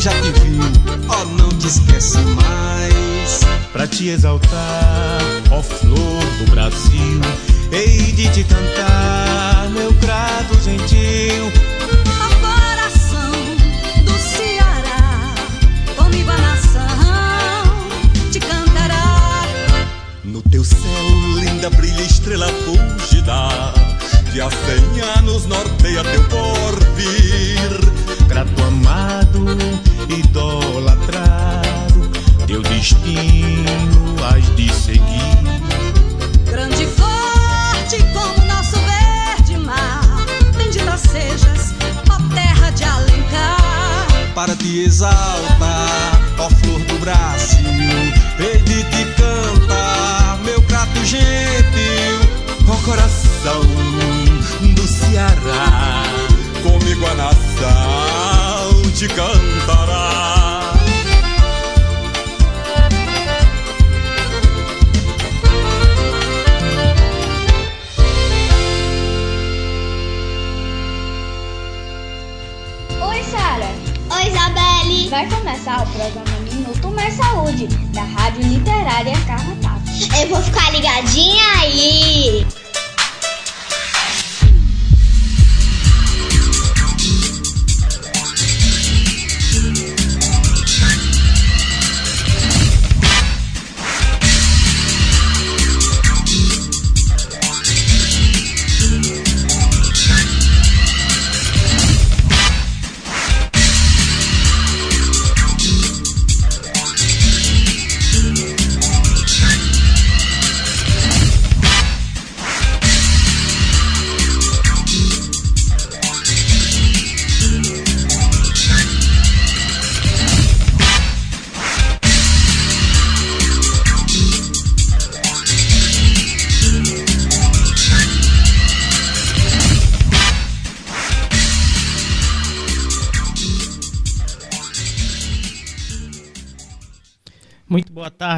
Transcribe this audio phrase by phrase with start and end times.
[0.00, 0.62] já te viu,
[1.10, 3.40] ó, oh, não te esquece mais.
[3.70, 7.20] Pra te exaltar, ó flor do Brasil,
[7.70, 11.52] hei de te cantar, meu grato gentil.
[12.40, 13.32] Coração
[14.04, 15.34] do Ceará,
[15.96, 19.46] comigo a nação te cantará.
[20.24, 20.80] No teu céu,
[21.36, 23.50] linda, brilha estrela fugida
[24.32, 27.90] que há cem anos norteia teu porvir.
[28.28, 29.44] Grato amado,
[30.40, 32.10] idolatrado,
[32.46, 35.38] teu destino has de seguir.
[36.46, 40.02] Grande e forte como nosso verde mar,
[40.56, 41.74] bendita sejas,
[42.08, 44.06] ó terra de Alencar.
[44.34, 47.60] Para te exaltar, ó flor do Brasil,
[48.38, 52.20] hei de te cantar, meu prato gentil,
[52.66, 53.60] ó coração
[54.74, 56.04] do Ceará.
[56.62, 59.79] Comigo a nação te cantará.
[75.10, 79.90] Vai começar o programa Minuto Mais Saúde, da Rádio Literária Carrapato.
[80.22, 82.46] Eu vou ficar ligadinha aí.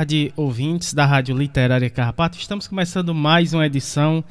[0.02, 2.36] Tarde, ouvintes da Rádio Literária Carrapato.
[2.36, 4.24] Estamos começando mais uma edição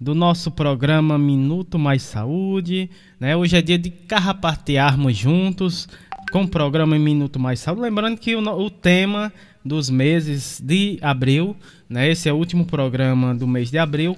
[0.00, 2.88] do nosso programa Minuto Mais Saúde.
[3.18, 3.34] Né?
[3.34, 5.88] Hoje é dia de carrapatearmos juntos
[6.30, 7.82] com o programa Minuto Mais Saúde.
[7.82, 9.32] Lembrando que o, o tema
[9.64, 11.56] dos meses de abril,
[11.90, 12.08] né?
[12.08, 14.16] esse é o último programa do mês de abril,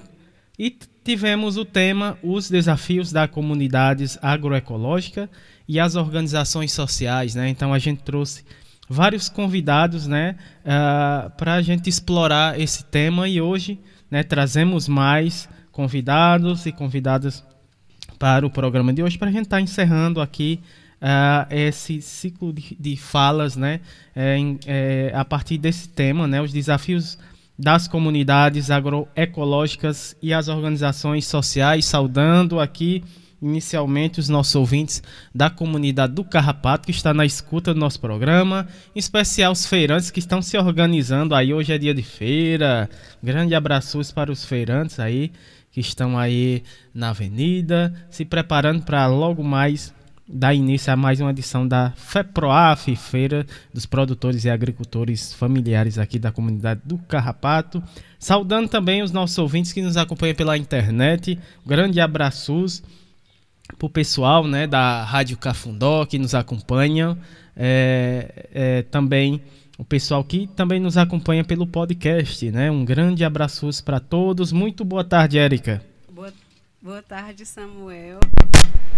[0.59, 0.69] e
[1.03, 5.27] tivemos o tema Os Desafios da Comunidades Agroecológica
[5.67, 7.33] e as Organizações Sociais.
[7.33, 7.49] Né?
[7.49, 8.43] Então a gente trouxe
[8.89, 10.35] vários convidados, né,
[10.65, 13.29] uh, para a gente explorar esse tema.
[13.29, 13.79] E hoje,
[14.09, 17.45] né, trazemos mais convidados e convidadas
[18.17, 20.59] para o programa de hoje para a gente estar tá encerrando aqui
[21.01, 23.79] uh, esse ciclo de, de falas, né,
[24.15, 27.17] é, em, é, a partir desse tema, né, os desafios
[27.57, 33.03] das comunidades agroecológicas e as organizações sociais, saudando aqui
[33.41, 35.01] inicialmente os nossos ouvintes
[35.33, 40.11] da comunidade do Carrapato que está na escuta do nosso programa, em especial os feirantes
[40.11, 42.89] que estão se organizando aí hoje é dia de feira.
[43.23, 45.31] Grande abraços para os feirantes aí
[45.71, 46.63] que estão aí
[46.93, 49.93] na avenida, se preparando para logo mais
[50.31, 56.19] dar início a mais uma edição da FEPROAF, Feira dos Produtores e Agricultores Familiares aqui
[56.19, 57.81] da comunidade do Carrapato.
[58.19, 61.39] Saudando também os nossos ouvintes que nos acompanham pela internet.
[61.65, 62.83] Grande abraços
[63.77, 67.17] para o pessoal né, da Rádio Cafundó que nos acompanha,
[67.55, 69.41] é, é, também
[69.77, 72.51] o pessoal que também nos acompanha pelo podcast.
[72.51, 72.69] Né?
[72.69, 74.51] Um grande abraço para todos.
[74.51, 75.81] Muito boa tarde, Érica.
[76.11, 76.33] Boa,
[76.81, 78.19] boa tarde, Samuel.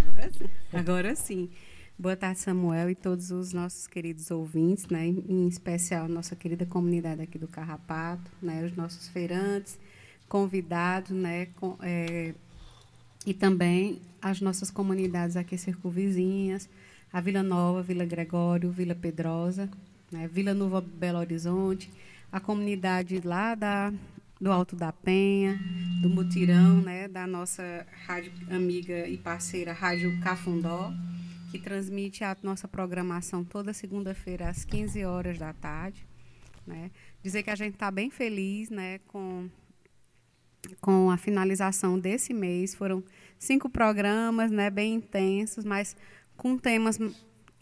[0.08, 0.32] Agora,
[0.74, 1.50] agora sim.
[1.98, 5.06] Boa tarde, Samuel, e todos os nossos queridos ouvintes, né?
[5.06, 8.66] em especial nossa querida comunidade aqui do Carrapato, né?
[8.66, 9.78] os nossos feirantes,
[10.28, 11.46] convidados, né?
[11.58, 12.34] Com, é,
[13.26, 16.70] e também as nossas comunidades aqui circunvizinhas,
[17.12, 19.70] a Vila Nova, Vila Gregório, Vila Pedrosa,
[20.12, 21.92] né, Vila Nova Belo Horizonte,
[22.32, 23.94] a comunidade lá da,
[24.40, 25.60] do Alto da Penha,
[26.02, 30.92] do Mutirão, né, da nossa rádio amiga e parceira Rádio Cafundó,
[31.52, 36.06] que transmite a nossa programação toda segunda-feira às 15 horas da tarde.
[36.66, 36.92] Né.
[37.22, 39.50] Dizer que a gente está bem feliz né, com
[40.80, 42.76] com a finalização desse mês.
[42.76, 43.04] Foram
[43.38, 45.96] cinco programas, né, bem intensos, mas
[46.38, 47.00] com temas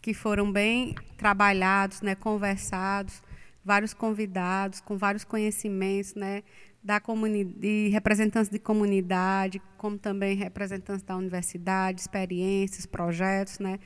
[0.00, 3.22] que foram bem trabalhados, né, conversados,
[3.64, 6.42] vários convidados com vários conhecimentos, né,
[6.82, 6.98] da
[7.56, 13.78] de representantes de comunidade, como também representantes da universidade, experiências, projetos, né,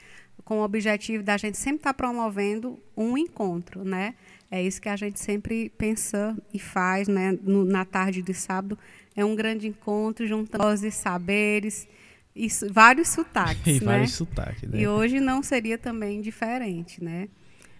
[0.44, 4.14] com o objetivo da gente sempre estar tá promovendo um encontro, né?
[4.50, 7.36] É isso que a gente sempre pensa e faz, né?
[7.42, 8.78] No, na tarde de sábado
[9.16, 11.86] é um grande encontro juntando os saberes
[12.34, 13.86] e vários sotaques, e né?
[13.86, 14.80] vários sotaques, né?
[14.80, 17.28] E hoje não seria também diferente, né?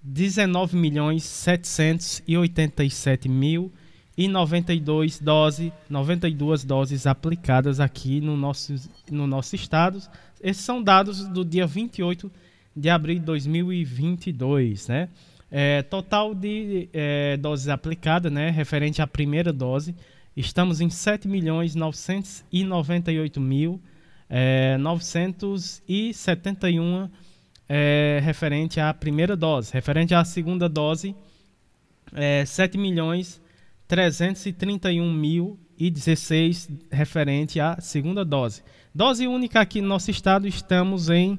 [0.03, 3.71] 19 milhões 787 mil
[4.17, 8.75] e 92 doses, 92 doses aplicadas aqui no nosso,
[9.09, 10.01] no nosso estado.
[10.41, 12.31] Esses são dados do dia 28
[12.75, 15.09] de abril de 2022, né?
[15.53, 18.49] É, total de é, doses aplicadas, né?
[18.49, 19.93] Referente à primeira dose,
[20.35, 23.81] Estamos em 7 milhões 998 mil
[24.33, 27.09] é, 971
[27.67, 29.73] é, referente à primeira dose.
[29.73, 31.13] Referente à segunda dose,
[32.13, 33.41] é, 7 milhões
[33.89, 38.63] 331 mil e 16 referente à segunda dose.
[38.95, 41.37] Dose única aqui no nosso estado, estamos em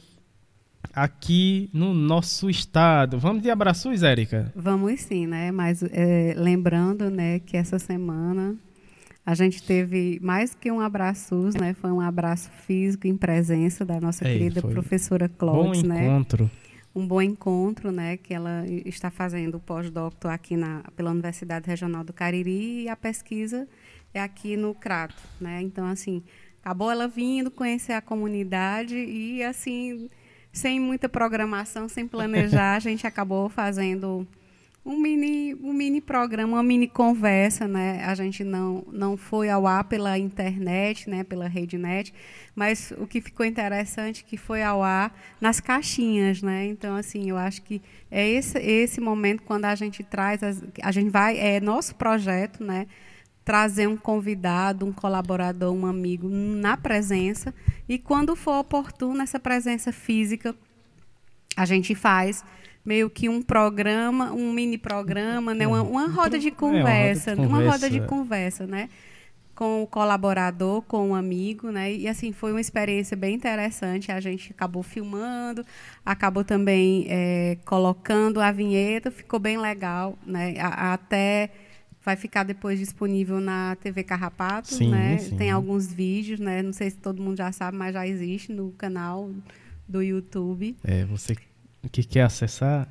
[0.93, 3.19] aqui no nosso estado.
[3.19, 4.51] Vamos de abraços, Érica?
[4.55, 5.51] Vamos sim, né?
[5.51, 8.55] Mas é, lembrando, né, que essa semana
[9.25, 11.73] a gente teve mais que um abraço, né?
[11.73, 16.05] Foi um abraço físico em presença da nossa Ei, querida professora Clóvis, bom né?
[16.05, 16.49] encontro.
[16.95, 18.17] Um bom encontro, né?
[18.17, 22.95] Que ela está fazendo o pós-doutor aqui na, pela Universidade Regional do Cariri e a
[22.95, 23.67] pesquisa
[24.13, 25.61] é aqui no Crato, né?
[25.61, 26.23] Então, assim,
[26.67, 30.09] Acabou ela vindo conhecer a comunidade e, assim,
[30.51, 34.27] sem muita programação, sem planejar, a gente acabou fazendo
[34.85, 38.03] um mini, um mini programa, uma mini conversa, né?
[38.03, 41.23] A gente não, não foi ao ar pela internet, né?
[41.23, 42.13] Pela rede net,
[42.53, 46.65] mas o que ficou interessante que foi ao ar nas caixinhas, né?
[46.65, 47.81] Então, assim, eu acho que
[48.11, 52.61] é esse, esse momento quando a gente traz, as, a gente vai, é nosso projeto,
[52.61, 52.87] né?
[53.47, 57.53] Trazer um convidado, um colaborador, um amigo na presença.
[57.87, 60.53] E quando for oportuno essa presença física,
[61.55, 62.43] a gente faz
[62.83, 67.45] meio que um programa, um mini programa, né, uma, uma roda de conversa, é, uma,
[67.45, 68.89] roda de conversa uma roda de conversa, né,
[69.55, 74.11] com o colaborador, com o um amigo, né, e assim foi uma experiência bem interessante.
[74.11, 75.65] A gente acabou filmando,
[76.05, 81.49] acabou também é, colocando a vinheta, ficou bem legal, né, a, até
[82.07, 85.17] vai ficar depois disponível na TV Carrapato, sim, né?
[85.17, 85.35] Sim.
[85.35, 86.63] Tem alguns vídeos, né?
[86.63, 89.29] Não sei se todo mundo já sabe, mas já existe no canal
[89.85, 90.77] do YouTube.
[90.85, 91.35] É, você
[91.91, 92.87] que quer acessar,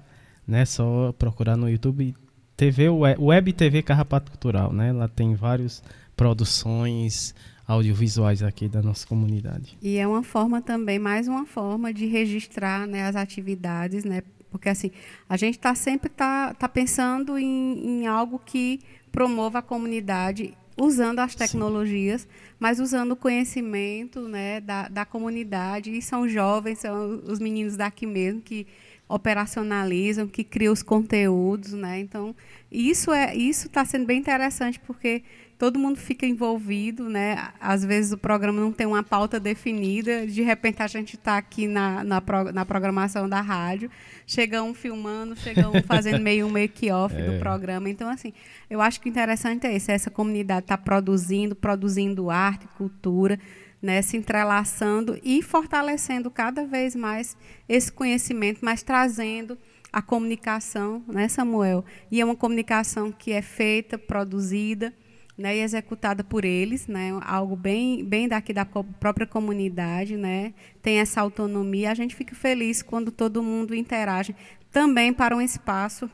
[0.46, 0.66] né?
[0.66, 2.14] Só procurar no YouTube
[2.58, 4.92] TV Web TV Carrapato Cultural, né?
[4.92, 5.82] Lá tem várias
[6.14, 7.34] produções
[7.66, 9.78] audiovisuais aqui da nossa comunidade.
[9.80, 14.22] E é uma forma também, mais uma forma de registrar né, as atividades, né?
[14.50, 14.90] Porque assim,
[15.28, 21.20] a gente está sempre tá, tá pensando em, em algo que promova a comunidade usando
[21.20, 25.90] as tecnologias, mas usando o conhecimento né, da, da comunidade.
[25.90, 28.66] E são jovens, são os meninos daqui mesmo que
[29.08, 32.00] operacionalizam, que criam os conteúdos, né?
[32.00, 32.34] Então,
[32.70, 35.22] isso é isso está sendo bem interessante porque
[35.58, 37.50] todo mundo fica envolvido, né?
[37.60, 41.66] Às vezes o programa não tem uma pauta definida, de repente a gente está aqui
[41.66, 43.90] na, na, pro, na, programação da rádio,
[44.26, 47.30] chega um filmando, chega um fazendo meio um make-off é.
[47.30, 47.88] do programa.
[47.88, 48.32] Então, assim,
[48.68, 53.38] eu acho que o interessante é isso, essa comunidade está produzindo, produzindo arte, cultura,
[53.80, 57.36] né, se entrelaçando e fortalecendo cada vez mais
[57.68, 59.56] esse conhecimento, mas trazendo
[59.92, 61.84] a comunicação, né, Samuel?
[62.10, 64.92] E é uma comunicação que é feita, produzida,
[65.36, 70.98] né, e executada por eles, né, algo bem, bem daqui da própria comunidade, né, tem
[70.98, 71.90] essa autonomia.
[71.90, 74.34] A gente fica feliz quando todo mundo interage
[74.70, 76.10] também para um espaço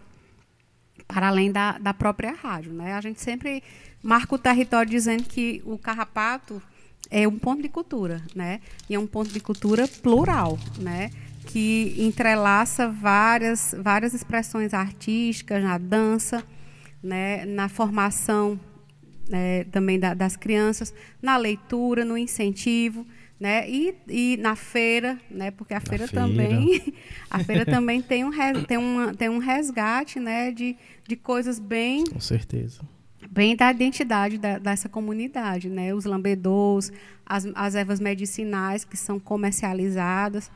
[1.07, 2.73] para além da, da própria rádio.
[2.73, 2.95] Né?
[2.95, 3.63] A gente sempre
[4.03, 6.61] marca o território dizendo que o Carrapato
[7.11, 8.61] é um ponto de cultura, né?
[8.89, 11.11] E é um ponto de cultura plural, né?
[11.47, 16.43] Que entrelaça várias, várias expressões artísticas na dança,
[17.03, 17.45] né?
[17.45, 18.59] na formação
[19.33, 23.07] né, também da, das crianças, na leitura, no incentivo,
[23.41, 23.69] né?
[23.69, 25.51] E, e na feira, né?
[25.51, 26.95] Porque a feira, feira, também,
[27.31, 28.31] a feira também tem um,
[28.69, 30.53] tem, uma, tem um resgate, né?
[30.53, 30.77] De,
[31.09, 32.83] de coisas bem, com certeza,
[33.31, 35.95] bem da identidade da, dessa comunidade, né?
[35.95, 36.93] Os lambedous,
[37.25, 40.51] as, as ervas medicinais que são comercializadas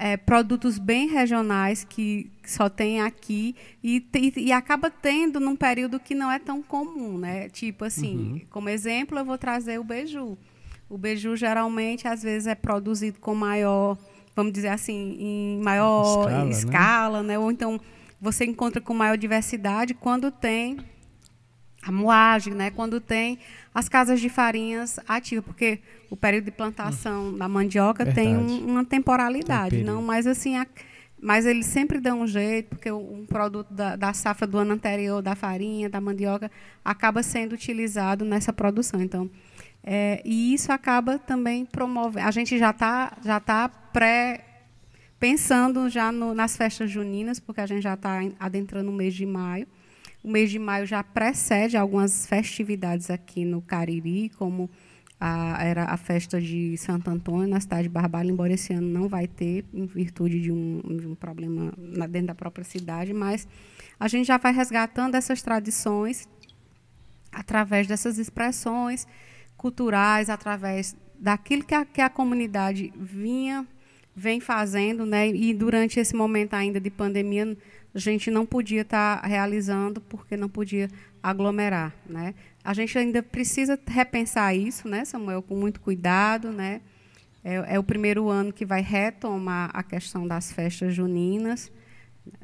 [0.00, 3.54] é, produtos bem regionais que só tem aqui
[3.84, 7.50] e, e, e, acaba tendo num período que não é tão comum, né?
[7.50, 8.40] Tipo assim, uhum.
[8.48, 10.38] como exemplo, eu vou trazer o beiju.
[10.88, 13.98] O beiju geralmente às vezes é produzido com maior,
[14.34, 16.50] vamos dizer assim, em maior escala, né?
[16.50, 17.28] escala né?
[17.34, 17.38] né?
[17.38, 17.78] Ou então
[18.18, 20.78] você encontra com maior diversidade quando tem
[21.82, 22.70] a moagem, né?
[22.70, 23.38] Quando tem
[23.74, 27.38] as casas de farinhas ativas, porque o período de plantação hum.
[27.38, 28.26] da mandioca Verdade.
[28.26, 30.66] tem um, uma temporalidade, não, mas assim, a,
[31.20, 35.20] mas eles sempre dão um jeito, porque um produto da, da, safra do ano anterior,
[35.20, 36.50] da farinha, da mandioca,
[36.84, 39.02] acaba sendo utilizado nessa produção.
[39.02, 39.30] Então,
[39.84, 42.26] é, e isso acaba também promovendo.
[42.26, 44.44] A gente já está já tá pré
[45.18, 49.26] pensando já no, nas festas juninas, porque a gente já está adentrando o mês de
[49.26, 49.66] maio.
[50.22, 54.68] O mês de maio já precede algumas festividades aqui no Cariri, como
[55.18, 59.08] a, era a festa de Santo Antônio, na cidade de Barbalho, embora esse ano não
[59.08, 63.46] vai ter, em virtude de um, de um problema na, dentro da própria cidade, mas
[63.98, 66.28] a gente já vai resgatando essas tradições
[67.32, 69.06] através dessas expressões
[69.56, 73.66] culturais, através daquilo que a, que a comunidade vinha
[74.16, 75.28] vem fazendo, né?
[75.28, 77.56] E durante esse momento ainda de pandemia,
[77.94, 80.88] a gente não podia estar tá realizando porque não podia
[81.22, 82.34] aglomerar, né?
[82.62, 86.80] A gente ainda precisa repensar isso, né, Samuel, com muito cuidado, né?
[87.42, 91.72] É, é o primeiro ano que vai retomar a questão das festas juninas,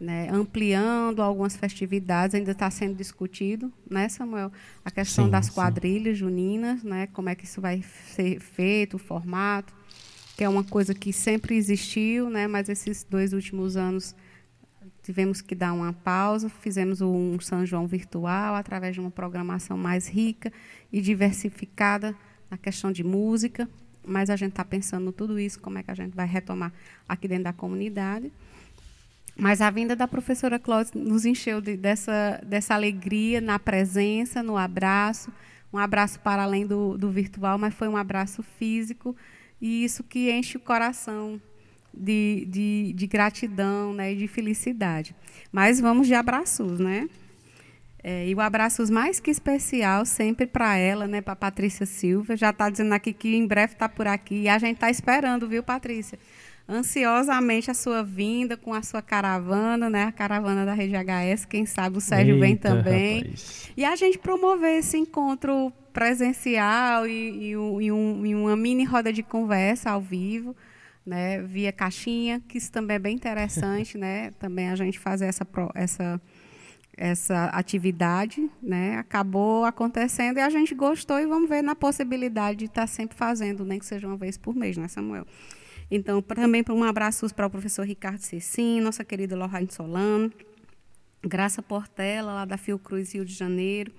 [0.01, 4.51] né, ampliando algumas festividades, ainda está sendo discutido, né, Samuel?
[4.85, 6.21] A questão sim, das quadrilhas sim.
[6.25, 7.83] juninas, né, como é que isso vai
[8.15, 9.75] ser feito, o formato,
[10.37, 14.15] que é uma coisa que sempre existiu, né, mas esses dois últimos anos
[15.07, 20.09] tivemos que dar uma pausa, fizemos um São João virtual através de uma programação mais
[20.09, 20.53] rica
[20.93, 22.13] e diversificada
[22.51, 23.69] na questão de música,
[24.05, 26.73] mas a gente está pensando tudo isso, como é que a gente vai retomar
[27.09, 28.33] aqui dentro da comunidade.
[29.39, 34.57] Mas a vinda da professora Cláudia nos encheu de, dessa, dessa alegria na presença, no
[34.57, 35.33] abraço,
[35.73, 39.15] um abraço para além do, do virtual, mas foi um abraço físico,
[39.61, 41.41] e isso que enche o coração
[41.97, 45.15] de, de, de gratidão né, e de felicidade.
[45.51, 47.09] Mas vamos de abraços, né?
[48.09, 52.37] É, e o abraços mais que especial sempre para ela, né, para Patrícia Silva.
[52.37, 54.43] Já está dizendo aqui que em breve está por aqui.
[54.43, 56.17] E a gente está esperando, viu, Patrícia?
[56.69, 60.05] Ansiosamente a sua vinda com a sua caravana, né?
[60.05, 61.47] A caravana da Rede HS.
[61.47, 63.19] Quem sabe o Sérgio Eita, vem também.
[63.23, 63.73] Rapaz.
[63.77, 68.85] E a gente promover esse encontro presencial e, e, um, e, um, e uma mini
[68.85, 70.55] roda de conversa ao vivo
[71.07, 74.33] né, via caixinha, que isso também é bem interessante, né?
[74.41, 76.21] Também a gente fazer essa essa
[76.97, 78.97] essa atividade, né?
[78.97, 83.17] Acabou acontecendo e a gente gostou e vamos ver na possibilidade de estar tá sempre
[83.17, 85.27] fazendo, nem que seja uma vez por mês, né, Samuel?
[85.91, 90.33] Então, também um abraço para o professor Ricardo Cecim, nossa querida Lorraine Solano,
[91.23, 93.93] Graça Portela, lá da Fiocruz, Rio de Janeiro,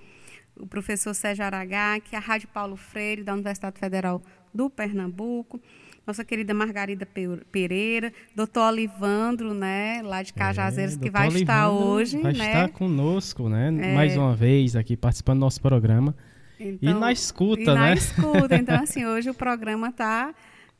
[0.55, 4.21] o professor Sérgio Aragá, que é a Rádio Paulo Freire, da Universidade Federal
[4.53, 5.61] do Pernambuco,
[6.07, 7.05] nossa querida Margarida
[7.51, 12.17] Pereira, doutor Olivandro, né, lá de Cajazeiras, é, que vai estar hoje.
[12.21, 12.47] Vai né?
[12.47, 13.93] estar conosco, né, é.
[13.93, 16.15] mais uma vez aqui participando do nosso programa.
[16.59, 17.73] Então, e na escuta, e né?
[17.73, 18.55] Na escuta.
[18.57, 20.33] Então, assim, hoje o programa está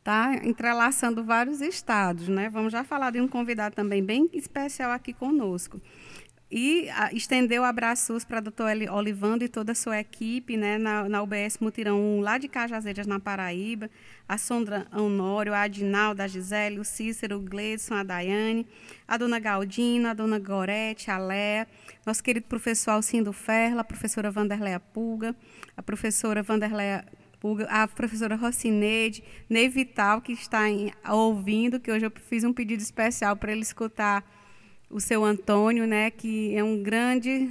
[0.04, 2.50] tá entrelaçando vários estados, né?
[2.50, 5.82] Vamos já falar de um convidado também bem especial aqui conosco.
[6.50, 11.10] E a, estendeu abraços para o doutor Olivando e toda a sua equipe, né, na,
[11.10, 13.90] na UBS Mutirão 1, lá de Cajazeiras, na Paraíba,
[14.30, 18.66] a Sondra Honório, a Adinalda, a Gisele, o Cícero, o Gleidson, a Daiane,
[19.06, 21.68] a dona Galdina, a dona Gorete, a Léa,
[22.06, 25.36] nosso querido professor Alcindo Ferla, a professora Vanderleia Pulga,
[25.76, 27.04] a professora Vanderleia
[27.70, 32.82] a professora Rocineide, Ney Vital, que está em, ouvindo, que hoje eu fiz um pedido
[32.82, 34.24] especial para ele escutar
[34.90, 37.50] o seu Antônio, né, que é um grande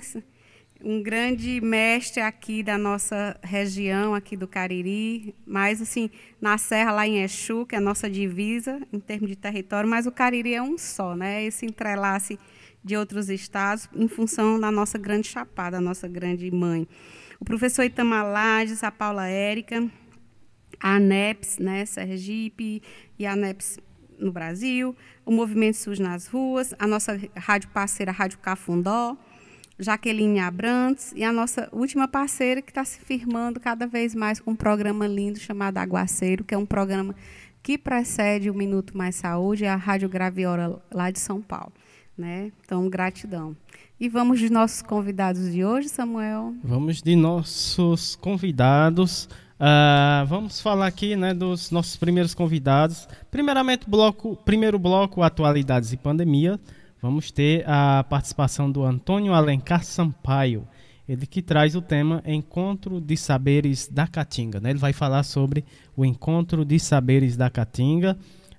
[0.85, 7.07] um grande mestre aqui da nossa região, aqui do Cariri, mas assim, na serra lá
[7.07, 10.63] em Exu, que é a nossa divisa em termos de território, mas o Cariri é
[10.63, 11.45] um só, né?
[11.45, 12.39] Esse entrelace
[12.85, 16.87] de outros estados em função da nossa grande chapada, a nossa grande mãe.
[17.41, 19.91] O professor Itamar Lages, a Paula Érica,
[20.79, 22.83] a ANEPS, né, Sergipe
[23.19, 23.79] e a ANEPS
[24.19, 24.95] no Brasil,
[25.25, 29.17] o Movimento SUS nas ruas, a nossa rádio parceira, Rádio Cafundó,
[29.79, 34.53] Jaqueline Abrantes e a nossa última parceira que está se firmando cada vez mais com
[34.53, 37.15] um programa lindo chamado Aguaceiro, que é um programa
[37.63, 41.73] que precede o Minuto Mais Saúde, a Rádio Graviola lá de São Paulo.
[42.17, 42.51] Né?
[42.65, 43.55] Então, gratidão.
[43.99, 46.55] E vamos de nossos convidados de hoje, Samuel?
[46.63, 49.29] Vamos de nossos convidados.
[49.59, 53.09] Uh, vamos falar aqui né, dos nossos primeiros convidados.
[53.31, 56.61] Primeiramente, bloco, primeiro bloco, atualidades e pandemia.
[57.01, 60.67] Vamos ter a participação do Antônio Alencar Sampaio,
[61.09, 64.61] ele que traz o tema Encontro de Saberes da Caatinga.
[64.61, 64.71] Né?
[64.71, 65.65] Ele vai falar sobre
[65.97, 68.17] o Encontro de Saberes da Caatinga.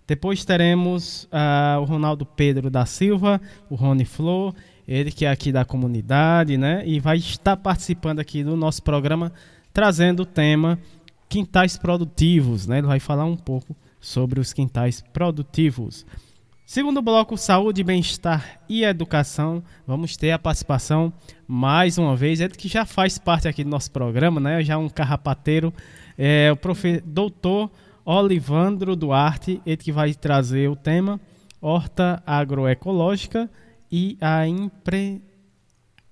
[0.07, 4.55] Depois teremos uh, o Ronaldo Pedro da Silva, o Rony Flor,
[4.87, 6.81] ele que é aqui da comunidade, né?
[6.87, 9.33] E vai estar participando aqui do nosso programa
[9.77, 10.79] trazendo o tema
[11.29, 12.79] quintais produtivos, né?
[12.79, 16.03] Ele vai falar um pouco sobre os quintais produtivos.
[16.65, 19.63] Segundo bloco, saúde, bem-estar e educação.
[19.85, 21.13] Vamos ter a participação
[21.47, 24.63] mais uma vez, ele que já faz parte aqui do nosso programa, né?
[24.63, 25.71] Já um carrapateiro,
[26.17, 27.69] é o professor doutor
[28.03, 31.21] Olivandro Duarte, ele que vai trazer o tema
[31.61, 33.47] horta agroecológica
[33.91, 35.21] e a, impre...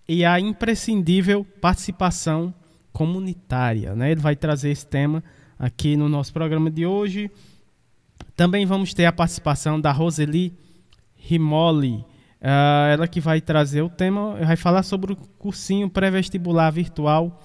[0.08, 2.54] e a imprescindível participação
[2.96, 3.94] comunitária.
[3.94, 4.12] Né?
[4.14, 5.22] Ele vai trazer esse tema
[5.60, 7.30] aqui no nosso programa de hoje.
[8.38, 10.58] Também vamos ter a participação da Roseli
[11.18, 12.06] Rimoli,
[12.42, 17.38] uh, ela que vai trazer o tema, vai falar sobre o cursinho pré-vestibular virtual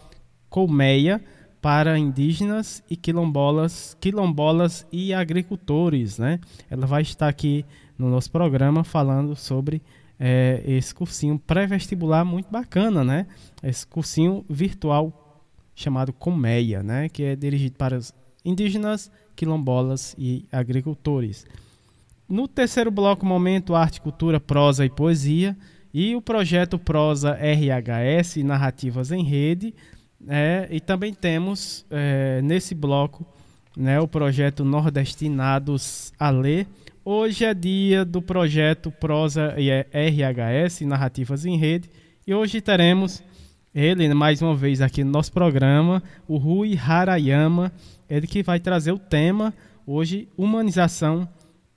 [0.48, 1.20] Colmeia
[1.60, 6.38] para indígenas e quilombolas, quilombolas e agricultores, né?
[6.70, 7.64] Ela vai estar aqui
[7.98, 9.82] no nosso programa falando sobre
[10.18, 13.26] é, esse cursinho pré-vestibular muito bacana, né?
[13.62, 15.29] Esse cursinho virtual
[15.74, 18.12] chamado Colmeia, né, que é dirigido para os
[18.44, 21.46] indígenas, quilombolas e agricultores.
[22.28, 25.56] No terceiro bloco, momento arte, cultura, prosa e poesia,
[25.92, 29.74] e o projeto Prosa RHS, Narrativas em Rede,
[30.28, 33.26] é, e também temos é, nesse bloco
[33.76, 36.66] né, o projeto Nordestinados a Ler.
[37.04, 39.54] Hoje é dia do projeto Prosa
[39.92, 41.90] RHS, Narrativas em Rede,
[42.26, 43.22] e hoje teremos
[43.74, 47.72] ele, mais uma vez aqui no nosso programa, o Rui Harayama,
[48.09, 49.54] ele que vai trazer o tema
[49.87, 51.28] hoje, humanização,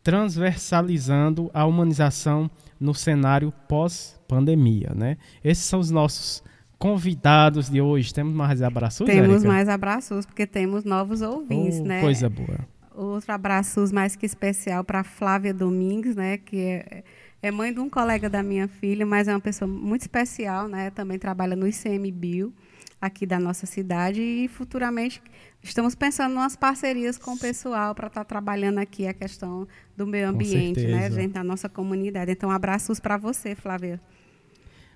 [0.01, 5.17] transversalizando a humanização no cenário pós-pandemia, né?
[5.43, 6.43] Esses são os nossos
[6.77, 8.13] convidados de hoje.
[8.13, 9.47] Temos mais abraços, Temos Érica?
[9.47, 12.01] mais abraços, porque temos novos ouvintes, oh, né?
[12.01, 12.59] Coisa boa.
[12.95, 16.37] Outro abraços mais que especial para Flávia Domingues, né?
[16.37, 17.03] Que é
[17.43, 20.89] é mãe de um colega da minha filha, mas é uma pessoa muito especial, né?
[20.89, 22.53] Também trabalha no ICMBio,
[23.01, 25.21] aqui da nossa cidade, e futuramente
[25.61, 29.67] estamos pensando em umas parcerias com o pessoal para estar tá trabalhando aqui a questão
[29.97, 31.09] do meio ambiente, né?
[31.09, 32.31] Dentro da nossa comunidade.
[32.31, 33.99] Então, abraços para você, Flávia.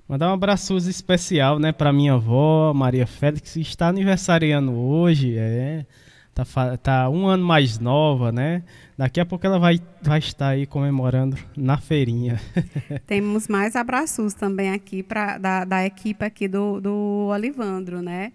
[0.08, 5.86] Mandar um abraço especial, né, para minha avó, Maria Félix, que está aniversariando hoje, é
[6.46, 8.64] tá, tá um ano mais nova, né?
[8.98, 12.40] Daqui a pouco ela vai, vai estar aí comemorando na feirinha.
[13.08, 18.34] Temos mais abraços também aqui pra, da, da equipe aqui do, do Olivandro, né?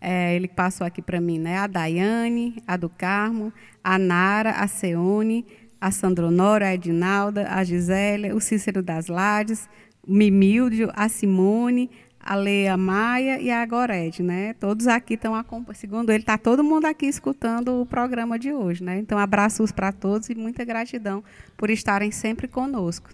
[0.00, 1.58] É, ele passou aqui para mim, né?
[1.58, 5.46] A Daiane, a do Carmo, a Nara, a Seone,
[5.80, 9.68] a Sandronora, a Edinalda, a Gisélia, o Cícero das Lades,
[10.06, 11.90] o Mimildio, a Simone,
[12.26, 14.54] a Leia Maia e a Gorete, né?
[14.54, 15.76] Todos aqui estão acompanhando.
[15.76, 18.98] Segundo ele, está todo mundo aqui escutando o programa de hoje, né?
[18.98, 21.22] Então, abraços para todos e muita gratidão
[21.56, 23.10] por estarem sempre conosco.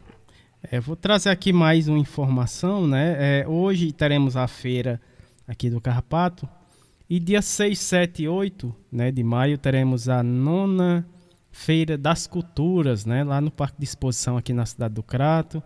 [0.63, 3.17] É, vou trazer aqui mais uma informação, né?
[3.19, 4.99] É, hoje teremos a feira
[5.47, 6.49] aqui do Carrapato
[7.11, 11.07] E dia 6, 7 e 8 né, de maio teremos a nona
[11.51, 15.63] Feira das Culturas, né, lá no Parque de Exposição aqui na cidade do Crato.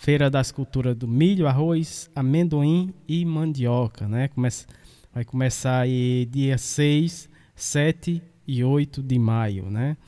[0.00, 4.08] Feira das Culturas do milho, arroz, amendoim e mandioca.
[4.08, 4.28] Né?
[4.28, 4.66] Começa,
[5.12, 9.70] vai começar aí dia 6, 7 e 8 de maio.
[9.70, 9.98] Né?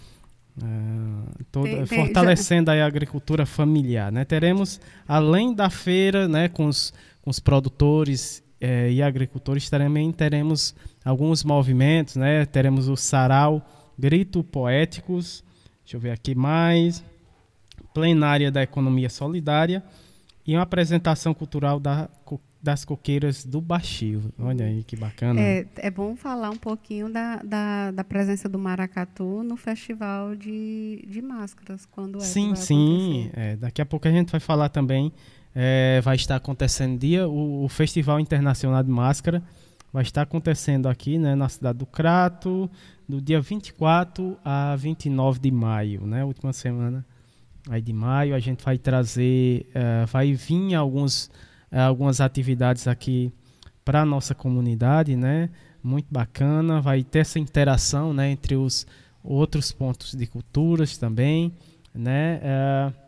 [0.57, 2.83] Uh, toda, tem, tem, fortalecendo já...
[2.83, 4.11] a agricultura familiar.
[4.11, 4.25] Né?
[4.25, 10.75] Teremos, além da feira, né, com, os, com os produtores eh, e agricultores, também teremos
[11.05, 12.17] alguns movimentos.
[12.17, 12.47] Né?
[12.47, 13.63] Teremos o sarau
[13.99, 15.45] Grito Poéticos,
[15.85, 17.05] deixa eu ver aqui mais
[17.93, 19.83] plenária da economia solidária
[20.47, 22.09] e uma apresentação cultural da,
[22.63, 24.33] das coqueiras do Baixio.
[24.39, 25.41] Olha aí que bacana.
[25.41, 31.05] É, é bom falar um pouquinho da, da, da, presença do maracatu no festival de,
[31.09, 33.31] de máscaras, quando é Sim, sim.
[33.35, 35.13] É, daqui a pouco a gente vai falar também.
[35.55, 39.43] É, vai estar acontecendo dia o, o, Festival Internacional de Máscara.
[39.93, 42.71] Vai estar acontecendo aqui né, na cidade do Crato,
[43.07, 47.05] do dia 24 a 29 de maio, né, última semana
[47.69, 48.35] aí de maio.
[48.35, 51.27] A gente vai trazer, uh, vai vir alguns,
[51.71, 53.33] uh, algumas atividades aqui
[53.85, 55.51] para a nossa comunidade, né?
[55.83, 56.81] Muito bacana.
[56.81, 58.87] Vai ter essa interação, né, entre os
[59.23, 61.53] outros pontos de culturas também,
[61.95, 62.41] né?
[62.43, 63.03] Uh,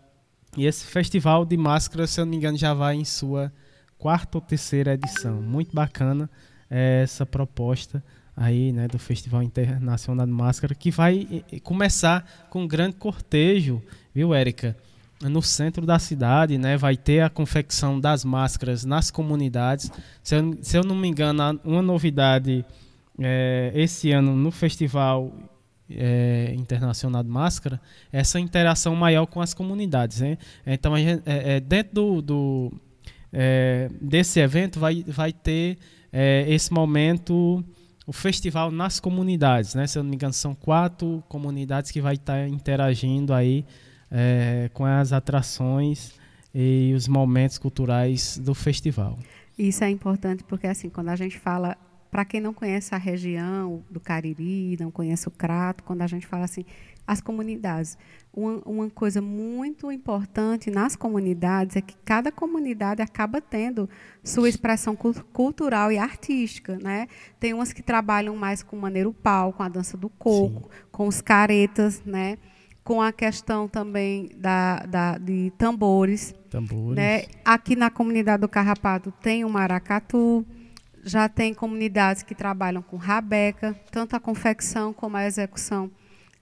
[0.57, 3.53] e esse festival de máscaras, se eu não me engano, já vai em sua
[3.99, 5.43] quarta ou terceira edição.
[5.43, 6.31] Muito bacana
[6.71, 8.03] essa proposta
[8.37, 13.83] aí, né, do Festival Internacional de Máscara, que vai começar com um grande cortejo
[14.15, 14.77] viu, Érica?
[15.23, 19.91] No centro da cidade, né, vai ter a confecção das máscaras nas comunidades.
[20.23, 22.65] Se eu, se eu não me engano, uma novidade
[23.19, 25.33] é, esse ano no Festival
[25.91, 27.81] é, Internacional de Máscara,
[28.13, 30.21] essa interação maior com as comunidades.
[30.21, 30.39] Né?
[30.67, 32.73] Então, gente, é, é, dentro do, do
[33.33, 35.79] é, desse evento, vai, vai ter
[36.13, 37.65] é, esse momento
[38.07, 39.87] o festival nas comunidades, né?
[39.87, 43.65] Se eu não me engano, são quatro comunidades que vai estar interagindo aí
[44.11, 46.13] é, com as atrações
[46.55, 49.19] e os momentos culturais do festival.
[49.59, 51.77] Isso é importante porque assim, quando a gente fala,
[52.11, 56.27] para quem não conhece a região do Cariri, não conhece o Crato, quando a gente
[56.27, 56.65] fala assim,
[57.07, 57.99] as comunidades,
[58.33, 63.89] uma, uma coisa muito importante nas comunidades é que cada comunidade acaba tendo
[64.23, 67.07] sua expressão cultural e artística, né?
[67.39, 70.79] Tem umas que trabalham mais com o maneiro pau, com a dança do coco, Sim.
[70.91, 72.39] com os caretas, né?
[72.85, 76.35] Com a questão também da, da, de tambores.
[76.51, 76.95] Tambores.
[76.95, 77.25] Né?
[77.43, 80.47] Aqui na comunidade do Carrapato tem o maracatu,
[81.03, 85.91] já tem comunidades que trabalham com rabeca, tanto a confecção como a execução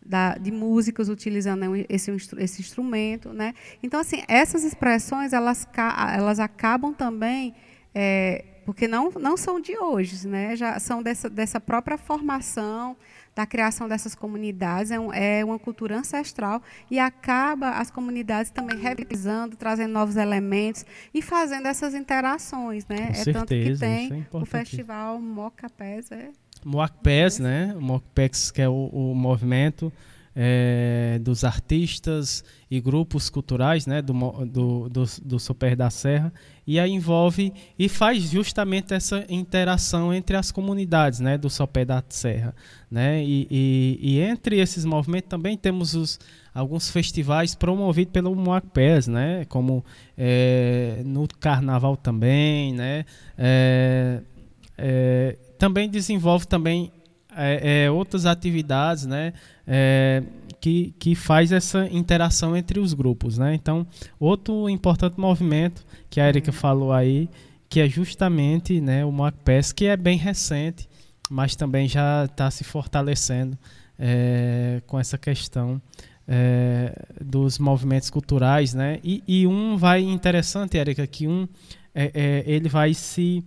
[0.04, 3.32] da, de músicas utilizando esse, esse instrumento.
[3.32, 3.54] Né?
[3.80, 5.66] Então, assim, essas expressões elas,
[6.12, 7.54] elas acabam também.
[7.94, 10.56] É, porque não, não são de hoje, né?
[10.56, 12.96] já são dessa, dessa própria formação,
[13.34, 18.78] da criação dessas comunidades, é, um, é, uma cultura ancestral e acaba as comunidades também
[18.78, 22.96] revisando, trazendo novos elementos e fazendo essas interações, né?
[22.96, 26.30] Com é certeza, tanto que tem é o festival Mocapés, é
[26.64, 27.74] Moacpés, né?
[27.76, 29.92] O Moacpés que é o, o movimento
[30.34, 34.12] é, dos artistas e grupos culturais né, do,
[34.46, 36.32] do, do, do Super da Serra
[36.66, 42.02] e aí envolve e faz justamente essa interação entre as comunidades né, do Sopé da
[42.08, 42.54] Serra.
[42.90, 43.22] Né?
[43.22, 46.20] E, e, e, entre esses movimentos também temos os,
[46.54, 49.44] alguns festivais promovidos pelo Moacpés, né?
[49.46, 49.84] como
[50.16, 52.72] é, no Carnaval também.
[52.72, 53.04] Né?
[53.36, 54.20] É,
[54.78, 56.90] é, também desenvolve também
[57.36, 59.32] é, é, outras atividades, né,
[59.66, 60.22] é,
[60.60, 63.54] que, que faz essa interação entre os grupos, né?
[63.54, 63.86] Então,
[64.18, 67.28] outro importante movimento que a Erika falou aí,
[67.68, 70.88] que é justamente, né, o MOACPES, que é bem recente,
[71.30, 73.58] mas também já está se fortalecendo
[73.98, 75.80] é, com essa questão
[76.28, 79.00] é, dos movimentos culturais, né?
[79.02, 81.48] E, e, um vai interessante, Erika, que um
[81.94, 83.44] é, é ele vai se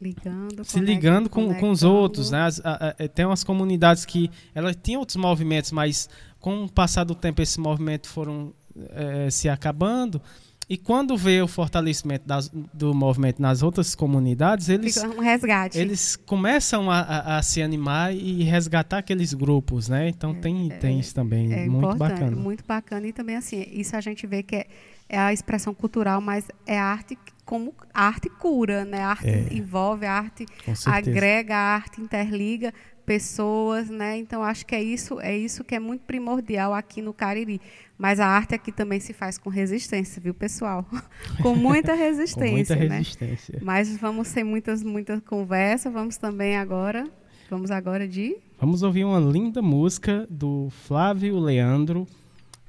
[0.00, 2.42] Ligando, se ligando com, com os outros, né?
[2.42, 6.70] As, a, a, é, tem umas comunidades que elas tinham outros movimentos, mas com o
[6.70, 8.52] passar do tempo esses movimentos foram
[8.90, 10.20] é, se acabando.
[10.68, 15.78] E quando vê o fortalecimento das, do movimento nas outras comunidades, eles, um resgate.
[15.78, 20.08] eles começam a, a, a, se animar e resgatar aqueles grupos, né?
[20.08, 22.36] Então é, tem, é, tem isso também, é muito bacana.
[22.36, 23.06] Muito bacana.
[23.06, 24.66] E também, assim, isso a gente vê que é,
[25.08, 29.00] é a expressão cultural, mas é a arte como a arte cura, né?
[29.00, 29.48] A arte é.
[29.52, 30.44] envolve, a arte
[30.84, 32.74] agrega, a arte interliga
[33.06, 34.18] pessoas, né?
[34.18, 37.60] Então acho que é isso, é isso que é muito primordial aqui no Cariri.
[37.96, 40.84] Mas a arte aqui também se faz com resistência, viu, pessoal?
[41.40, 43.54] com muita resistência, com muita resistência.
[43.54, 43.60] Né?
[43.62, 47.08] Mas vamos ter muitas muitas conversas, vamos também agora,
[47.48, 52.06] vamos agora de Vamos ouvir uma linda música do Flávio Leandro,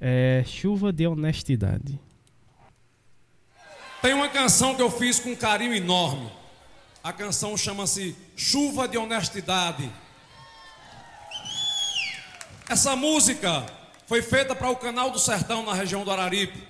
[0.02, 1.98] é, Chuva de Honestidade.
[4.02, 6.32] Tem uma canção que eu fiz com carinho enorme.
[7.04, 9.92] A canção chama-se Chuva de Honestidade.
[12.70, 13.66] Essa música
[14.06, 16.68] foi feita para o canal do Sertão na região do Araripe.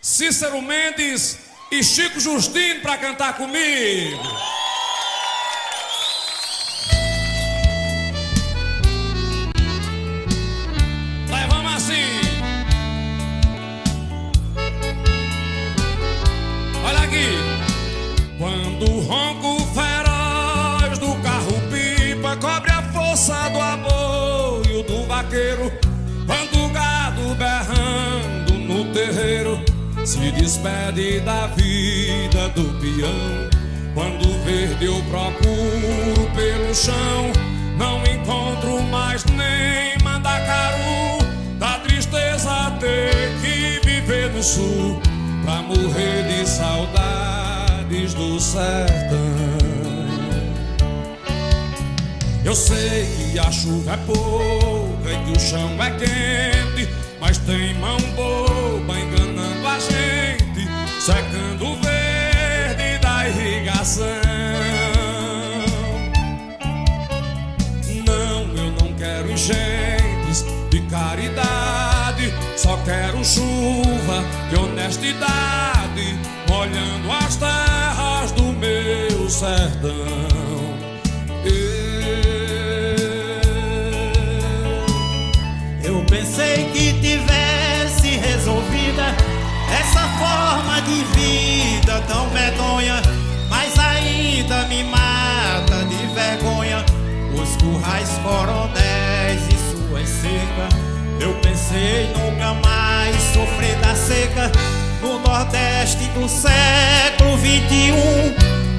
[0.00, 1.38] Cícero Mendes
[1.70, 4.22] e Chico Justino para cantar comigo.
[30.24, 33.50] Se despede da vida do peão,
[33.92, 37.30] quando verde eu procuro pelo chão,
[37.76, 41.18] não encontro mais nem mandacaru,
[41.58, 43.10] da tristeza ter
[43.42, 44.98] que viver no sul,
[45.44, 49.18] pra morrer de saudade do sertão.
[52.42, 56.88] Eu sei que a chuva é pouca e que o chão é quente,
[57.20, 58.23] mas tem mão boba
[72.84, 76.18] quero chuva de honestidade,
[76.48, 80.44] molhando as terras do meu sertão.
[85.82, 89.14] Eu pensei que tivesse resolvida
[89.80, 93.00] essa forma de vida tão medonha,
[93.48, 96.84] mas ainda me mata de vergonha
[97.34, 100.83] os currais coronéis e suas secas.
[101.20, 104.50] Eu pensei nunca mais sofrer da seca
[105.02, 107.94] no Nordeste do século 21,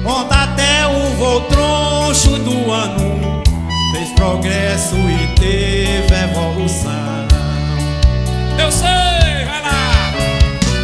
[0.04, 3.42] onde até o voo troncho do ano
[3.92, 7.26] fez progresso e teve evolução.
[8.58, 10.12] Eu sei, vai lá!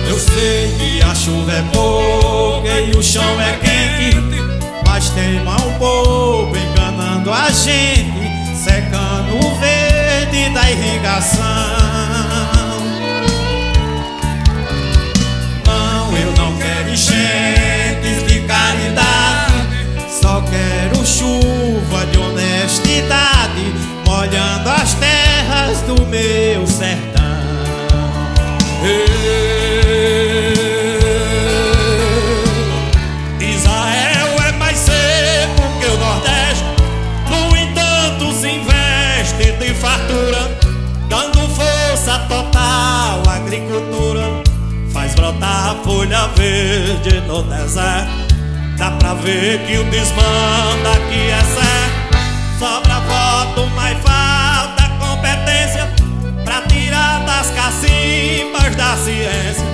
[0.08, 4.40] Eu sei que a chuva é pouca e o chão é quente,
[4.86, 9.54] mas tem mão boba enganando a gente, secando o
[10.50, 11.92] da irrigação.
[16.92, 19.52] enchentes de caridade.
[20.20, 23.74] Só quero chuva de honestidade,
[24.07, 27.22] molhando as terras do meu sertão.
[28.83, 29.21] Israel
[46.02, 48.10] folha verde no deserto.
[48.76, 52.18] Dá pra ver que o desmanda aqui é certo.
[52.58, 55.88] Sobra voto, mas falta competência
[56.44, 59.64] pra tirar das cacimbas da ciência.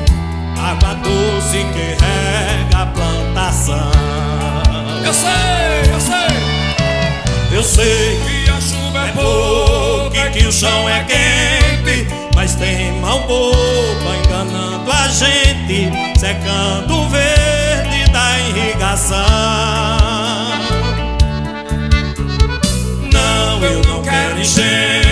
[0.61, 3.91] Água doce que rega a plantação.
[5.05, 7.57] Eu sei, eu sei.
[7.57, 12.18] Eu sei que a chuva é, é pouca e que o chão é quente, mas
[12.59, 19.17] tem mão boba enganando a gente secando o verde da irrigação.
[23.13, 25.08] Não, eu não quero enchentes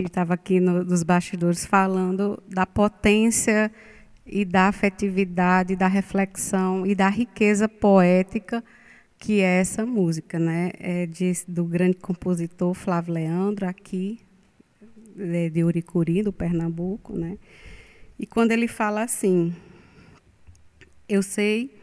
[0.00, 3.70] gente estava aqui no, nos bastidores falando da potência
[4.24, 8.62] e da afetividade, da reflexão e da riqueza poética
[9.18, 10.70] que é essa música, né?
[10.78, 14.20] É de, do grande compositor Flávio Leandro, aqui,
[15.14, 17.38] de, de Uricuri, do Pernambuco, né?
[18.18, 19.54] E quando ele fala assim,
[21.08, 21.74] eu sei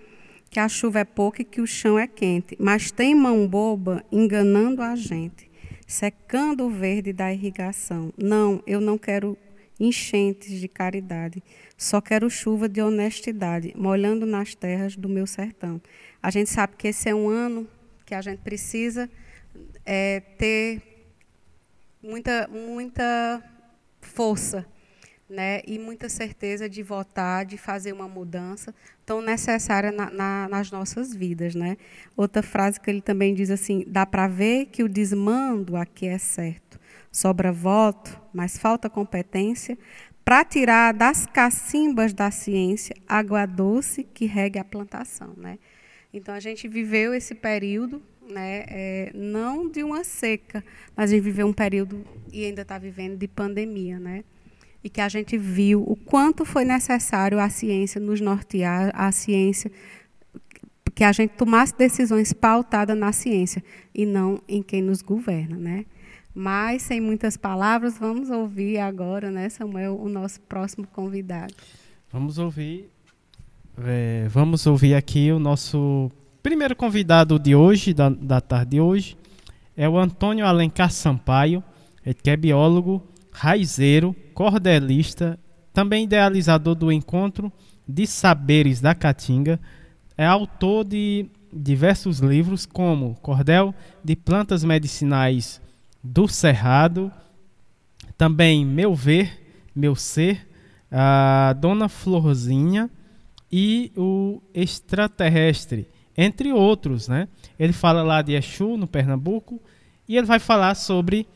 [0.49, 4.03] que a chuva é pouca e que o chão é quente, mas tem mão boba
[4.11, 5.49] enganando a gente,
[5.93, 8.11] secando o verde da irrigação.
[8.17, 9.37] Não, eu não quero
[9.79, 11.43] enchentes de caridade,
[11.77, 15.79] só quero chuva de honestidade, molhando nas terras do meu sertão.
[16.21, 17.67] A gente sabe que esse é um ano
[18.07, 19.07] que a gente precisa
[19.85, 20.81] é, ter
[22.01, 23.43] muita, muita
[24.01, 24.65] força
[25.29, 28.73] né, e muita certeza de votar, de fazer uma mudança
[29.05, 31.55] tão necessária na, na, nas nossas vidas.
[31.55, 31.77] Né?
[32.15, 36.17] Outra frase que ele também diz assim: dá para ver que o desmando aqui é
[36.17, 36.79] certo.
[37.11, 39.77] Sobra voto, mas falta competência
[40.23, 45.33] para tirar das cacimbas da ciência água doce que regue a plantação.
[45.35, 45.59] Né?
[46.13, 50.63] Então, a gente viveu esse período, né, é, não de uma seca,
[50.95, 53.99] mas a gente viveu um período, e ainda está vivendo, de pandemia.
[53.99, 54.23] Né?
[54.83, 59.71] E que a gente viu o quanto foi necessário a ciência nos nortear, a ciência
[60.93, 63.63] que a gente tomasse decisões pautadas na ciência
[63.95, 65.85] e não em quem nos governa, né?
[66.35, 71.53] Mas sem muitas palavras, vamos ouvir agora, né, Samuel, o nosso próximo convidado.
[72.11, 72.93] Vamos ouvir
[73.81, 76.11] é, vamos ouvir aqui o nosso
[76.43, 79.17] primeiro convidado de hoje, da, da tarde de hoje,
[79.75, 81.63] é o Antônio Alencar Sampaio,
[82.21, 85.39] que é biólogo, raizeiro, cordelista,
[85.73, 87.51] também idealizador do Encontro
[87.87, 89.59] de Saberes da Caatinga,
[90.17, 95.61] é autor de diversos livros, como Cordel de Plantas Medicinais
[96.03, 97.11] do Cerrado,
[98.17, 99.41] também Meu Ver,
[99.75, 100.47] Meu Ser,
[100.91, 102.89] a Dona Florzinha,
[103.55, 107.27] e o extraterrestre, entre outros, né?
[107.59, 109.61] Ele fala lá de Exu, no Pernambuco,
[110.07, 111.27] e ele vai falar sobre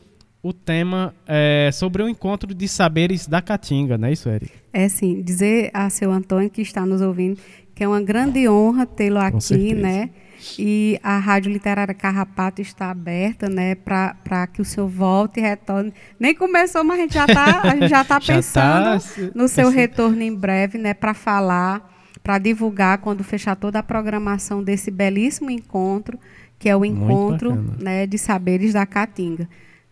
[0.48, 4.52] o tema, é, sobre o encontro de saberes da Caatinga, não é isso, Eric?
[4.72, 7.38] É sim, dizer a seu Antônio que está nos ouvindo
[7.78, 9.80] que é uma grande honra tê-lo aqui, certeza.
[9.80, 10.10] né?
[10.58, 15.92] E a Rádio Literária Carrapato está aberta, né, para que o senhor volte e retorne.
[16.18, 20.20] Nem começou, mas a gente já está já tá pensando já tá, no seu retorno
[20.20, 21.88] em breve, né, para falar
[22.20, 26.18] para divulgar quando fechar toda a programação desse belíssimo encontro,
[26.58, 29.48] que é o encontro né, de saberes da Caatinga.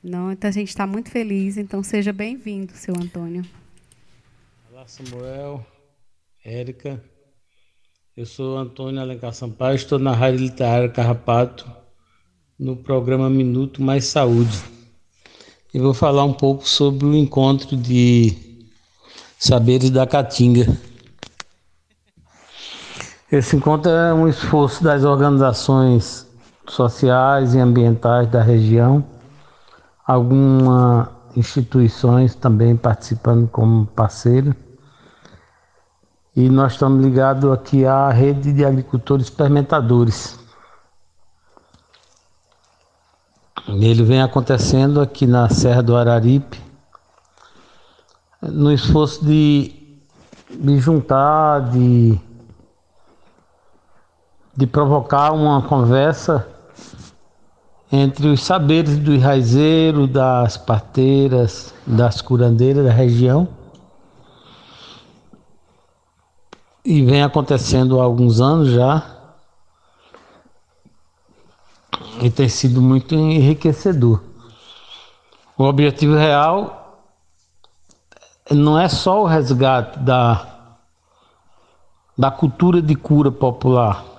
[0.07, 3.45] Não, então a gente está muito feliz, então seja bem-vindo, seu Antônio.
[4.71, 5.67] Olá, Samuel,
[6.45, 7.03] Érica.
[8.17, 11.69] Eu sou Antônio Alencar Sampaio, estou na Rádio Literária Carrapato,
[12.57, 14.63] no programa Minuto Mais Saúde.
[15.75, 18.63] E vou falar um pouco sobre o encontro de
[19.39, 20.67] saberes da Caatinga
[23.31, 26.25] esse encontro é um esforço das organizações
[26.69, 29.05] sociais e ambientais da região,
[30.07, 34.55] algumas instituições também participando como parceiro.
[36.35, 40.39] E nós estamos ligados aqui à rede de agricultores experimentadores.
[43.69, 46.61] Ele vem acontecendo aqui na Serra do Araripe,
[48.41, 49.75] no esforço de,
[50.51, 52.21] de juntar, de
[54.57, 56.49] de provocar uma conversa
[57.91, 63.49] entre os saberes do raizeiro, das parteiras, das curandeiras da região.
[66.85, 69.03] E vem acontecendo há alguns anos já.
[72.21, 74.23] E tem sido muito enriquecedor.
[75.57, 77.03] O objetivo real
[78.51, 80.69] não é só o resgate da,
[82.17, 84.16] da cultura de cura popular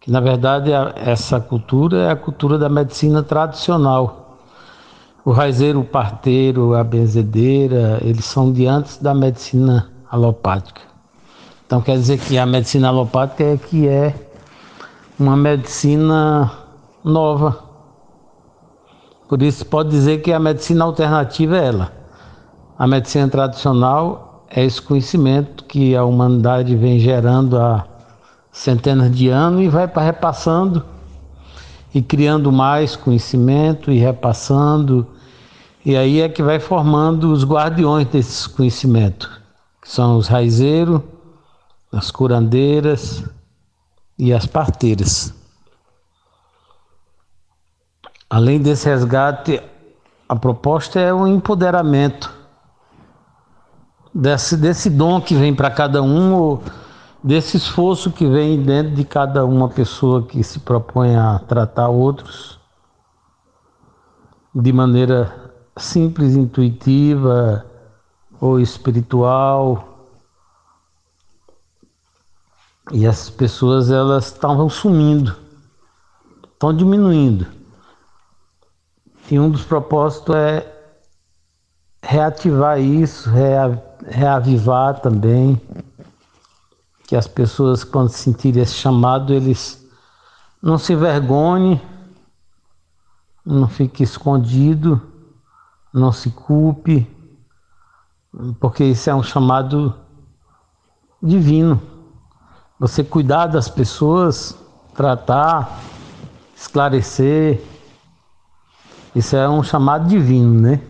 [0.00, 4.38] que na verdade essa cultura é a cultura da medicina tradicional.
[5.22, 10.80] O raizeiro, o parteiro, a benzedeira, eles são de antes da medicina alopática.
[11.66, 14.14] Então quer dizer que a medicina alopática é que é
[15.18, 16.50] uma medicina
[17.04, 17.62] nova.
[19.28, 21.92] Por isso pode dizer que a medicina alternativa é ela.
[22.78, 27.84] A medicina tradicional é esse conhecimento que a humanidade vem gerando há
[28.52, 30.84] centenas de anos e vai repassando
[31.94, 35.06] e criando mais conhecimento e repassando.
[35.84, 39.28] E aí é que vai formando os guardiões desses conhecimentos,
[39.80, 41.00] que são os raizeiros,
[41.92, 43.24] as curandeiras
[44.18, 45.34] e as parteiras.
[48.28, 49.60] Além desse resgate,
[50.28, 52.32] a proposta é o empoderamento
[54.14, 56.60] desse, desse dom que vem para cada um
[57.22, 62.58] desse esforço que vem dentro de cada uma pessoa que se propõe a tratar outros
[64.54, 67.64] de maneira simples, intuitiva
[68.40, 70.08] ou espiritual.
[72.92, 75.36] E essas pessoas elas estavam sumindo,
[76.52, 77.46] estão diminuindo.
[79.30, 80.80] E um dos propósitos é
[82.02, 83.30] reativar isso,
[84.08, 85.60] reavivar também,
[87.10, 89.84] que as pessoas quando sentirem esse chamado, eles
[90.62, 91.82] não se envergonhem,
[93.44, 95.02] não fique escondido,
[95.92, 97.04] não se culpe,
[98.60, 99.92] porque isso é um chamado
[101.20, 101.82] divino.
[102.78, 104.56] Você cuidar das pessoas,
[104.94, 105.80] tratar,
[106.54, 107.60] esclarecer,
[109.16, 110.80] isso é um chamado divino, né?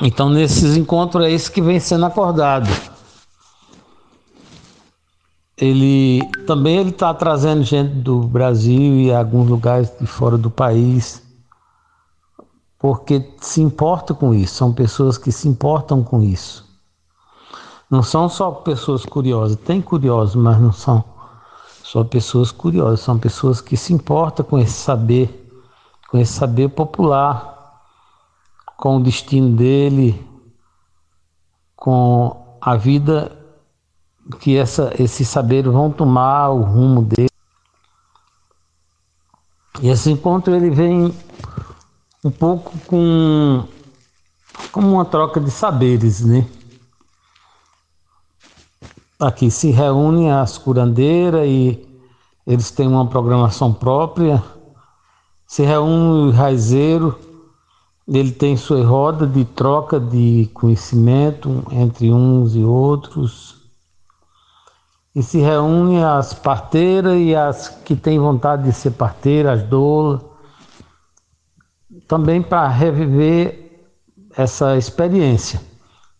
[0.00, 2.97] Então nesses encontros é isso que vem sendo acordado.
[5.60, 11.22] Ele também ele está trazendo gente do Brasil e alguns lugares de fora do país,
[12.78, 14.54] porque se importa com isso.
[14.54, 16.64] São pessoas que se importam com isso.
[17.90, 19.56] Não são só pessoas curiosas.
[19.56, 21.02] Tem curiosos, mas não são
[21.82, 23.00] só pessoas curiosas.
[23.00, 25.50] São pessoas que se importam com esse saber,
[26.08, 27.58] com esse saber popular
[28.78, 30.24] com o destino dele,
[31.74, 33.36] com a vida
[34.40, 37.28] que essa, esses saberes vão tomar o rumo dele.
[39.80, 41.14] E esse encontro ele vem
[42.24, 43.64] um pouco com
[44.72, 46.46] como uma troca de saberes, né?
[49.20, 51.86] Aqui se reúnem as curandeiras e
[52.46, 54.42] eles têm uma programação própria.
[55.46, 57.18] Se reúne o raizeiro
[58.16, 63.57] ele tem sua roda de troca de conhecimento entre uns e outros.
[65.18, 70.24] E se reúne as parteiras e as que têm vontade de ser parteiras, as doulas,
[72.06, 73.90] também para reviver
[74.36, 75.60] essa experiência,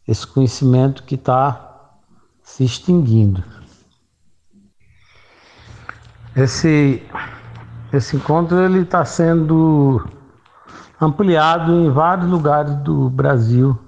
[0.05, 1.93] esse conhecimento que está
[2.43, 3.45] se extinguindo.
[6.35, 7.01] Esse,
[7.93, 10.11] esse encontro ele está sendo
[11.01, 13.79] ampliado em vários lugares do Brasil.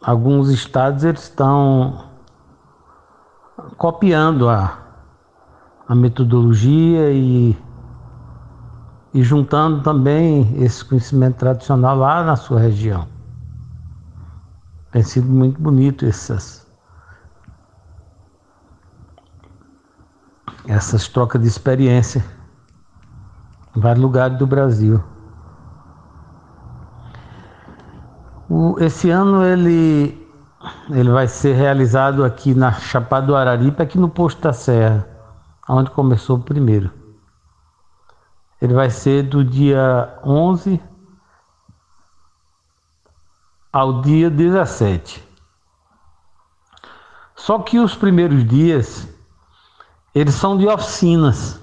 [0.00, 2.09] Alguns estados eles estão
[3.76, 4.78] copiando a,
[5.88, 7.56] a metodologia e,
[9.12, 13.06] e juntando também esse conhecimento tradicional lá na sua região.
[14.92, 16.66] Tem sido muito bonito essas,
[20.66, 22.24] essas trocas de experiência
[23.76, 25.02] em vários lugares do Brasil.
[28.48, 30.28] O, esse ano ele,
[30.90, 35.08] ele vai ser realizado aqui na Chapada do Araripe, aqui no Posto da Serra,
[35.68, 36.90] onde começou o primeiro.
[38.60, 40.80] Ele vai ser do dia 11
[43.72, 45.26] ao dia 17.
[47.34, 49.08] Só que os primeiros dias
[50.14, 51.58] eles são de oficinas.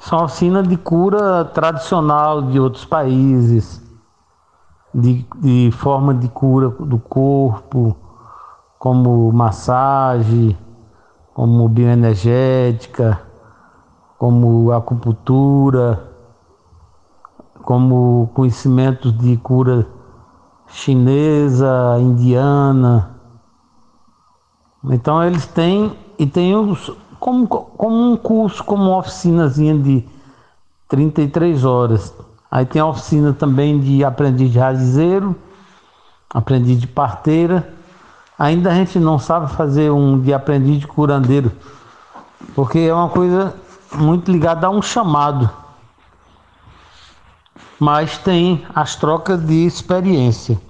[0.00, 3.81] São oficinas de cura tradicional de outros países,
[4.94, 7.96] de, de forma de cura do corpo,
[8.78, 10.56] como massagem,
[11.32, 13.20] como bioenergética,
[14.18, 16.12] como acupuntura,
[17.62, 19.86] como conhecimentos de cura
[20.66, 23.16] chinesa, indiana.
[24.84, 30.04] Então eles têm e tem os, como, como um curso, como uma oficinazinha de
[30.88, 32.14] 33 horas.
[32.52, 35.34] Aí tem a oficina também de aprendiz de raizeiro,
[36.28, 37.72] aprendiz de parteira.
[38.38, 41.50] Ainda a gente não sabe fazer um de aprendiz de curandeiro,
[42.54, 43.56] porque é uma coisa
[43.94, 45.48] muito ligada a um chamado.
[47.80, 50.60] Mas tem as trocas de experiência.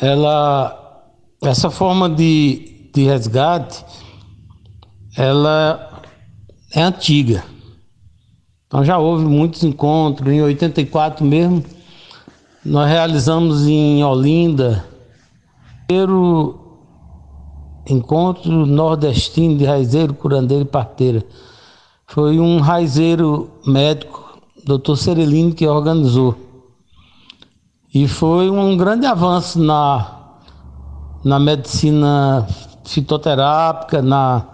[0.00, 1.04] Ela,
[1.42, 3.84] essa forma de de resgate,
[5.16, 6.02] ela
[6.74, 7.44] é antiga.
[8.68, 10.30] Então já houve muitos encontros.
[10.30, 11.64] Em 84 mesmo,
[12.62, 16.60] nós realizamos em Olinda o primeiro
[17.88, 21.24] encontro nordestino de raizeiro, curandeiro e parteira.
[22.06, 26.36] Foi um raizeiro médico, doutor Cerelino, que organizou.
[27.94, 30.34] E foi um grande avanço na,
[31.24, 32.46] na medicina
[32.84, 34.44] fitoterápica, na,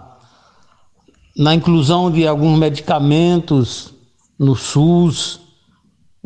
[1.37, 3.94] na inclusão de alguns medicamentos
[4.37, 5.39] no SUS,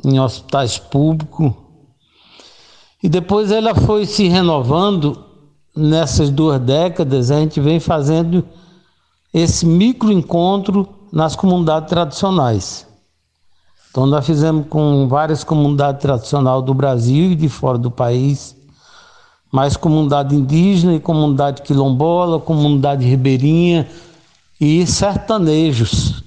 [0.04, 1.52] em hospitais públicos.
[3.02, 5.24] E depois ela foi se renovando
[5.76, 8.44] nessas duas décadas, a gente vem fazendo
[9.34, 12.88] esse micro encontro nas comunidades tradicionais.
[13.90, 18.56] Então nós fizemos com várias comunidades tradicionais do Brasil e de fora do país,
[19.52, 23.88] mais comunidade indígena e comunidade quilombola, comunidade ribeirinha
[24.60, 26.24] e sertanejos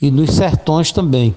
[0.00, 1.34] e nos sertões também.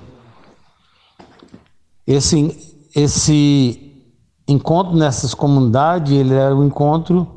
[2.05, 4.03] Esse, esse
[4.47, 7.27] encontro nessas comunidades ele era um encontro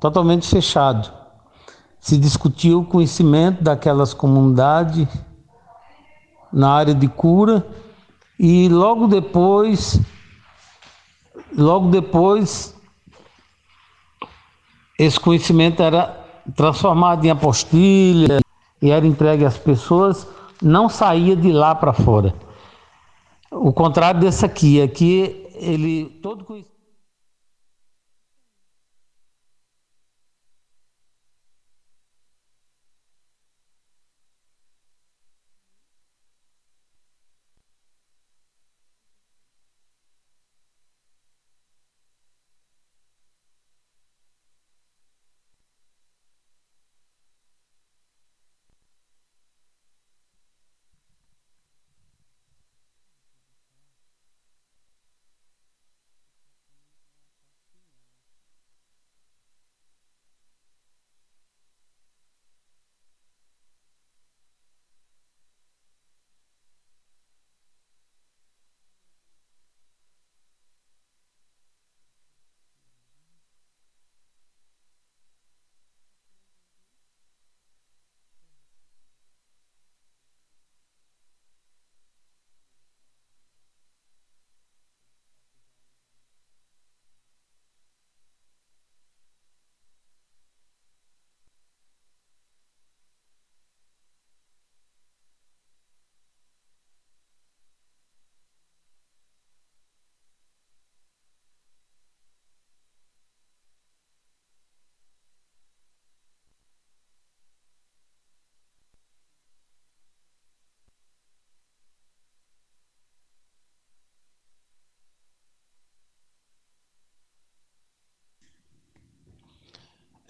[0.00, 1.12] totalmente fechado.
[2.00, 5.08] Se discutia o conhecimento daquelas comunidades
[6.52, 7.66] na área de cura
[8.38, 10.00] e logo depois
[11.56, 12.74] logo depois
[14.98, 16.18] esse conhecimento era
[16.56, 18.40] transformado em apostilha
[18.80, 20.26] e era entregue às pessoas,
[20.62, 22.34] não saía de lá para fora.
[23.50, 26.77] O contrário desse aqui, aqui ele todo conhecimento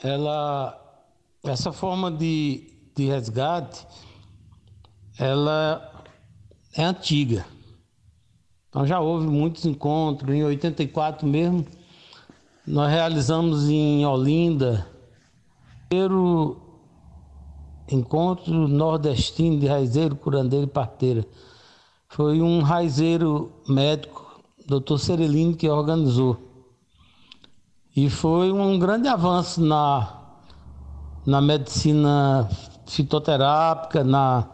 [0.02, 0.84] ela
[1.44, 3.86] essa forma de, de resgate
[5.18, 6.04] ela
[6.76, 7.44] é antiga.
[8.68, 11.66] Então já houve muitos encontros, em 84 mesmo,
[12.66, 14.86] nós realizamos em Olinda
[15.66, 16.56] o primeiro
[17.90, 21.26] encontro nordestino de raizeiro, curandeiro e parteira.
[22.08, 26.47] Foi um raizeiro médico, doutor Cerelino, que organizou.
[28.00, 30.08] E foi um grande avanço na,
[31.26, 32.48] na medicina
[32.86, 34.46] fitoterápica, na,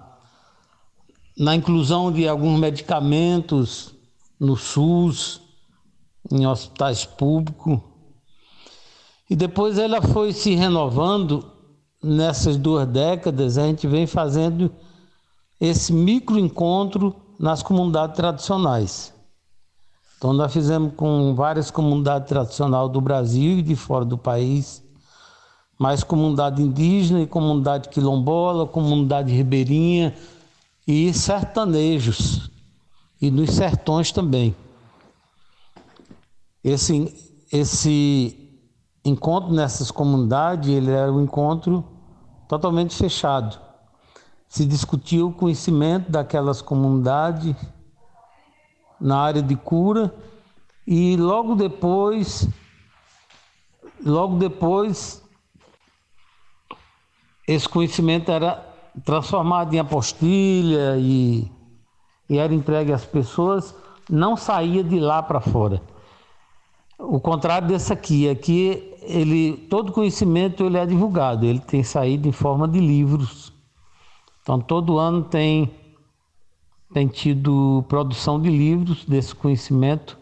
[1.39, 3.95] na inclusão de alguns medicamentos
[4.41, 5.43] no SUS,
[6.33, 7.81] em hospitais públicos.
[9.29, 11.45] E depois ela foi se renovando
[12.03, 14.75] nessas duas décadas, a gente vem fazendo
[15.61, 19.14] esse micro encontro nas comunidades tradicionais.
[20.25, 24.83] Então nós fizemos com várias comunidades tradicionais do Brasil e de fora do país,
[25.79, 30.17] mais comunidade indígena e comunidade quilombola, comunidade ribeirinha
[30.89, 32.51] e sertanejos
[33.21, 34.57] e nos sertões também.
[36.65, 37.15] Esse,
[37.53, 38.51] esse
[39.05, 41.85] encontro nessas comunidades ele era um encontro
[42.49, 43.61] totalmente fechado.
[44.49, 47.55] Se discutia o conhecimento daquelas comunidades
[49.05, 50.15] na área de cura
[50.87, 52.49] e logo depois
[54.03, 55.23] logo depois
[57.47, 58.67] esse conhecimento era
[59.05, 61.47] transformado em apostilha e,
[62.31, 63.75] e era entregue às pessoas,
[64.09, 65.83] não saía de lá para fora.
[66.99, 72.33] O contrário desse aqui, aqui ele todo conhecimento ele é divulgado, ele tem saído em
[72.33, 73.53] forma de livros.
[74.41, 75.71] Então todo ano tem
[76.95, 80.17] tem tido produção de livros desse conhecimento,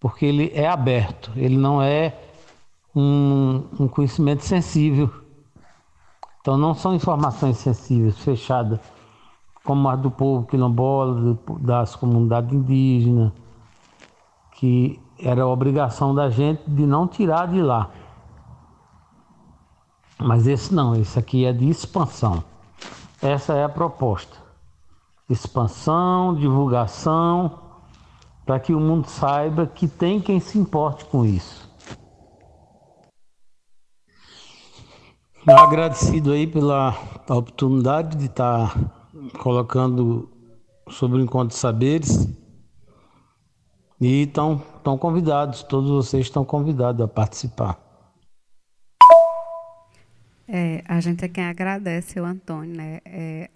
[0.00, 2.12] porque ele é aberto, ele não é
[2.92, 5.08] um, um conhecimento sensível.
[6.40, 8.80] Então não são informações sensíveis, fechadas,
[9.62, 13.30] como as do povo quilombola, das comunidades indígenas,
[14.56, 17.90] que era obrigação da gente de não tirar de lá.
[20.18, 22.42] Mas esse não, esse aqui é de expansão.
[23.22, 24.45] Essa é a proposta
[25.28, 27.66] expansão, divulgação
[28.44, 31.66] para que o mundo saiba que tem quem se importe com isso.
[35.46, 36.90] Eu agradecido aí pela
[37.28, 38.74] oportunidade de estar
[39.38, 40.28] colocando
[40.88, 42.28] sobre o Encontro de Saberes.
[44.00, 47.80] E estão, estão convidados, todos vocês estão convidados a participar.
[50.48, 53.00] É, a gente é quem agradece o Antônio, né?
[53.04, 53.50] É,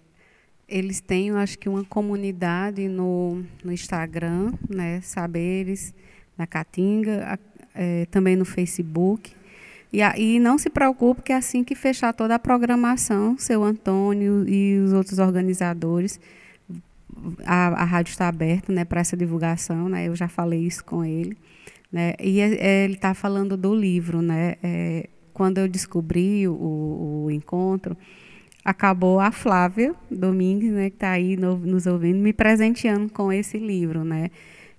[0.71, 5.01] eles têm, eu acho que uma comunidade no, no Instagram, né?
[5.01, 5.93] Saberes
[6.37, 7.37] na Caatinga,
[7.75, 9.33] é, também no Facebook.
[9.93, 14.79] E, e não se preocupe que assim que fechar toda a programação, seu Antônio e
[14.79, 16.19] os outros organizadores,
[17.45, 20.07] a, a rádio está aberta né, para essa divulgação, né?
[20.07, 21.37] Eu já falei isso com ele.
[21.91, 22.13] Né?
[22.19, 24.55] E é, é ele está falando do livro, né?
[24.63, 27.97] É, quando eu descobri o, o, encontro,
[28.63, 33.57] acabou a Flávia Domingues, né, que está aí no, nos ouvindo, me presenteando com esse
[33.57, 34.29] livro, né?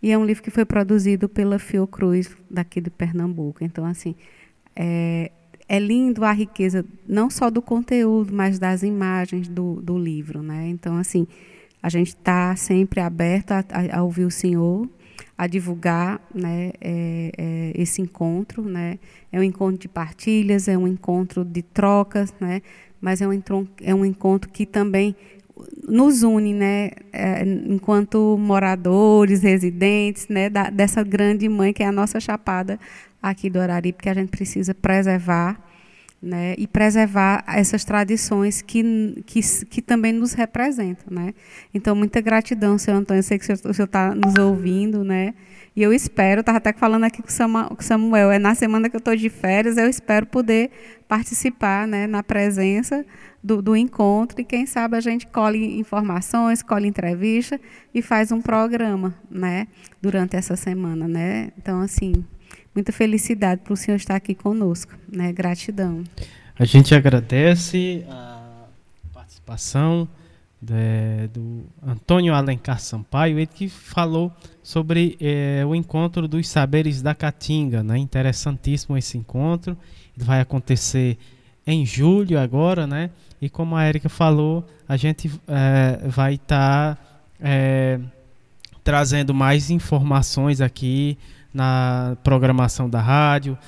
[0.03, 3.62] E é um livro que foi produzido pela Fiocruz daqui de Pernambuco.
[3.62, 4.16] Então, assim,
[4.74, 5.30] é,
[5.68, 10.66] é lindo a riqueza não só do conteúdo, mas das imagens do, do livro, né?
[10.68, 11.26] Então, assim,
[11.83, 14.89] a gente está sempre aberto a, a, a, ouvir o Senhor,
[15.37, 18.62] a divulgar né, é, é, esse encontro.
[18.62, 18.99] Né?
[19.33, 22.62] É um encontro de partilhas, é um encontro de trocas, né?
[23.03, 23.42] Mas é um,
[23.82, 25.16] é um encontro que também
[25.86, 31.92] nos une, né, é, enquanto moradores, residentes, né, da, dessa grande mãe que é a
[31.92, 32.78] nossa Chapada
[33.20, 35.61] aqui do Araripe, que a gente precisa preservar
[36.22, 41.07] né, e preservar essas tradições que, que, que também nos representam.
[41.11, 41.34] Né?
[41.74, 45.34] Então, muita gratidão, senhor Antônio, eu sei que o senhor está nos ouvindo, né?
[45.74, 48.98] E eu espero, estava até falando aqui com o Samuel, é na semana que eu
[48.98, 50.70] estou de férias, eu espero poder
[51.08, 53.04] participar né, na presença
[53.42, 57.58] do, do encontro, e quem sabe a gente colhe informações, colhe entrevista
[57.94, 59.66] e faz um programa né,
[60.00, 61.08] durante essa semana.
[61.08, 61.52] Né?
[61.56, 62.24] Então, assim,
[62.74, 64.92] muita felicidade para o senhor estar aqui conosco.
[65.10, 65.32] Né?
[65.32, 66.04] Gratidão.
[66.58, 68.66] A gente agradece a
[69.12, 70.06] participação
[70.60, 74.32] de, do Antônio Alencar Sampaio, ele que falou
[74.62, 77.82] sobre é, o encontro dos saberes da Caatinga.
[77.82, 77.98] Né?
[77.98, 79.76] Interessantíssimo esse encontro.
[80.16, 81.18] Vai acontecer
[81.66, 83.10] em julho agora, né?
[83.40, 87.02] E como a Erika falou, a gente é, vai estar tá,
[87.40, 87.98] é,
[88.84, 91.18] trazendo mais informações aqui
[91.52, 93.58] na programação da rádio,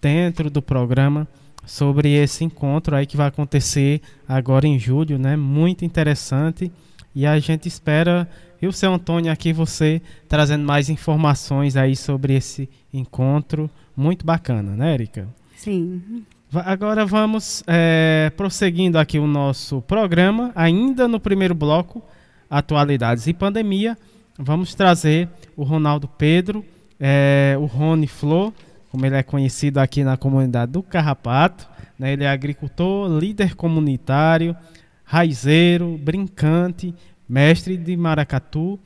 [0.00, 1.26] dentro do programa,
[1.66, 5.36] sobre esse encontro aí que vai acontecer agora em julho, né?
[5.36, 6.70] Muito interessante.
[7.14, 8.28] E a gente espera,
[8.64, 13.70] e o seu Antônio aqui, você trazendo mais informações aí sobre esse encontro.
[13.94, 15.28] Muito bacana, né, Erika?
[15.54, 16.24] Sim.
[16.50, 22.02] Agora vamos é, prosseguindo aqui o nosso programa, ainda no primeiro bloco,
[22.48, 23.98] atualidades e pandemia.
[24.38, 26.64] Vamos trazer o Ronaldo Pedro,
[26.98, 28.52] é, o Rony Flor,
[28.90, 31.68] como ele é conhecido aqui na comunidade do Carrapato.
[31.98, 32.14] Né?
[32.14, 34.56] Ele é agricultor, líder comunitário,
[35.04, 36.94] raizeiro, brincante,
[37.28, 38.78] mestre de maracatu,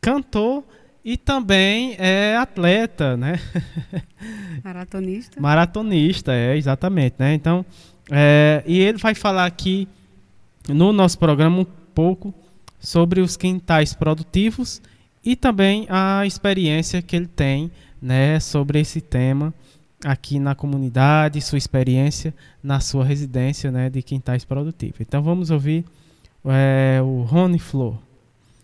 [0.00, 0.64] cantor
[1.04, 3.40] e também é atleta, né?
[4.62, 5.40] Maratonista.
[5.40, 7.34] Maratonista, é, exatamente, né?
[7.34, 7.64] Então,
[8.10, 9.88] é, e ele vai falar aqui
[10.68, 12.34] no nosso programa um pouco
[12.78, 14.80] sobre os quintais produtivos
[15.24, 17.70] e também a experiência que ele tem
[18.00, 19.52] né, sobre esse tema
[20.04, 25.00] aqui na comunidade, sua experiência na sua residência né, de quintais produtivos.
[25.00, 25.84] Então vamos ouvir
[26.44, 27.94] é, o Rony Flor.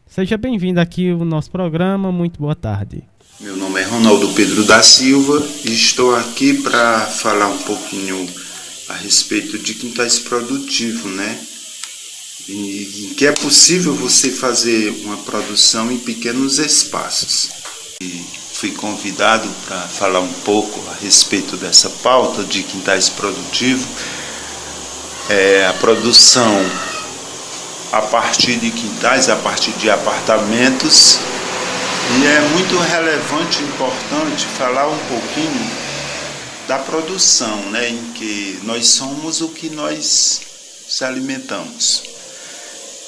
[0.07, 3.03] Seja bem-vindo aqui ao nosso programa, muito boa tarde.
[3.41, 8.27] Meu nome é Ronaldo Pedro da Silva e estou aqui para falar um pouquinho
[8.89, 11.39] a respeito de quintais produtivos, né?
[12.49, 17.51] e que é possível você fazer uma produção em pequenos espaços.
[18.01, 23.87] E fui convidado para falar um pouco a respeito dessa pauta de quintais produtivos.
[25.29, 26.55] É, a produção
[27.97, 31.19] a partir de quintais, a partir de apartamentos.
[32.19, 35.71] E é muito relevante e importante falar um pouquinho
[36.69, 40.43] da produção, né, em que nós somos o que nós
[40.87, 42.03] se alimentamos.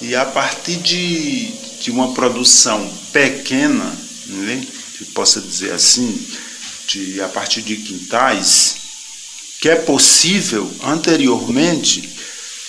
[0.01, 1.49] E a partir de,
[1.83, 3.95] de uma produção pequena,
[4.27, 4.67] né,
[4.97, 6.27] que possa dizer assim,
[6.87, 8.77] de, a partir de quintais,
[9.61, 12.18] que é possível anteriormente,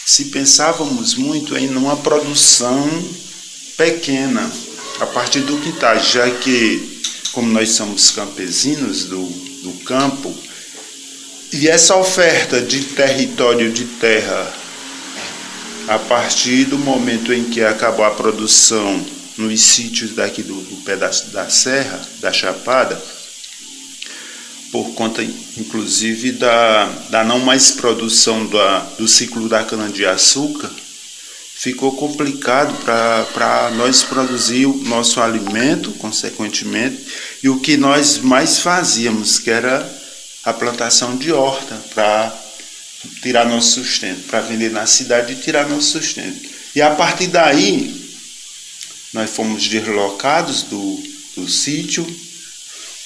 [0.10, 2.89] se pensávamos muito em uma produção
[3.78, 4.51] pequena,
[4.99, 6.99] a partir do quintal, já que,
[7.32, 10.36] como nós somos campesinos do, do campo,
[11.53, 14.51] e essa oferta de território de terra
[15.88, 19.05] a partir do momento em que acabou a produção
[19.38, 22.99] nos sítios daqui do, do pedaço da serra, da Chapada,
[24.72, 25.24] por conta
[25.57, 30.72] inclusive da, da não mais produção da, do ciclo da cana-de-açúcar,
[31.55, 37.05] ficou complicado para nós produzir o nosso alimento, consequentemente,
[37.43, 39.99] e o que nós mais fazíamos, que era
[40.45, 42.34] a plantação de horta, para
[43.22, 46.49] tirar nosso sustento, para vender na cidade e tirar nosso sustento.
[46.76, 48.09] E a partir daí,
[49.13, 51.03] nós fomos deslocados do,
[51.36, 52.07] do sítio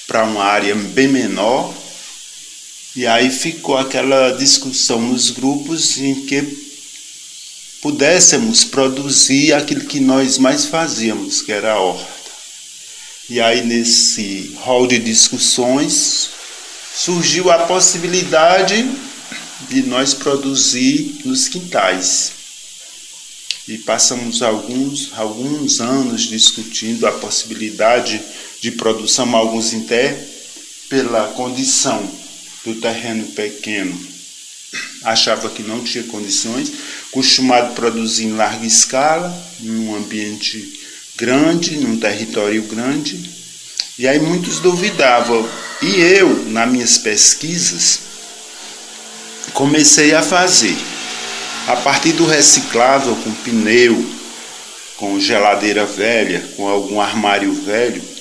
[0.06, 1.74] para uma área bem menor.
[2.96, 6.42] E aí ficou aquela discussão nos grupos em que
[7.82, 12.14] pudéssemos produzir aquilo que nós mais fazíamos, que era a horta.
[13.28, 16.30] E aí nesse hall de discussões
[16.94, 18.88] surgiu a possibilidade
[19.68, 22.32] de nós produzir nos quintais.
[23.66, 28.22] E passamos alguns, alguns anos discutindo a possibilidade
[28.64, 30.18] de produção, alguns até
[30.88, 32.10] pela condição
[32.64, 33.94] do terreno pequeno.
[35.02, 36.72] Achava que não tinha condições,
[37.10, 40.80] acostumado a produzir em larga escala, num ambiente
[41.14, 43.30] grande, num território grande.
[43.98, 45.46] E aí muitos duvidavam.
[45.82, 48.00] E eu, nas minhas pesquisas,
[49.52, 50.74] comecei a fazer.
[51.68, 54.02] A partir do reciclável, com pneu,
[54.96, 58.13] com geladeira velha, com algum armário velho,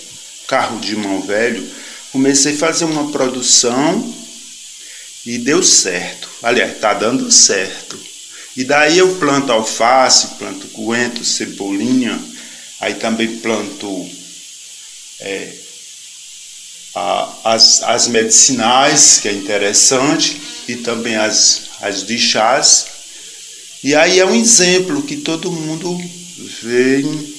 [0.47, 1.67] carro de mão velho,
[2.11, 4.13] comecei a fazer uma produção
[5.25, 6.29] e deu certo.
[6.41, 7.99] Aliás, está dando certo.
[8.55, 12.21] E daí eu planto alface, planto coentro, cebolinha,
[12.79, 14.09] aí também planto
[15.19, 15.53] é,
[16.93, 22.85] a, as, as medicinais, que é interessante, e também as, as de chás.
[23.83, 25.97] E aí é um exemplo que todo mundo
[26.61, 27.32] vem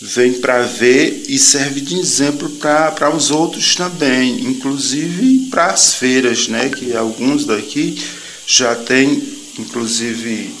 [0.00, 6.48] vem para ver e serve de exemplo para os outros também, inclusive para as feiras,
[6.48, 6.68] né?
[6.68, 8.02] Que alguns daqui
[8.46, 9.22] já tem,
[9.58, 10.54] inclusive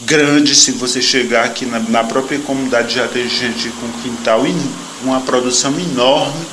[0.00, 4.54] grande, se você chegar aqui na, na própria comunidade já tem gente com quintal e
[5.02, 6.44] uma produção enorme,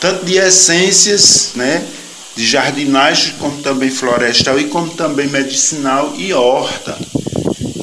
[0.00, 1.86] tanto de essências, né?
[2.34, 6.98] De jardinagem, como também florestal e como também medicinal e horta.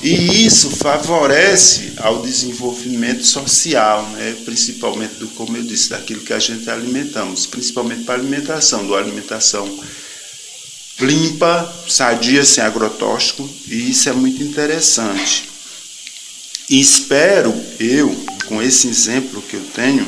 [0.04, 4.36] E isso favorece ao desenvolvimento social, né?
[4.44, 8.96] principalmente do, como eu disse, daquilo que a gente alimentamos, principalmente para a alimentação, do
[8.96, 9.66] alimentação
[11.00, 15.50] limpa, sadia, sem agrotóxico, e isso é muito interessante.
[16.70, 20.06] E espero eu, com esse exemplo que eu tenho,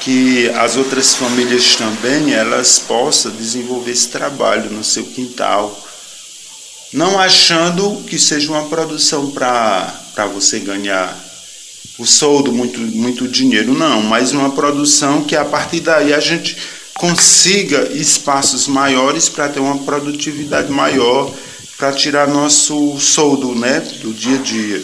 [0.00, 5.85] que as outras famílias também elas possam desenvolver esse trabalho no seu quintal,
[6.92, 11.24] não achando que seja uma produção para você ganhar
[11.98, 16.56] o soldo, muito, muito dinheiro, não, mas uma produção que a partir daí a gente
[16.94, 21.32] consiga espaços maiores para ter uma produtividade maior,
[21.76, 24.82] para tirar nosso soldo né, do dia a dia,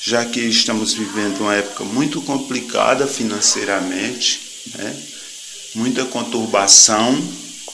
[0.00, 4.40] já que estamos vivendo uma época muito complicada financeiramente,
[4.76, 4.96] né,
[5.74, 7.20] muita conturbação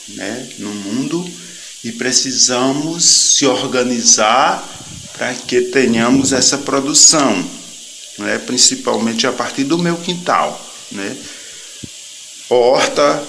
[0.09, 1.25] né, no mundo
[1.83, 4.63] e precisamos se organizar
[5.13, 7.45] para que tenhamos essa produção,
[8.17, 8.37] né?
[8.39, 10.59] principalmente a partir do meu quintal.
[10.91, 11.15] Né?
[12.49, 13.23] Horta,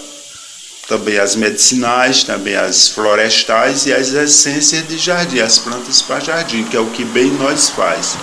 [0.89, 6.65] também as medicinais, também as florestais e as essências de jardim, as plantas para jardim,
[6.65, 8.17] que é o que bem nós faz.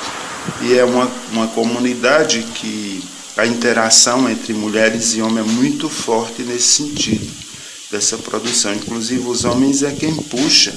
[0.61, 3.03] E é uma, uma comunidade que
[3.37, 7.46] a interação entre mulheres e homens é muito forte nesse sentido
[7.91, 8.73] dessa produção.
[8.73, 10.73] Inclusive, os homens é quem puxa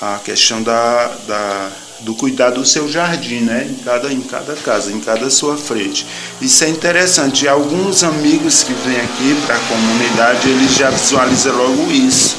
[0.00, 3.66] a questão da, da, do cuidado do seu jardim, né?
[3.70, 6.06] em, cada, em cada casa, em cada sua frente.
[6.40, 7.48] Isso é interessante.
[7.48, 12.36] Alguns amigos que vêm aqui para a comunidade, eles já visualizam logo isso.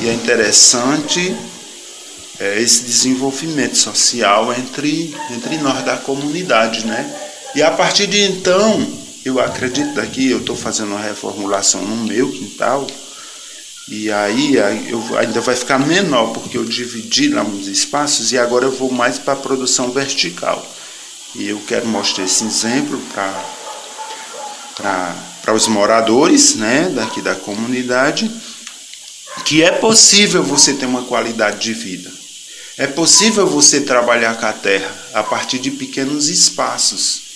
[0.00, 1.34] E é interessante
[2.38, 6.86] é, esse desenvolvimento social entre, entre nós da comunidade.
[6.86, 7.14] Né?
[7.54, 8.86] E a partir de então,
[9.24, 12.86] eu acredito daqui, eu estou fazendo uma reformulação no meu quintal,
[13.88, 18.64] e aí eu, ainda vai ficar menor, porque eu dividi lá uns espaços e agora
[18.64, 20.66] eu vou mais para a produção vertical.
[21.36, 23.44] E eu quero mostrar esse exemplo para
[25.52, 28.28] os moradores né, daqui da comunidade,
[29.44, 32.10] que é possível você ter uma qualidade de vida.
[32.78, 37.26] É possível você trabalhar com a terra a partir de pequenos espaços.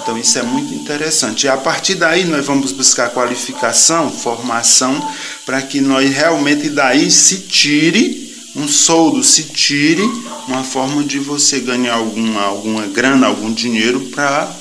[0.00, 1.46] Então isso é muito interessante.
[1.46, 5.14] E a partir daí nós vamos buscar qualificação, formação,
[5.44, 8.22] para que nós realmente daí se tire
[8.54, 10.02] um soldo, se tire
[10.46, 14.54] uma forma de você ganhar alguma, alguma grana, algum dinheiro para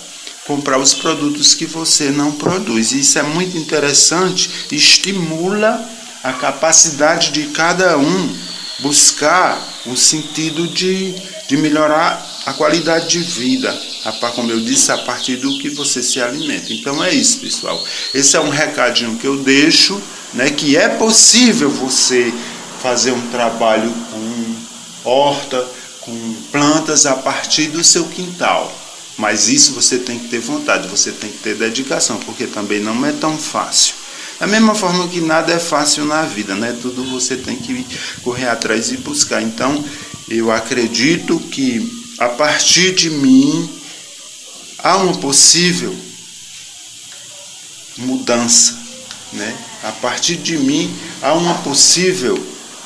[0.46, 2.92] comprar os produtos que você não produz.
[2.92, 5.90] Isso é muito interessante, estimula
[6.24, 8.36] a capacidade de cada um
[8.80, 11.14] buscar o sentido de,
[11.48, 13.72] de melhorar a qualidade de vida,
[14.36, 16.74] como eu disse, a partir do que você se alimenta.
[16.74, 17.84] Então é isso, pessoal.
[18.14, 20.02] Esse é um recadinho que eu deixo,
[20.34, 22.34] né, que é possível você
[22.82, 24.56] fazer um trabalho com
[25.10, 25.68] horta,
[26.02, 28.72] com plantas a partir do seu quintal.
[29.18, 33.06] Mas isso você tem que ter vontade, você tem que ter dedicação, porque também não
[33.06, 33.96] é tão fácil.
[34.40, 36.76] Da mesma forma que nada é fácil na vida, né?
[36.82, 37.86] Tudo você tem que
[38.24, 39.42] correr atrás e buscar.
[39.42, 39.84] Então,
[40.28, 43.70] eu acredito que a partir de mim
[44.80, 45.96] há uma possível
[47.98, 48.76] mudança,
[49.34, 49.56] né?
[49.84, 52.38] A partir de mim há uma possível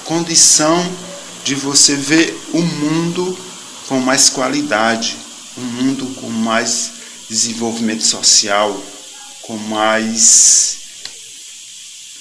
[0.03, 0.77] condição
[1.43, 3.37] de você ver o mundo
[3.87, 5.17] com mais qualidade,
[5.57, 6.91] um mundo com mais
[7.29, 8.81] desenvolvimento social,
[9.41, 10.77] com mais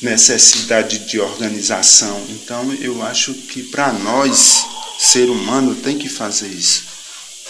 [0.02, 2.22] necessidade de organização.
[2.28, 4.64] Então, eu acho que para nós,
[4.98, 6.84] ser humano, tem que fazer isso.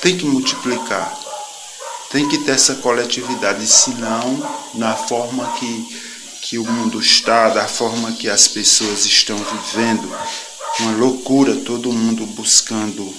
[0.01, 1.19] Tem que multiplicar.
[2.11, 5.87] Tem que ter essa coletividade, senão, na forma que,
[6.45, 10.15] que o mundo está, da forma que as pessoas estão vivendo,
[10.81, 13.15] uma loucura, todo mundo buscando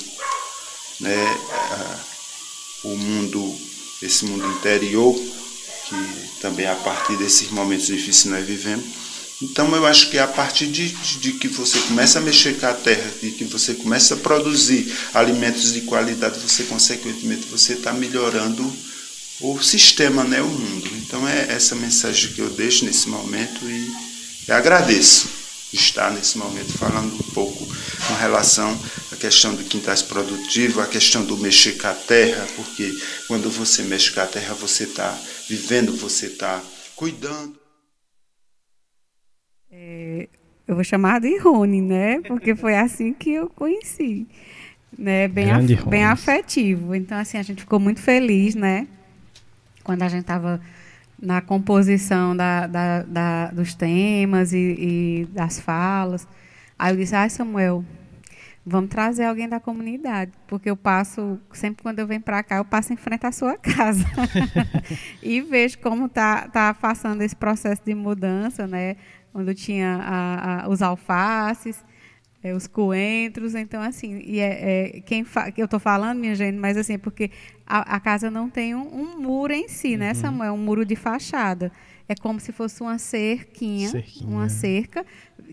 [0.99, 1.37] né,
[2.83, 3.59] o mundo,
[4.03, 8.85] esse mundo interior, que também a partir desses momentos difíceis nós vivemos.
[9.41, 12.73] Então eu acho que a partir de, de, que você começa a mexer com a
[12.75, 18.71] terra, de que você começa a produzir alimentos de qualidade, você consequentemente você está melhorando
[19.41, 20.89] o sistema, né, o mundo.
[20.97, 27.13] Então é essa mensagem que eu deixo nesse momento e, agradeço estar nesse momento falando
[27.13, 28.79] um pouco com relação
[29.11, 32.93] à questão do quintais produtivos, a questão do mexer com a terra, porque
[33.27, 35.17] quando você mexe com a terra, você está
[35.49, 36.63] vivendo, você está
[36.95, 37.59] cuidando.
[39.69, 40.29] É,
[40.67, 42.21] eu vou chamar de Rony, né?
[42.21, 44.25] Porque foi assim que eu conheci.
[44.97, 45.27] Né?
[45.27, 46.95] Bem, af bem afetivo.
[46.95, 48.87] Então, assim, a gente ficou muito feliz, né?
[49.85, 50.59] Quando a gente estava
[51.21, 56.27] na composição da, da, da, dos temas e, e, das falas.
[56.77, 57.85] Aí eu disse, ah, Samuel,
[58.65, 62.65] vamos trazer alguém da comunidade, porque eu passo, sempre quando eu venho para cá, eu
[62.65, 64.05] passo em frente à sua casa
[65.23, 68.97] e vejo como está tá passando esse processo de mudança, né?
[69.33, 71.83] Onde tinha a, a, os alfaces,
[72.45, 75.25] é, os coentros, então assim, e é, é quem
[75.57, 77.31] eu estou falando, minha gente, mas assim, porque
[77.65, 80.15] a, a casa não tem um, um, muro em si, né, uhum.
[80.15, 80.53] Samuel?
[80.53, 81.71] Um muro de fachada.
[82.07, 85.03] É como se fosse uma cerquinha, cerquinha, uma cerca,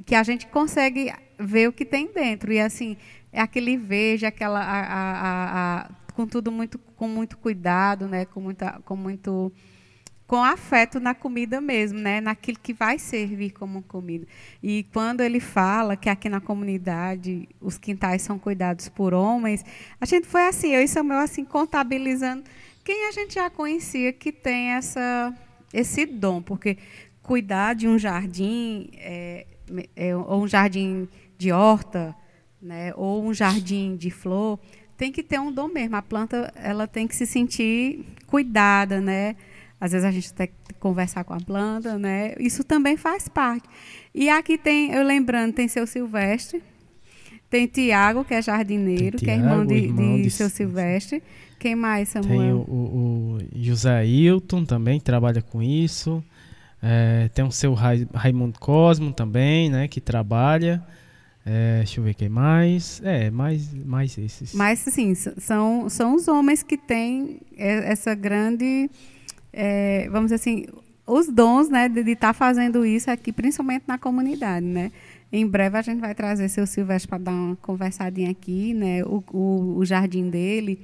[0.04, 2.52] que a gente consegue ver o que tem dentro.
[2.52, 2.98] E assim,
[3.32, 4.60] é aquele verde, aquela.
[4.60, 8.26] A, a, com tudo muito, com muito cuidado, né?
[8.26, 9.50] Com, muita, com muito
[10.32, 12.18] com afeto na comida mesmo, né?
[12.18, 14.26] naquilo que vai servir como comida.
[14.62, 19.62] E quando ele fala que aqui na comunidade os quintais são cuidados por homens,
[20.00, 22.44] a gente foi assim, eu e Samuel assim contabilizando
[22.82, 25.34] quem a gente já conhecia que tem essa
[25.70, 26.78] esse dom, porque
[27.22, 29.46] cuidar de um jardim é,
[29.94, 31.06] é, ou um jardim
[31.36, 32.16] de horta,
[32.58, 34.58] né, ou um jardim de flor,
[34.96, 35.96] tem que ter um dom mesmo.
[35.96, 39.36] A planta ela tem que se sentir cuidada, né?
[39.82, 42.36] Às vezes a gente tem que conversar com a planta, né?
[42.38, 43.68] Isso também faz parte.
[44.14, 46.62] E aqui tem, eu lembrando, tem seu Silvestre,
[47.50, 51.20] tem Tiago, que é jardineiro, Tiago, que é irmão de, irmão de, de seu Silvestre.
[51.58, 52.30] Quem mais, Samuel?
[52.30, 56.22] Tem o, o, o José Hilton também, que trabalha com isso.
[56.80, 59.88] É, tem o seu Ra Raimundo Cosmo também, né?
[59.88, 60.80] Que trabalha.
[61.44, 63.02] É, deixa eu ver quem mais.
[63.04, 64.54] É, mais, mais esses.
[64.54, 68.88] Mas, assim, são, são os homens que têm essa grande
[69.52, 70.66] é, vamos dizer assim,
[71.06, 74.64] os dons né, de estar tá fazendo isso aqui, principalmente na comunidade.
[74.64, 74.90] Né?
[75.32, 79.04] Em breve a gente vai trazer seu Silvestre para dar uma conversadinha aqui, né?
[79.04, 80.78] o, o, o jardim dele.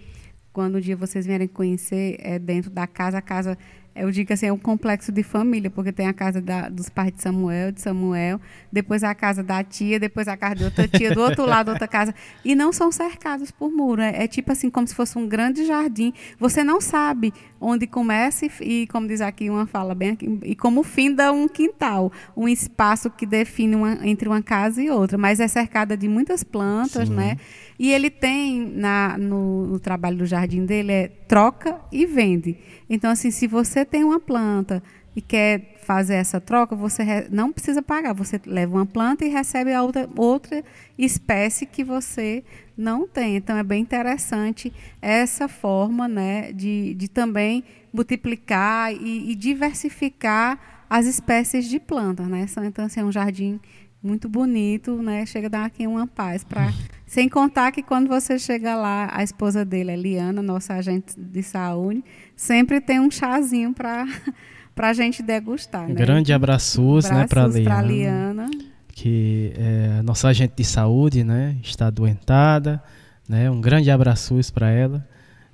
[0.53, 3.57] Quando um dia vocês vierem conhecer, é dentro da casa, a casa
[3.99, 7.13] eu digo assim, é um complexo de família, porque tem a casa da, dos pais
[7.13, 8.41] de Samuel, de Samuel,
[8.73, 11.89] depois a casa da tia, depois a casa de outra tia, do outro lado outra
[11.89, 14.01] casa, e não são cercados por muro.
[14.01, 16.13] É, é, tipo assim, como se fosse um grande jardim.
[16.39, 20.83] Você não sabe onde começa e, como diz aqui uma fala bem aqui, e como
[20.83, 25.49] finda um quintal, um espaço que define uma, entre uma casa e outra, mas é
[25.49, 27.15] cercada de muitas plantas, Sim.
[27.15, 27.37] né?
[27.79, 32.57] E ele tem na, no, no trabalho do jardim dele é troca e vende.
[32.91, 34.83] Então, assim, se você tem uma planta
[35.15, 38.13] e quer fazer essa troca, você não precisa pagar.
[38.15, 40.65] Você leva uma planta e recebe a outra, outra
[40.99, 42.43] espécie que você
[42.77, 43.37] não tem.
[43.37, 47.63] Então, é bem interessante essa forma né, de, de também
[47.93, 52.27] multiplicar e, e diversificar as espécies de plantas.
[52.27, 52.47] Né?
[52.65, 53.61] Então, assim, é um jardim
[54.03, 55.27] muito bonito, né?
[55.27, 56.73] Chega a dar aqui uma paz para
[57.07, 62.05] sem contar que quando você chega lá, a esposa dele, Eliana, nossa agente de saúde,
[62.37, 64.07] sempre tem um chazinho para
[64.75, 65.89] para a gente degustar.
[65.89, 65.95] Né?
[65.95, 68.51] Grande abraços, né, para Liana, Liana,
[68.89, 72.81] que é nossa agente de saúde, né, está adoentada,
[73.29, 73.51] né?
[73.51, 75.07] Um grande abraços para ela.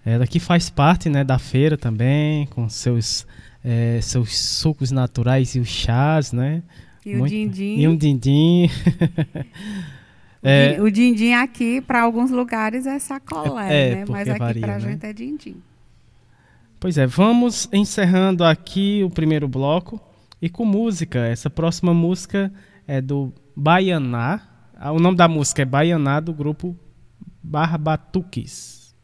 [0.05, 3.27] Ela que faz parte, né, da feira também, com seus
[3.65, 6.63] é, seus sucos naturais e os chás, né?
[7.05, 7.77] E Muito, o dindim.
[7.79, 8.71] E um dindim.
[10.43, 14.05] é, o dindim aqui, para alguns lugares, é sacolé, é, né?
[14.09, 14.81] Mas aqui para a né?
[14.81, 15.57] gente é dindim.
[16.81, 20.01] Pois é, vamos encerrando aqui o primeiro bloco
[20.41, 21.19] e com música.
[21.21, 22.53] Essa próxima música
[22.87, 24.41] é do Baianá.
[24.77, 26.77] Ah, o nome da música é Baianá, do grupo
[27.43, 28.95] Barbatuques.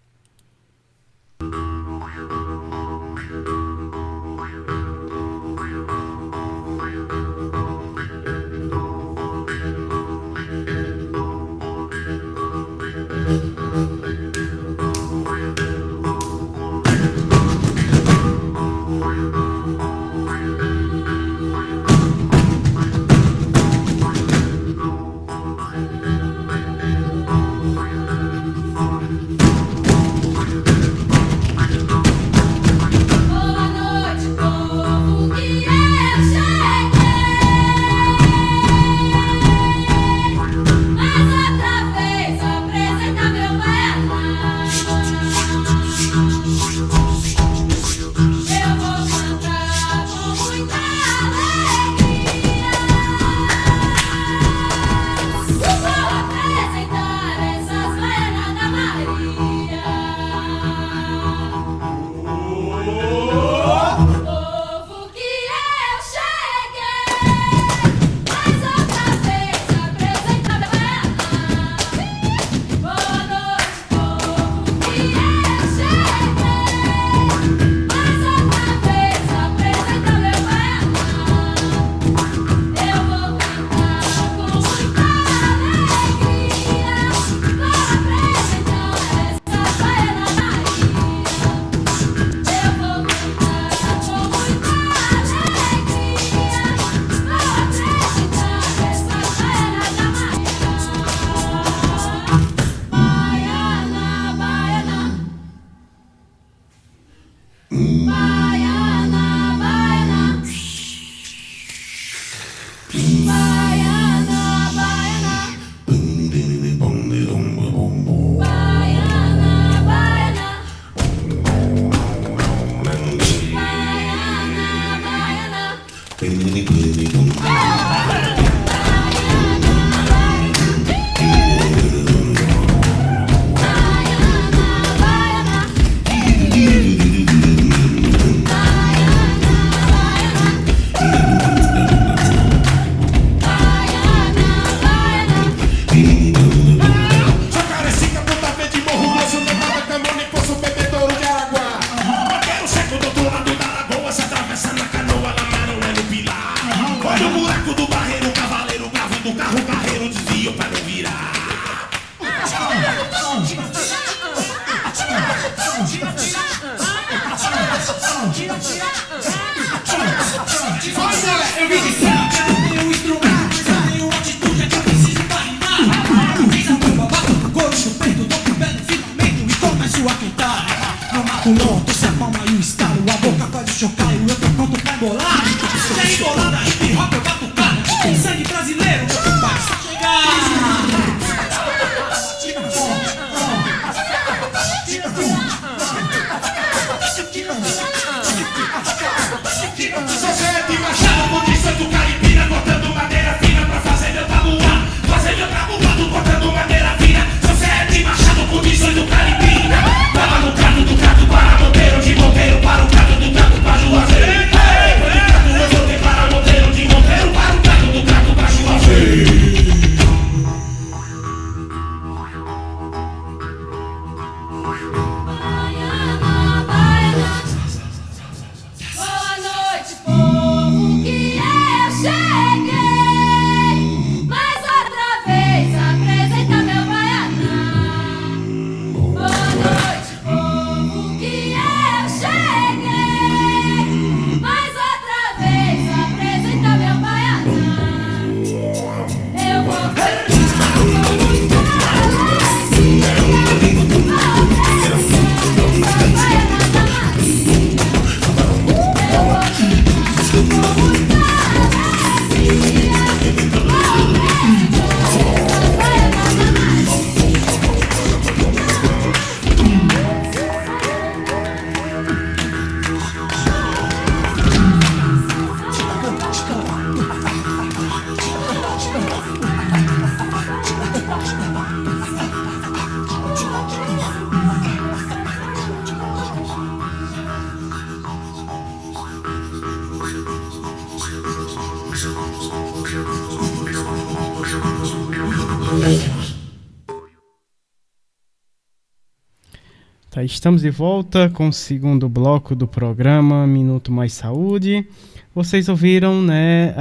[300.41, 304.87] Estamos de volta com o segundo bloco do programa Minuto Mais Saúde.
[305.35, 306.75] Vocês ouviram, né,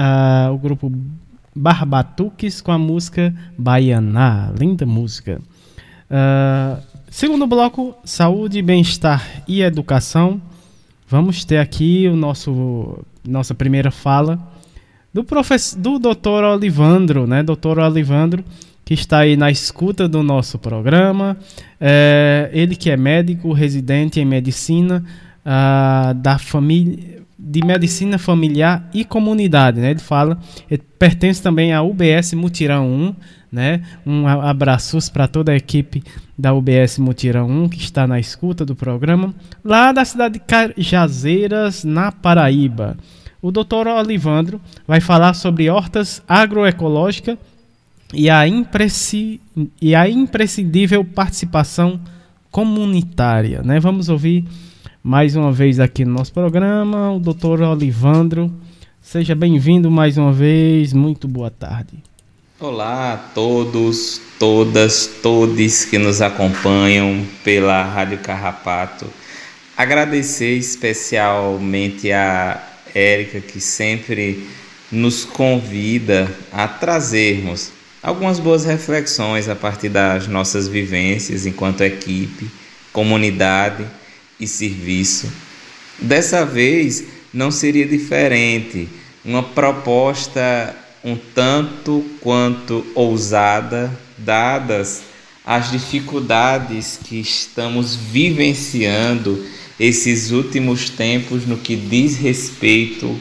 [0.50, 0.90] o grupo
[1.54, 5.42] Barbatuques com a música Baianá, linda música.
[6.10, 6.82] Uh,
[7.12, 10.42] segundo bloco, saúde, bem-estar e educação.
[11.06, 14.40] Vamos ter aqui o nosso nossa primeira fala
[15.14, 16.46] do professor do Dr.
[16.46, 17.78] Olivandro, né, Dr.
[17.80, 18.42] Olivandro
[18.90, 21.38] que está aí na escuta do nosso programa.
[21.80, 25.06] É, ele que é médico, residente em medicina
[25.46, 29.92] uh, da família de medicina familiar e comunidade, né?
[29.92, 30.40] Ele fala,
[30.72, 33.16] ele pertence também à UBS Mutirão 1,
[33.52, 33.84] né?
[34.04, 36.04] Um abraços para toda a equipe
[36.36, 41.84] da UBS Mutirão 1 que está na escuta do programa, lá da cidade de Cajazeiras,
[41.84, 42.98] na Paraíba.
[43.40, 47.38] O doutor Olivandro vai falar sobre hortas agroecológicas
[48.14, 48.44] e a,
[49.82, 52.00] e a imprescindível participação
[52.52, 53.62] comunitária.
[53.64, 53.80] Né?
[53.80, 54.46] Vamos ouvir
[55.04, 58.52] mais uma vez aqui no nosso programa o doutor Olivandro.
[59.02, 61.94] Seja bem-vindo mais uma vez, muito boa tarde.
[62.60, 69.06] Olá a todos, todas, todes que nos acompanham pela Rádio Carrapato.
[69.78, 72.62] Agradecer especialmente a
[72.94, 74.46] Érica que sempre
[74.92, 82.50] nos convida a trazermos algumas boas reflexões a partir das nossas vivências enquanto equipe,
[82.92, 83.86] comunidade
[84.40, 85.32] e serviço.
[86.00, 88.90] Dessa vez não seria diferente,
[89.24, 95.04] uma proposta um tanto quanto ousada, dadas
[95.46, 99.44] as dificuldades que estamos vivenciando
[99.80, 103.20] esses últimos tempos no que diz respeito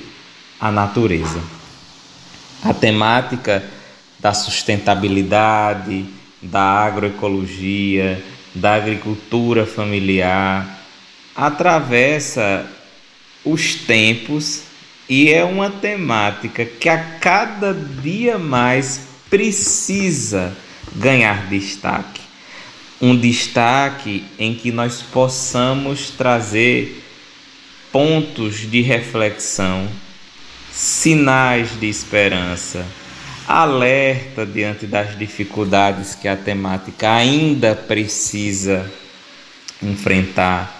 [0.61, 1.41] à natureza.
[2.63, 3.65] A temática
[4.19, 6.05] da sustentabilidade,
[6.43, 8.23] da agroecologia,
[8.55, 10.83] da agricultura familiar,
[11.35, 12.67] atravessa
[13.45, 14.63] os tempos
[15.09, 20.57] e é uma temática que a cada dia mais precisa
[20.95, 22.21] ganhar destaque.
[23.01, 27.05] Um destaque em que nós possamos trazer
[27.93, 29.89] pontos de reflexão,
[30.73, 32.85] sinais de esperança
[33.49, 38.93] alerta diante das dificuldades que a temática ainda precisa
[39.83, 40.79] enfrentar.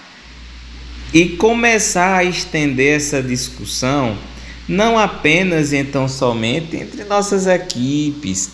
[1.11, 4.15] E começar a estender essa discussão
[4.67, 8.51] não apenas então somente entre nossas equipes,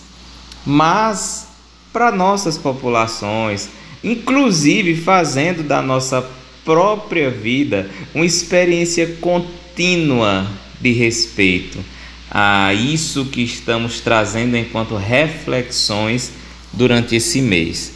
[0.65, 1.49] mas
[1.91, 3.67] para nossas populações,
[4.01, 6.25] inclusive fazendo da nossa
[6.63, 10.47] própria vida uma experiência contínua
[10.79, 11.94] de respeito
[12.29, 16.31] a isso que estamos trazendo enquanto reflexões
[16.73, 17.93] durante esse mês.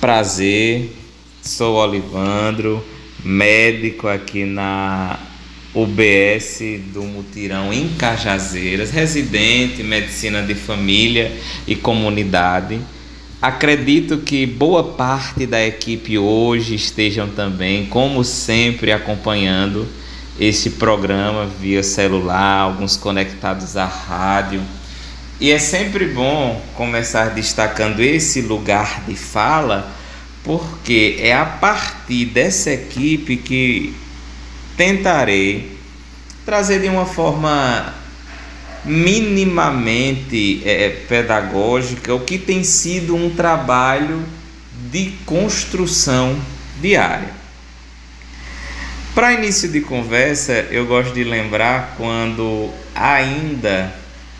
[0.00, 0.94] Prazer,
[1.42, 2.84] sou Olivandro,
[3.24, 5.18] médico aqui na
[5.74, 6.60] UBS
[6.92, 11.32] do Mutirão em Cajazeiras, residente medicina de família
[11.66, 12.80] e comunidade.
[13.40, 19.86] Acredito que boa parte da equipe hoje estejam também, como sempre, acompanhando
[20.38, 24.62] este programa via celular, alguns conectados à rádio.
[25.40, 29.92] E é sempre bom começar destacando esse lugar de fala,
[30.42, 33.94] porque é a partir dessa equipe que
[34.76, 35.76] tentarei
[36.44, 37.94] trazer de uma forma
[38.84, 44.22] minimamente é, pedagógica o que tem sido um trabalho
[44.92, 46.38] de construção
[46.80, 47.45] diária.
[49.16, 53.90] Para início de conversa, eu gosto de lembrar quando, ainda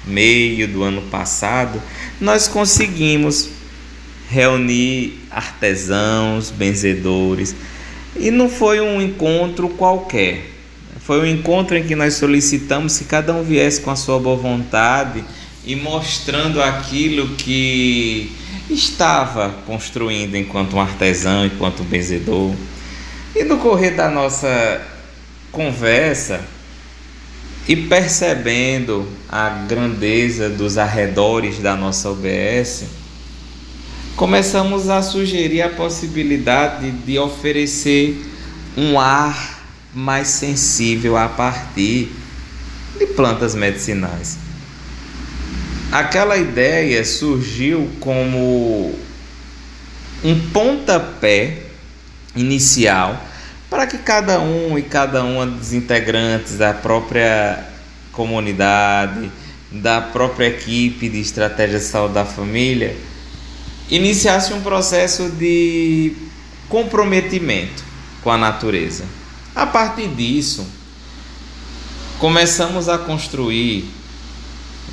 [0.05, 1.81] meio do ano passado,
[2.21, 3.49] nós conseguimos
[4.29, 7.57] reunir artesãos, benzedores,
[8.17, 10.45] e não foi um encontro qualquer.
[11.01, 14.37] Foi um encontro em que nós solicitamos que cada um viesse com a sua boa
[14.37, 15.25] vontade
[15.65, 18.31] e mostrando aquilo que
[18.69, 22.55] estava construindo enquanto um artesão, enquanto um benzedor.
[23.39, 24.81] E no correr da nossa
[25.53, 26.41] conversa,
[27.69, 32.85] e percebendo a grandeza dos arredores da nossa UBS,
[34.17, 38.25] começamos a sugerir a possibilidade de oferecer
[38.75, 42.11] um ar mais sensível a partir
[42.99, 44.39] de plantas medicinais.
[45.93, 48.99] Aquela ideia surgiu como
[50.25, 51.65] um pontapé
[52.35, 53.26] inicial
[53.69, 57.65] para que cada um e cada uma dos integrantes da própria
[58.13, 59.31] comunidade,
[59.71, 62.97] da própria equipe de estratégia de saúde da família,
[63.91, 66.15] iniciasse um processo de
[66.69, 67.85] comprometimento
[68.23, 69.05] com a natureza.
[69.55, 70.67] A partir disso,
[72.19, 73.89] começamos a construir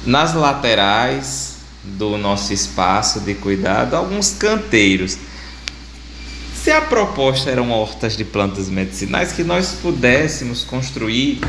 [0.06, 5.18] nas laterais do nosso espaço de cuidado alguns canteiros.
[6.64, 11.42] Se a proposta eram hortas de plantas medicinais, que nós pudéssemos construir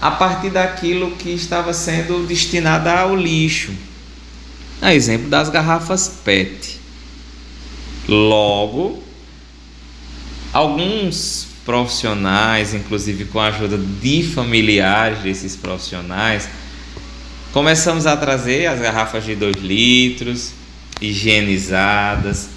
[0.00, 3.70] a partir daquilo que estava sendo destinado ao lixo.
[4.80, 6.80] A exemplo das garrafas PET.
[8.08, 9.00] Logo,
[10.52, 16.48] alguns profissionais, inclusive com a ajuda de familiares desses profissionais,
[17.52, 20.50] começamos a trazer as garrafas de 2 litros,
[21.00, 22.48] higienizadas,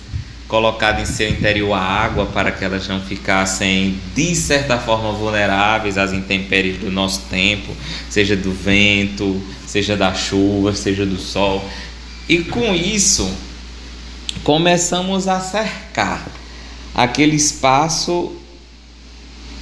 [0.55, 5.97] colocado em seu interior a água para que elas não ficassem de certa forma vulneráveis
[5.97, 7.75] às intempéries do nosso tempo,
[8.09, 11.61] seja do vento, seja da chuva, seja do sol.
[12.29, 13.29] E com isso
[14.45, 16.25] começamos a cercar
[16.93, 18.31] aquele espaço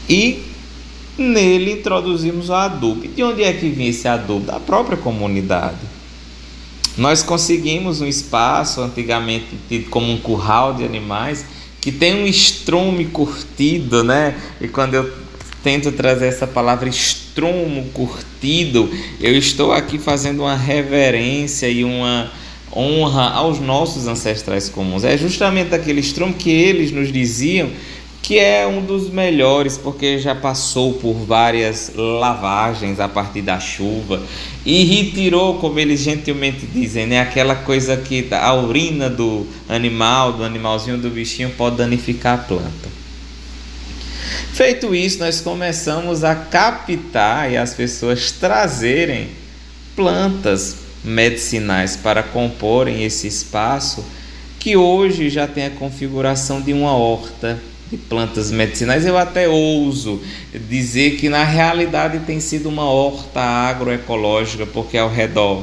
[0.08, 0.44] e
[1.18, 3.04] nele introduzimos o adubo.
[3.04, 4.46] E de onde é que vinha esse adubo?
[4.46, 5.93] Da própria comunidade.
[6.98, 11.46] Nós conseguimos um espaço, antigamente tido como um curral de animais,
[11.82, 14.36] que tem um estrume curtido, né?
[14.62, 15.12] E quando eu
[15.64, 18.90] tento trazer essa palavra estrumo curtido,
[19.20, 22.32] eu estou aqui fazendo uma reverência e uma
[22.76, 25.04] honra aos nossos ancestrais comuns.
[25.04, 27.70] É justamente aquele estrumo que eles nos diziam
[28.24, 34.24] que é um dos melhores porque já passou por várias lavagens a partir da chuva
[34.66, 40.44] e retirou, como eles gentilmente dizem, né, aquela coisa que a urina do animal, do
[40.46, 42.90] animalzinho, do bichinho pode danificar a planta.
[44.54, 49.32] Feito isso, nós começamos a captar e as pessoas trazerem
[49.98, 54.06] plantas medicinais para comporem esse espaço
[54.58, 57.60] que hoje já tem a configuração de uma horta
[57.94, 60.20] de plantas medicinais, eu até ouso
[60.68, 65.62] dizer que na realidade tem sido uma horta agroecológica, porque ao redor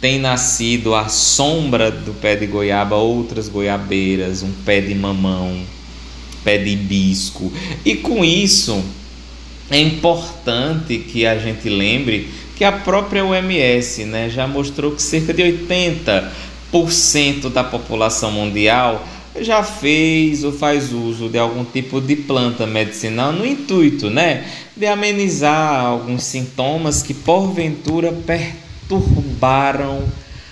[0.00, 5.56] tem nascido à sombra do pé de goiaba outras goiabeiras, um pé de mamão,
[6.42, 7.52] pé de hibisco.
[7.84, 8.82] E com isso
[9.70, 15.32] é importante que a gente lembre que a própria OMS né, já mostrou que cerca
[15.32, 19.06] de 80% da população mundial
[19.40, 24.46] já fez ou faz uso de algum tipo de planta medicinal no intuito, né,
[24.76, 30.04] de amenizar alguns sintomas que porventura perturbaram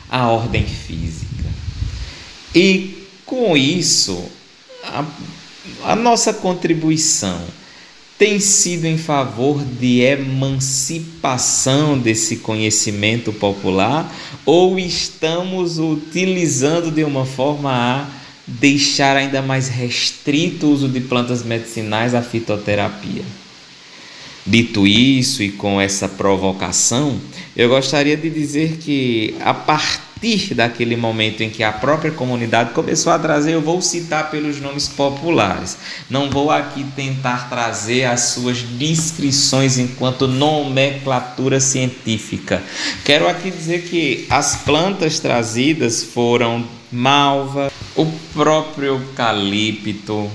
[0.08, 1.44] a ordem física.
[2.54, 4.24] E com isso,
[4.82, 5.04] a,
[5.84, 7.40] a nossa contribuição
[8.18, 17.70] tem sido em favor de emancipação desse conhecimento popular ou estamos utilizando de uma forma
[17.72, 23.22] a deixar ainda mais restrito o uso de plantas medicinais à fitoterapia.
[24.46, 27.20] Dito isso e com essa provocação,
[27.54, 33.12] eu gostaria de dizer que a partir daquele momento em que a própria comunidade começou
[33.12, 35.76] a trazer, eu vou citar pelos nomes populares.
[36.08, 42.62] Não vou aqui tentar trazer as suas descrições enquanto nomenclatura científica.
[43.04, 47.69] Quero aqui dizer que as plantas trazidas foram malva,
[48.00, 50.30] o próprio eucalipto,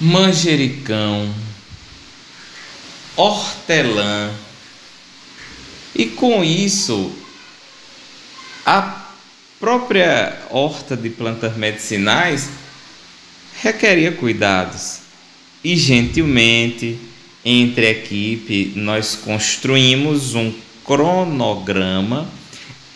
[0.00, 1.32] manjericão,
[3.14, 4.32] hortelã.
[5.94, 7.12] E com isso,
[8.66, 9.06] a
[9.60, 12.48] própria horta de plantas medicinais
[13.60, 15.02] requeria cuidados.
[15.62, 16.98] E gentilmente,
[17.44, 20.52] entre equipe, nós construímos um
[20.84, 22.28] cronograma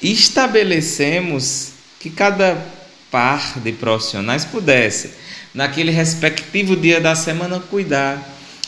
[0.03, 1.71] e estabelecemos
[2.01, 2.75] que cada
[3.11, 5.13] par de profissionais pudesse,
[5.55, 8.23] naquele respectivo dia da semana, cuidar,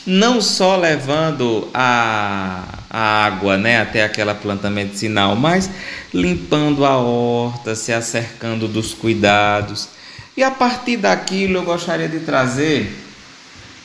[0.05, 5.69] não só levando a, a água né, até aquela planta medicinal, mas
[6.13, 9.89] limpando a horta, se acercando dos cuidados.
[10.35, 12.95] E a partir daquilo eu gostaria de trazer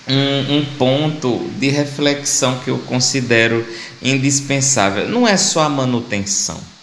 [0.08, 3.66] um, um, ponto de reflexão que eu considero
[4.00, 5.08] indispensável.
[5.08, 6.73] Não é só a manutenção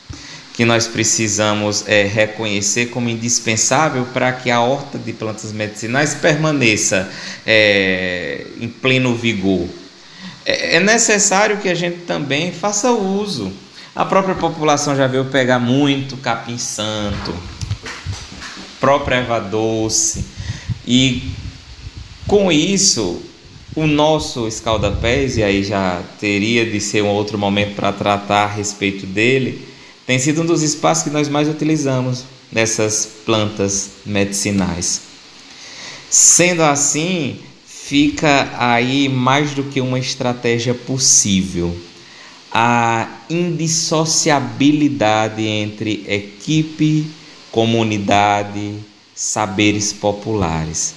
[0.61, 7.09] que nós precisamos é, reconhecer como indispensável para que a horta de plantas medicinais permaneça
[7.47, 9.67] é, em pleno vigor.
[10.45, 13.51] É, é necessário que a gente também faça uso.
[13.95, 17.35] A própria população já veio pegar muito capim santo,
[18.79, 20.23] própria erva doce,
[20.85, 21.31] e
[22.27, 23.19] com isso
[23.75, 28.47] o nosso escaldapés, e aí já teria de ser um outro momento para tratar a
[28.53, 29.70] respeito dele,
[30.11, 35.03] tem sido um dos espaços que nós mais utilizamos nessas plantas medicinais.
[36.09, 41.73] Sendo assim, fica aí mais do que uma estratégia possível
[42.51, 47.09] a indissociabilidade entre equipe,
[47.49, 48.75] comunidade,
[49.15, 50.93] saberes populares.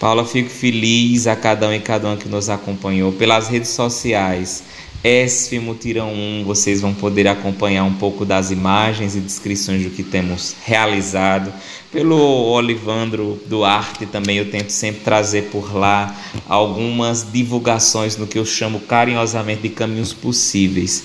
[0.00, 4.62] Paula, fico feliz a cada um e cada um que nos acompanhou pelas redes sociais
[5.04, 10.02] ESF Mutirão 1, vocês vão poder acompanhar um pouco das imagens e descrições do que
[10.02, 11.52] temos realizado.
[11.92, 16.16] Pelo Olivandro Duarte também eu tento sempre trazer por lá
[16.48, 21.04] algumas divulgações no que eu chamo carinhosamente de caminhos possíveis,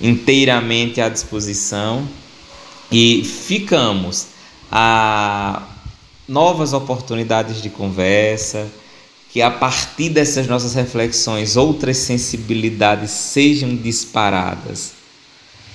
[0.00, 2.08] inteiramente à disposição.
[2.90, 4.26] E ficamos.
[4.72, 5.68] A
[6.28, 8.68] novas oportunidades de conversa,
[9.30, 14.94] que a partir dessas nossas reflexões outras sensibilidades sejam disparadas.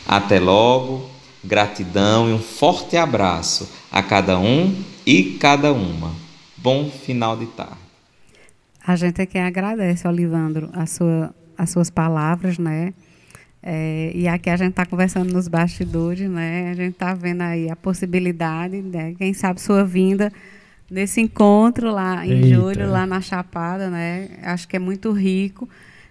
[0.05, 1.09] Até logo,
[1.43, 4.75] gratidão e um forte abraço a cada um
[5.05, 6.13] e cada uma.
[6.57, 7.77] Bom final de tarde.
[8.85, 12.93] A gente é quem agradece, Olivandro, a sua, as suas palavras, né?
[13.63, 16.69] É, e aqui a gente está conversando nos bastidores, né?
[16.69, 19.15] A gente está vendo aí a possibilidade, né?
[19.17, 20.31] Quem sabe sua vinda
[20.89, 22.47] nesse encontro lá em Eita.
[22.47, 24.29] julho, lá na Chapada, né?
[24.43, 25.67] Acho que é muito rico.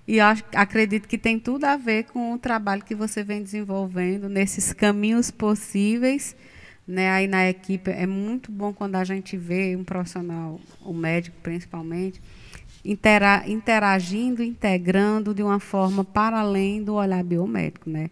[0.07, 4.29] E acho, acredito que tem tudo a ver com o trabalho que você vem desenvolvendo
[4.29, 6.37] nesses caminhos possíveis.
[6.87, 10.93] Né, aí na equipe é muito bom quando a gente vê um profissional, o um
[10.93, 12.21] médico principalmente,
[12.85, 17.89] intera interagindo, integrando de uma forma para além do olhar biomédico.
[17.89, 18.11] Né?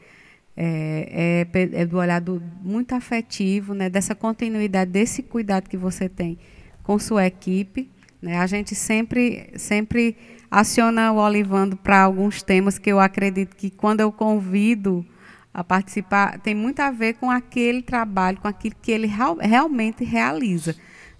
[0.57, 6.09] É, é, é do olhar do, muito afetivo, né, dessa continuidade, desse cuidado que você
[6.09, 6.39] tem
[6.83, 7.91] com sua equipe.
[8.21, 8.39] Né?
[8.39, 10.17] A gente sempre, sempre
[10.51, 15.05] aciona o Olivando para alguns temas que eu acredito que quando eu convido
[15.53, 20.05] a participar, tem muito a ver com aquele trabalho, com aquilo que ele real, realmente
[20.05, 20.75] realiza.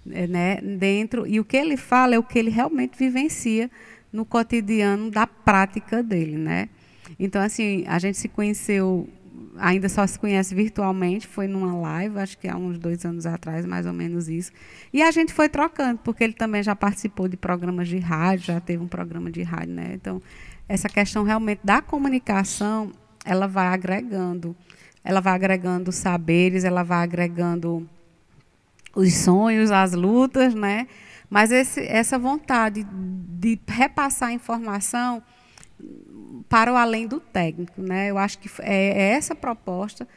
[0.05, 0.59] Né?
[0.61, 3.69] Dentro, e o que ele fala é o que ele realmente vivencia
[4.11, 6.37] no cotidiano da prática dele.
[6.37, 6.69] Né?
[7.19, 9.07] Então, assim, a gente se conheceu
[9.57, 13.65] ainda só se conhece virtualmente, foi numa live, acho que há uns dois anos atrás,
[13.65, 14.51] mais ou menos isso.
[14.91, 18.59] E a gente foi trocando, porque ele também já participou de programas de rádio, já
[18.59, 19.91] teve um programa de rádio, né?
[19.93, 20.21] Então,
[20.67, 22.91] essa questão realmente da comunicação,
[23.25, 24.55] ela vai agregando,
[25.03, 27.87] ela vai agregando saberes, ela vai agregando
[28.95, 30.87] os sonhos, as lutas, né?
[31.29, 35.21] Mas esse, essa vontade de repassar informação
[36.53, 37.81] para o além do técnico.
[37.81, 38.11] Né?
[38.11, 40.07] Eu acho que é, é essa proposta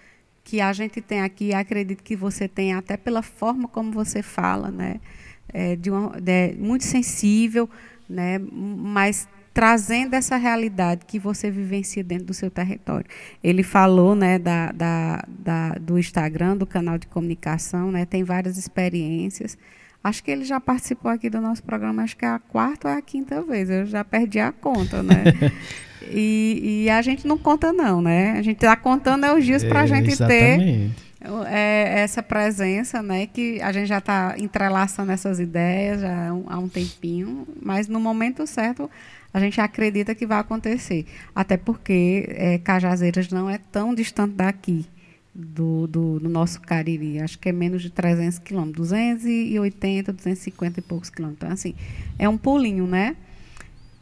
[0.45, 4.71] que a gente tem aqui, acredito que você tem até pela forma como você fala,
[4.71, 5.01] né?
[5.49, 7.71] É, de uma, de, muito sensível,
[8.07, 8.39] né?
[8.39, 13.07] mas trazendo essa realidade que você vivencia dentro do seu território.
[13.43, 18.59] Ele falou né, da, da, da, do Instagram, do canal de comunicação, né, tem várias
[18.59, 19.57] experiências.
[20.05, 22.95] Acho que ele já participou aqui do nosso programa, acho que é a quarta ou
[22.95, 25.25] a quinta vez, eu já perdi a conta, né?
[26.03, 28.33] E, e, a gente não conta não, né?
[28.33, 30.95] A gente está contando é os dias para a é, gente exatamente.
[30.95, 31.07] ter
[31.49, 33.27] é, essa presença, né?
[33.27, 37.89] Que a gente já está entrelaçando essas ideias já há um, há um tempinho, mas
[37.89, 38.91] no momento certo
[39.33, 41.05] a gente acredita que vai acontecer.
[41.35, 44.87] Até porque é, Cajazeiras não é tão distante daqui,
[45.35, 47.21] do, do, do, nosso Cariri.
[47.21, 51.43] Acho que é menos de 300 quilômetros, 280, 250 e poucos quilômetros.
[51.45, 51.75] Então, assim,
[52.19, 53.15] é um pulinho, né?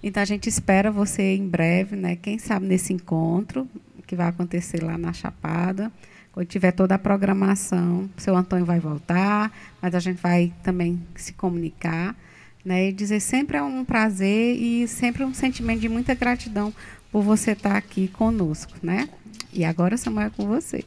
[0.07, 2.15] Então a gente espera você em breve, né?
[2.15, 3.67] Quem sabe nesse encontro
[4.07, 5.91] que vai acontecer lá na Chapada.
[6.31, 9.51] Quando tiver toda a programação, seu Antônio vai voltar,
[9.81, 12.15] mas a gente vai também se comunicar,
[12.63, 12.89] né?
[12.91, 16.71] E dizer sempre é um prazer e sempre um sentimento de muita gratidão
[17.11, 19.09] por você estar aqui conosco, né?
[19.55, 20.85] E agora, Samuel, é com você.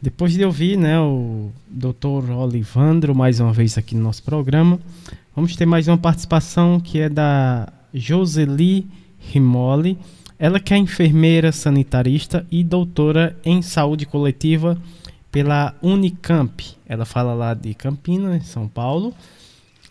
[0.00, 2.30] Depois de ouvir né, o Dr.
[2.30, 4.80] Olivandro mais uma vez aqui no nosso programa,
[5.34, 8.86] Vamos ter mais uma participação que é da Joseli
[9.18, 9.98] Rimoli.
[10.38, 14.76] Ela que é enfermeira sanitarista e doutora em saúde coletiva
[15.30, 16.76] pela Unicamp.
[16.86, 19.14] Ela fala lá de Campinas, São Paulo.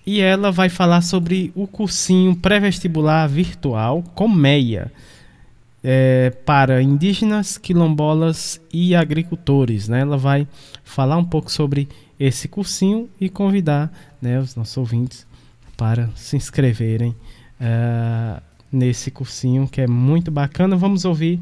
[0.06, 4.92] e ela vai falar sobre o cursinho pré-vestibular virtual Colmeia
[5.84, 9.90] é, para indígenas, quilombolas e agricultores.
[9.90, 10.02] Né?
[10.02, 10.48] Ela vai
[10.84, 11.90] falar um pouco sobre
[12.20, 13.92] esse cursinho e convidar
[14.22, 15.31] né, os nossos ouvintes
[15.82, 17.10] para se inscreverem
[17.60, 18.40] uh,
[18.72, 20.78] nesse cursinho que é muito bacana.
[20.78, 21.40] Vamos ouvir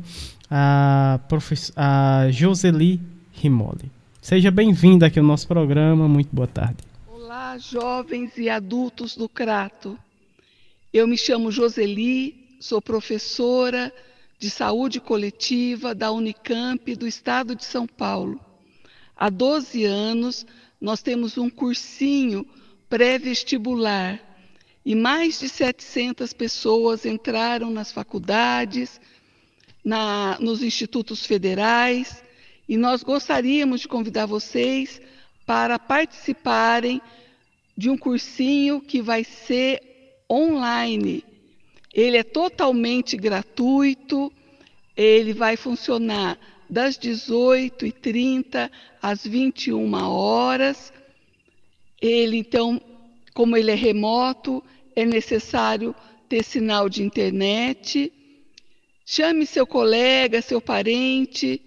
[0.50, 1.20] a,
[1.76, 3.02] a Joseli
[3.34, 3.92] Rimoli.
[4.22, 6.08] Seja bem-vinda aqui ao nosso programa.
[6.08, 6.78] Muito boa tarde.
[7.06, 10.00] Olá, jovens e adultos do Crato.
[10.94, 13.92] Eu me chamo Joseli, sou professora
[14.40, 18.40] de Saúde Coletiva da Unicamp do Estado de São Paulo.
[19.18, 20.46] Há 12 anos,
[20.80, 22.48] nós temos um cursinho
[22.90, 24.29] pré-vestibular
[24.86, 29.00] e mais de 700 pessoas entraram nas faculdades,
[29.84, 32.24] na, nos institutos federais,
[32.68, 35.02] e nós gostaríamos de convidar vocês
[35.46, 37.02] para participarem
[37.78, 39.82] de um cursinho que vai ser
[40.30, 41.24] online
[41.94, 44.32] ele é totalmente gratuito,
[44.96, 46.38] ele vai funcionar
[46.70, 48.70] das 18h30
[49.02, 50.94] às 21 horas.
[52.02, 52.82] Ele, então,
[53.34, 54.64] como ele é remoto,
[54.96, 55.96] é necessário
[56.28, 58.12] ter sinal de internet.
[59.06, 61.62] Chame seu colega, seu parente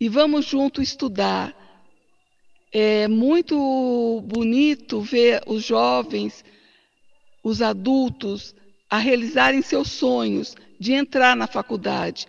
[0.00, 1.54] e vamos junto estudar.
[2.72, 6.44] É muito bonito ver os jovens,
[7.42, 8.54] os adultos
[8.88, 12.26] a realizarem seus sonhos de entrar na faculdade.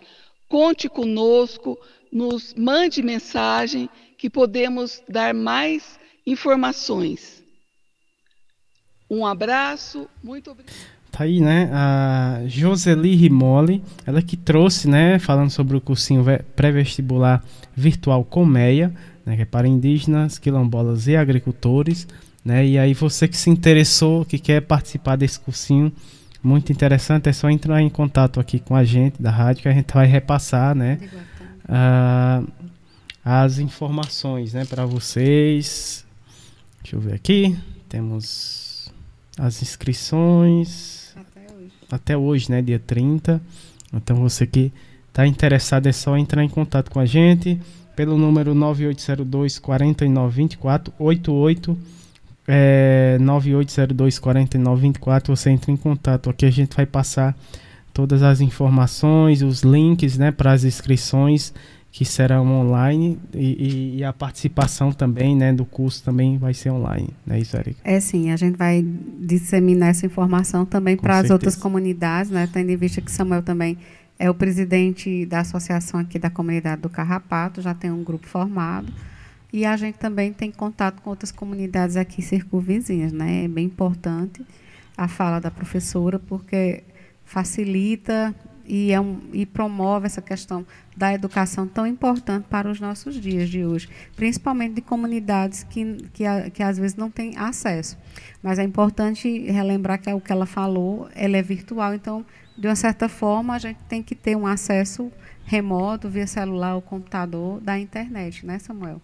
[0.48, 1.78] Conte conosco,
[2.12, 3.88] nos mande mensagem
[4.18, 7.41] que podemos dar mais informações.
[9.12, 10.74] Um abraço, muito obrigada.
[11.10, 11.68] Tá aí, né?
[11.70, 15.18] A Joseli Rimoli, ela que trouxe, né?
[15.18, 16.24] Falando sobre o cursinho
[16.56, 17.44] pré-vestibular
[17.76, 18.90] virtual Colmeia,
[19.26, 22.08] né, que é para indígenas, quilombolas e agricultores,
[22.42, 22.66] né?
[22.66, 25.92] E aí você que se interessou, que quer participar desse cursinho,
[26.42, 29.74] muito interessante, é só entrar em contato aqui com a gente da rádio que a
[29.74, 30.98] gente vai repassar, né?
[31.68, 32.50] Uh,
[33.22, 36.02] as informações, né, para vocês.
[36.82, 37.54] Deixa eu ver aqui.
[37.90, 38.71] Temos
[39.38, 43.40] as inscrições até hoje, até hoje né, dia 30.
[43.92, 44.72] Então você que
[45.08, 47.60] está interessado é só entrar em contato com a gente
[47.94, 51.78] pelo número 9802 4924 88
[52.46, 56.30] é, 9802 4924, você entra em contato.
[56.30, 57.36] Aqui a gente vai passar
[57.92, 61.52] todas as informações, os links né, para as inscrições
[61.92, 67.10] que serão online e, e, a participação também né, do curso também vai ser online,
[67.26, 67.80] não é isso, Erika?
[67.84, 68.82] É sim, a gente vai
[69.20, 73.76] disseminar essa informação também para as outras comunidades, né, tendo em vista que Samuel também
[74.18, 78.90] é o presidente da associação aqui da comunidade do Carrapato, já tem um grupo formado.
[79.52, 83.44] E a gente também tem contato com outras comunidades aqui circunvizinhas, né?
[83.44, 84.42] É bem importante
[84.96, 86.84] a fala da professora, porque
[87.24, 88.34] facilita
[88.66, 90.66] e, é um, e promove essa questão
[90.96, 96.24] da educação tão importante para os nossos dias de hoje, principalmente de comunidades que, que,
[96.52, 97.96] que às vezes não têm acesso.
[98.42, 102.24] Mas é importante relembrar que é o que ela falou, ela é virtual, então,
[102.56, 105.10] de uma certa forma, a gente tem que ter um acesso
[105.44, 109.00] remoto, via celular ou computador, da internet, né, Samuel?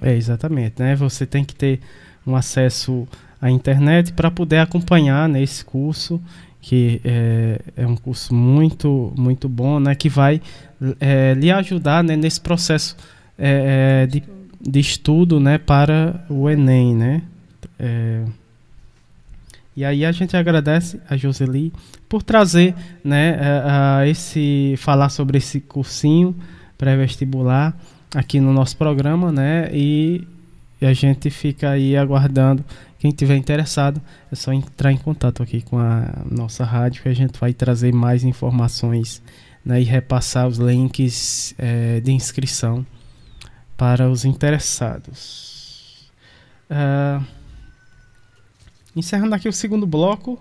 [0.00, 0.96] É, exatamente, né?
[0.96, 1.80] Você tem que ter
[2.26, 3.06] um acesso
[3.40, 6.20] à internet para poder acompanhar né, curso,
[6.62, 9.96] que é, é, um curso muito, muito bom, né?
[9.96, 10.40] Que vai
[11.00, 12.96] é, lhe ajudar né, nesse processo
[13.36, 14.22] é, é de,
[14.60, 15.58] de estudo, né?
[15.58, 17.22] Para o Enem, né?
[17.78, 18.22] É,
[19.76, 21.72] e aí a gente agradece a Joseli
[22.08, 23.34] por trazer, né?
[23.40, 26.34] A, a esse falar sobre esse cursinho
[26.78, 27.76] pré-vestibular
[28.14, 29.68] aqui no nosso programa, né?
[29.72, 30.24] E,
[30.82, 32.64] e a gente fica aí aguardando.
[32.98, 34.02] Quem tiver interessado,
[34.32, 37.94] é só entrar em contato aqui com a nossa rádio que a gente vai trazer
[37.94, 39.22] mais informações
[39.64, 42.84] né, e repassar os links é, de inscrição
[43.76, 46.10] para os interessados.
[46.68, 47.24] Uh,
[48.96, 50.36] encerrando aqui o segundo bloco,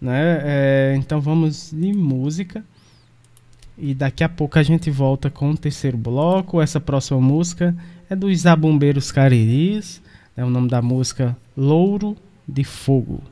[0.00, 0.40] né?
[0.42, 2.64] É, então vamos de música.
[3.78, 6.60] E daqui a pouco a gente volta com o terceiro bloco.
[6.60, 7.76] Essa próxima música
[8.08, 10.02] é dos Zabumbeiros Cariris.
[10.36, 12.16] É o nome da música Louro
[12.46, 13.22] de Fogo.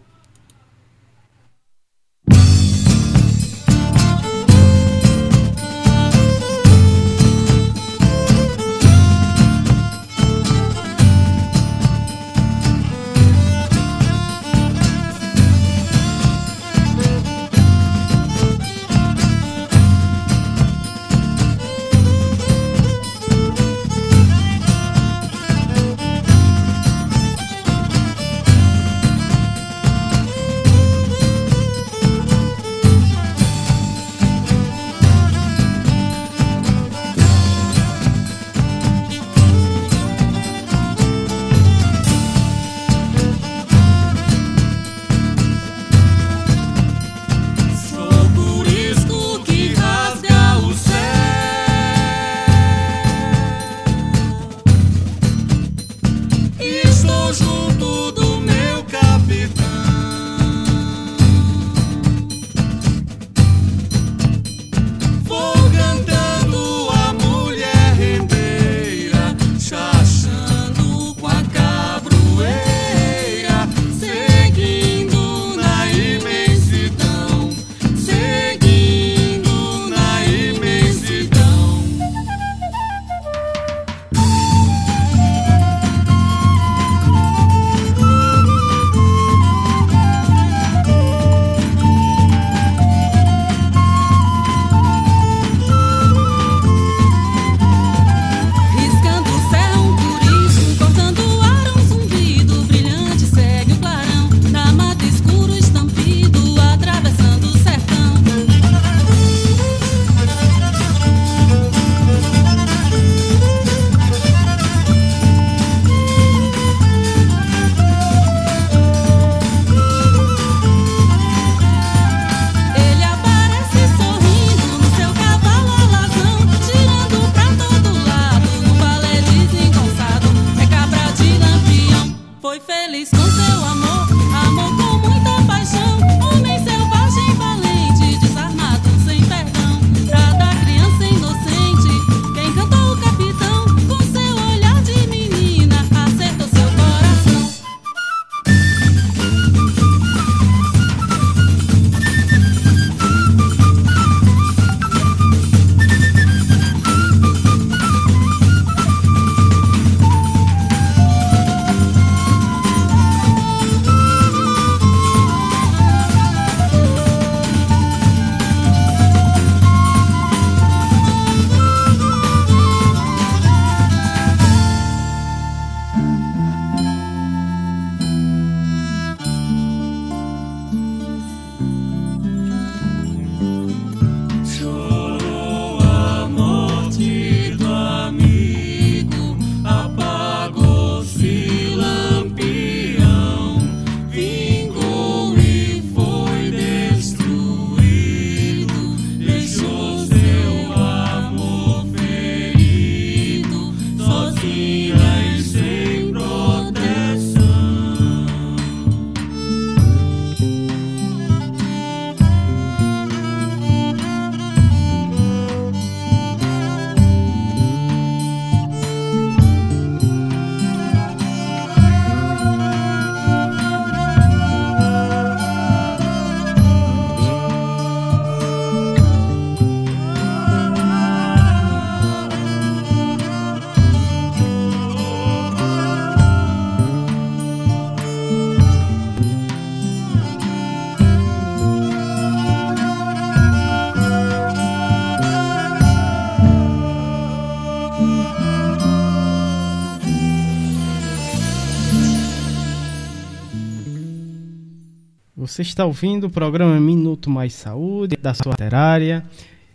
[255.55, 259.25] Você está ouvindo o programa Minuto Mais Saúde, da sua literária.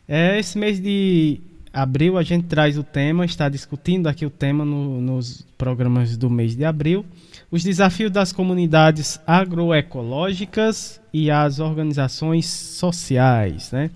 [0.05, 1.39] É, esse mês de
[1.71, 6.29] abril a gente traz o tema, está discutindo aqui o tema no, nos programas do
[6.29, 7.05] mês de abril,
[7.49, 13.89] os desafios das comunidades agroecológicas e as organizações sociais, né?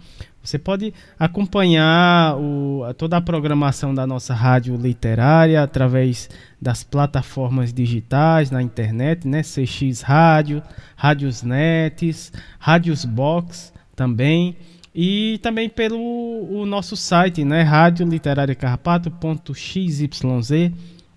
[0.44, 6.30] Você pode acompanhar o, toda a programação da nossa rádio literária através
[6.61, 9.41] das plataformas digitais na internet, né?
[9.41, 10.61] CX Rádio,
[10.98, 14.57] Rádios Nets, Rádios Box também.
[14.94, 17.64] E também pelo o nosso site, né?
[17.64, 20.02] radioliterariacarrapato.xyz.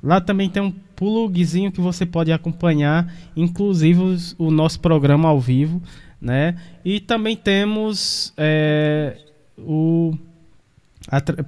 [0.03, 5.39] Lá também tem um plugzinho que você pode acompanhar, inclusive os, o nosso programa ao
[5.39, 5.82] vivo,
[6.27, 6.57] né?
[6.85, 9.16] E também temos é,
[9.57, 10.12] o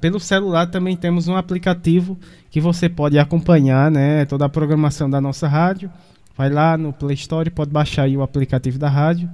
[0.00, 2.16] pelo celular também temos um aplicativo
[2.48, 4.24] que você pode acompanhar, né?
[4.24, 5.90] Toda a programação da nossa rádio.
[6.36, 9.28] Vai lá no Play Store, pode baixar aí o aplicativo da rádio.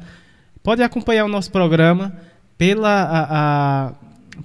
[0.62, 2.16] Pode acompanhar o nosso programa
[2.56, 3.92] pela a, a,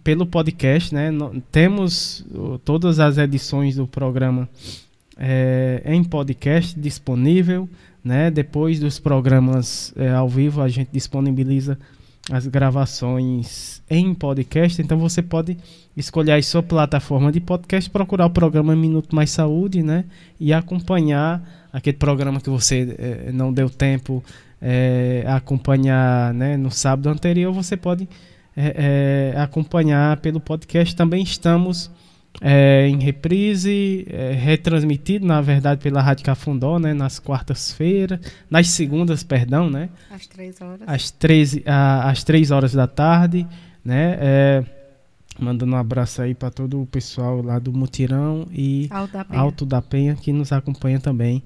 [0.03, 1.09] pelo podcast, né?
[1.09, 2.26] No, temos
[2.65, 4.49] todas as edições do programa
[5.17, 7.69] é, em podcast disponível,
[8.03, 8.31] né?
[8.31, 11.77] Depois dos programas é, ao vivo, a gente disponibiliza
[12.31, 15.57] as gravações em podcast, então você pode
[15.97, 20.05] escolher a sua plataforma de podcast, procurar o programa Minuto Mais Saúde, né?
[20.39, 24.23] E acompanhar aquele programa que você é, não deu tempo
[24.61, 28.07] é, acompanhar né, no sábado anterior, você pode
[29.41, 30.93] acompanhar pelo podcast.
[30.93, 31.89] Também estamos
[32.41, 38.19] é, em reprise, é, retransmitido, na verdade, pela Rádio Cafundó, né, nas quartas-feiras,
[38.49, 39.89] nas segundas, perdão, né?
[40.10, 40.81] Às três horas.
[40.88, 43.45] Às três, a, às três horas da tarde,
[43.84, 44.18] né?
[44.19, 44.64] É,
[45.39, 49.41] mandando um abraço aí para todo o pessoal lá do Mutirão e Alto da Penha,
[49.41, 51.41] Alto da Penha que nos acompanha também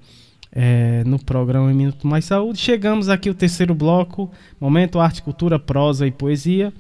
[0.52, 2.60] é, no programa Minuto Mais Saúde.
[2.60, 6.74] Chegamos aqui o terceiro bloco, Momento Arte, Cultura, Prosa e Poesia.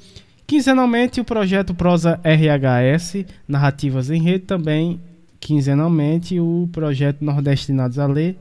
[0.45, 4.99] Quinzenalmente o projeto Prosa RHS, Narrativas em Rede, também
[5.39, 8.37] quinzenalmente o projeto Nordestinados a Ler.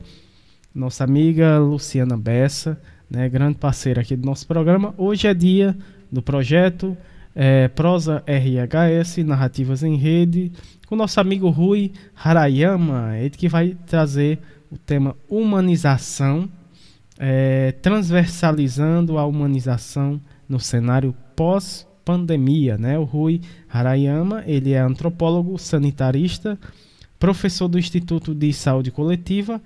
[0.75, 4.93] Nossa amiga Luciana Bessa, né, grande parceira aqui do nosso programa.
[4.97, 5.75] Hoje é dia
[6.11, 6.97] do projeto
[7.35, 10.51] é, Prosa RHS, Narrativas em Rede,
[10.87, 14.39] com nosso amigo Rui Harayama, ele que vai trazer
[14.71, 16.49] o tema humanização,
[17.17, 21.15] é, transversalizando a humanização no cenário
[22.03, 22.77] pós-pandemia.
[22.77, 22.99] Né?
[22.99, 26.59] O Rui Harayama, ele é antropólogo sanitarista,
[27.17, 29.61] professor do Instituto de Saúde Coletiva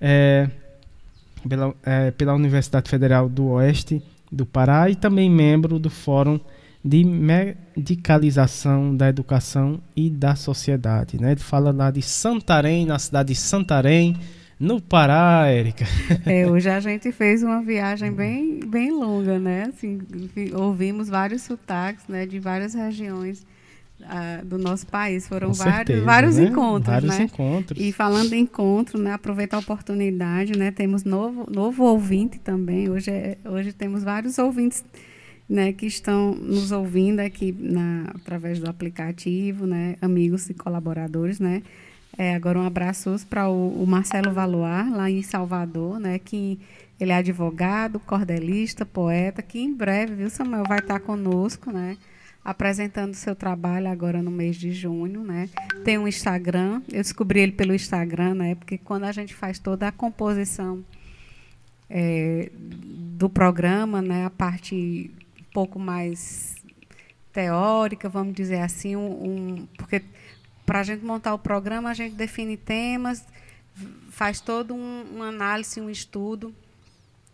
[0.00, 0.48] é,
[1.46, 6.38] pela, é, pela Universidade Federal do Oeste do Pará e também membro do Fórum
[6.82, 11.20] de medicalização da educação e da sociedade.
[11.20, 11.32] Né?
[11.32, 14.16] Ele fala lá de Santarém, na cidade de Santarém,
[14.60, 15.86] no Pará, Érica.
[16.26, 19.64] É, hoje a gente fez uma viagem bem, bem longa, né?
[19.68, 19.98] Assim,
[20.52, 23.46] ouvimos vários sotaques né, de várias regiões
[24.02, 25.26] ah, do nosso país.
[25.26, 26.44] Foram Com vários, certeza, vários né?
[26.44, 27.24] encontros, Vários né?
[27.24, 27.80] encontros.
[27.80, 29.14] E falando em encontro, né?
[29.14, 30.70] Aproveita a oportunidade, né?
[30.70, 32.90] Temos novo, novo ouvinte também.
[32.90, 34.84] Hoje, é, hoje temos vários ouvintes
[35.48, 41.60] né, que estão nos ouvindo aqui na, através do aplicativo, né, amigos e colaboradores, né,
[42.18, 46.58] é, agora um abraço para o, o, Marcelo Valoar, lá em Salvador, né, que
[46.98, 51.96] ele é advogado, cordelista, poeta, que em breve, viu, Samuel, vai estar conosco, né,
[52.44, 55.48] apresentando seu trabalho agora no mês de junho, né.
[55.84, 59.88] Tem um Instagram, eu descobri ele pelo Instagram, né, porque quando a gente faz toda
[59.88, 60.84] a composição
[61.88, 66.56] é, do programa, né, a parte um pouco mais
[67.32, 70.02] teórica, vamos dizer assim, um, um porque
[70.70, 73.24] para a gente montar o programa, a gente define temas,
[74.08, 76.54] faz todo um, uma análise, um estudo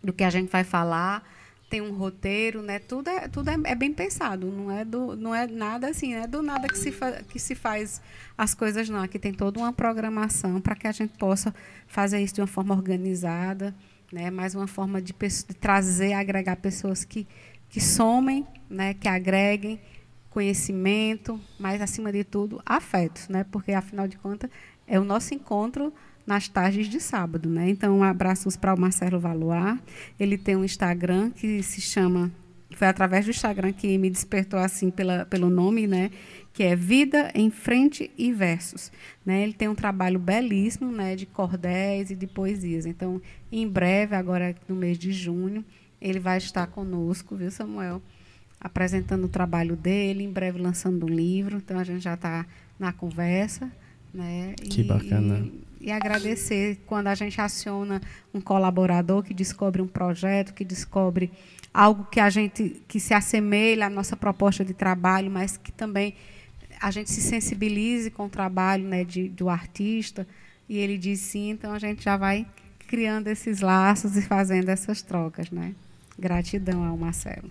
[0.02, 1.22] do que a gente vai falar,
[1.68, 2.78] tem um roteiro, né?
[2.78, 6.22] Tudo é, tudo é, é bem pensado, não é do, não é nada assim, não
[6.22, 8.00] é do nada que se, fa, que se faz
[8.38, 9.02] as coisas não.
[9.02, 11.54] Aqui tem toda uma programação para que a gente possa
[11.86, 13.74] fazer isso de uma forma organizada,
[14.10, 14.30] né?
[14.30, 17.28] Mais uma forma de, de trazer, agregar pessoas que
[17.68, 18.94] que somem, né?
[18.94, 19.78] Que agreguem
[20.36, 23.42] conhecimento, mas acima de tudo afetos, né?
[23.50, 24.50] Porque afinal de contas
[24.86, 25.90] é o nosso encontro
[26.26, 27.70] nas tardes de sábado, né?
[27.70, 29.80] Então, um abraços para o Marcelo Valoar.
[30.20, 32.30] Ele tem um Instagram que se chama
[32.72, 36.10] foi através do Instagram que me despertou assim pela, pelo nome, né?
[36.52, 38.92] Que é Vida em Frente e Versos.
[39.24, 39.42] Né?
[39.42, 41.16] Ele tem um trabalho belíssimo, né?
[41.16, 42.84] De cordéis e de poesias.
[42.84, 45.64] Então, em breve, agora no mês de junho,
[45.98, 48.02] ele vai estar conosco, viu, Samuel?
[48.60, 52.46] Apresentando o trabalho dele, em breve lançando um livro, então a gente já está
[52.78, 53.70] na conversa.
[54.12, 54.54] Né?
[54.70, 55.46] Que e, bacana.
[55.80, 58.00] e agradecer quando a gente aciona
[58.32, 61.30] um colaborador que descobre um projeto, que descobre
[61.72, 66.14] algo que a gente que se assemelha à nossa proposta de trabalho, mas que também
[66.80, 70.26] a gente se sensibilize com o trabalho né, de, do artista
[70.68, 72.46] e ele diz sim, então a gente já vai
[72.86, 75.74] criando esses laços e fazendo essas trocas, né?
[76.18, 77.50] Gratidão ao Marcelo.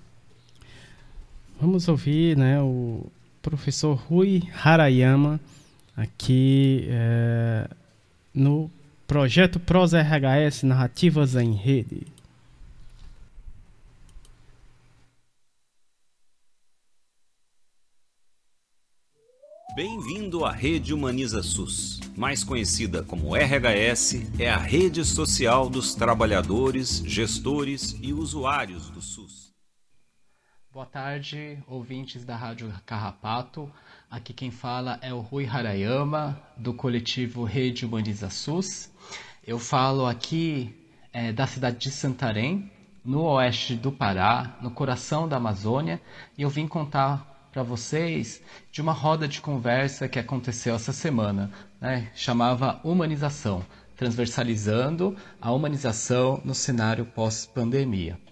[1.59, 3.05] Vamos ouvir, né, o
[3.41, 5.39] professor Rui Harayama
[5.95, 7.69] aqui é,
[8.33, 8.69] no
[9.07, 12.07] projeto Pros RHS Narrativas em Rede.
[19.73, 22.01] Bem-vindo à Rede Humaniza SUS.
[22.17, 29.34] Mais conhecida como RHS, é a rede social dos trabalhadores, gestores e usuários do SUS.
[30.75, 33.71] Boa tarde, ouvintes da Rádio Carrapato.
[34.11, 38.91] Aqui quem fala é o Rui Harayama, do coletivo Rede Humaniza SUS.
[39.47, 40.75] Eu falo aqui
[41.13, 42.69] é, da cidade de Santarém,
[43.05, 46.01] no oeste do Pará, no coração da Amazônia,
[46.37, 51.51] e eu vim contar para vocês de uma roda de conversa que aconteceu essa semana,
[51.79, 52.11] né?
[52.13, 53.65] chamava Humanização,
[53.95, 58.24] transversalizando a humanização no cenário pós-pandemia.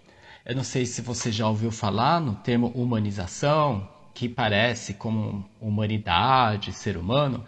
[0.45, 6.73] Eu não sei se você já ouviu falar no termo humanização, que parece como humanidade,
[6.73, 7.45] ser humano,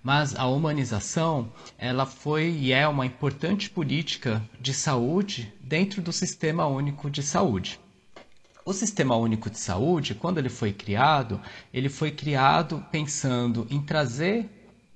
[0.00, 6.68] mas a humanização ela foi e é uma importante política de saúde dentro do Sistema
[6.68, 7.80] Único de Saúde.
[8.64, 11.40] O Sistema Único de Saúde, quando ele foi criado,
[11.74, 14.48] ele foi criado pensando em trazer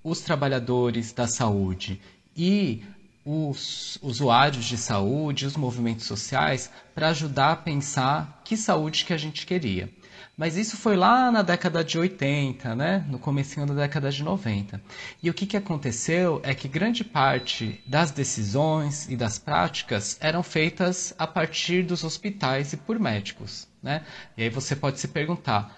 [0.04, 2.00] os trabalhadores da saúde
[2.36, 2.84] e
[3.32, 9.16] os usuários de saúde, os movimentos sociais, para ajudar a pensar que saúde que a
[9.16, 9.88] gente queria.
[10.36, 13.04] Mas isso foi lá na década de 80, né?
[13.08, 14.82] no começo da década de 90.
[15.22, 20.42] E o que, que aconteceu é que grande parte das decisões e das práticas eram
[20.42, 23.68] feitas a partir dos hospitais e por médicos.
[23.80, 24.02] Né?
[24.36, 25.76] E aí você pode se perguntar,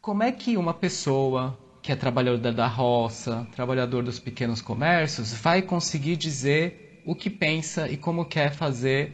[0.00, 5.60] como é que uma pessoa que é trabalhador da roça, trabalhador dos pequenos comércios, vai
[5.60, 9.12] conseguir dizer o que pensa e como quer fazer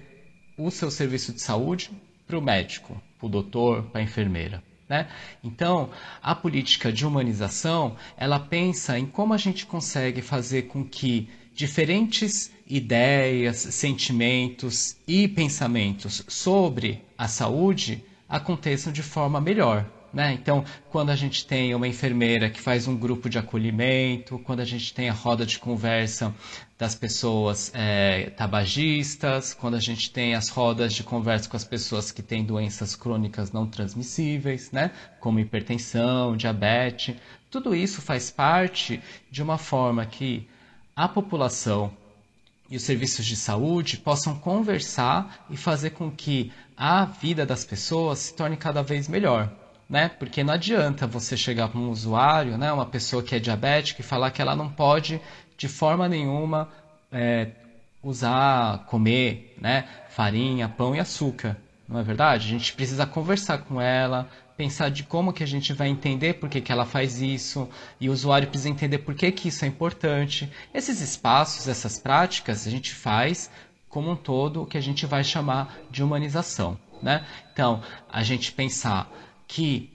[0.56, 1.90] o seu serviço de saúde
[2.28, 4.62] para o médico, para o doutor, para a enfermeira.
[4.88, 5.08] Né?
[5.42, 5.90] Então,
[6.22, 12.52] a política de humanização, ela pensa em como a gente consegue fazer com que diferentes
[12.68, 20.32] ideias, sentimentos e pensamentos sobre a saúde aconteçam de forma melhor, né?
[20.32, 24.64] Então, quando a gente tem uma enfermeira que faz um grupo de acolhimento, quando a
[24.64, 26.34] gente tem a roda de conversa
[26.76, 32.10] das pessoas é, tabagistas, quando a gente tem as rodas de conversa com as pessoas
[32.10, 34.90] que têm doenças crônicas não transmissíveis, né?
[35.20, 37.16] como hipertensão, diabetes,
[37.50, 39.00] tudo isso faz parte
[39.30, 40.48] de uma forma que
[40.96, 41.92] a população
[42.68, 48.20] e os serviços de saúde possam conversar e fazer com que a vida das pessoas
[48.20, 49.59] se torne cada vez melhor
[49.90, 50.08] né?
[50.08, 54.04] Porque não adianta você chegar para um usuário, né, uma pessoa que é diabética, e
[54.04, 55.20] falar que ela não pode
[55.58, 56.68] de forma nenhuma
[57.10, 57.48] é,
[58.00, 61.56] usar, comer, né, farinha, pão e açúcar.
[61.88, 62.46] Não é verdade?
[62.46, 66.48] A gente precisa conversar com ela, pensar de como que a gente vai entender por
[66.48, 67.68] que, que ela faz isso,
[68.00, 70.48] e o usuário precisa entender por que, que isso é importante.
[70.72, 73.50] Esses espaços, essas práticas, a gente faz
[73.88, 76.78] como um todo o que a gente vai chamar de humanização.
[77.02, 77.26] Né?
[77.52, 79.10] Então, a gente pensar
[79.50, 79.90] que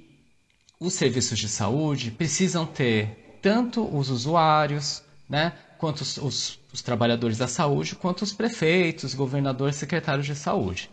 [0.78, 7.38] os serviços de saúde precisam ter tanto os usuários, né, quanto os, os, os trabalhadores
[7.38, 10.90] da saúde, quanto os prefeitos, governadores, secretários de saúde.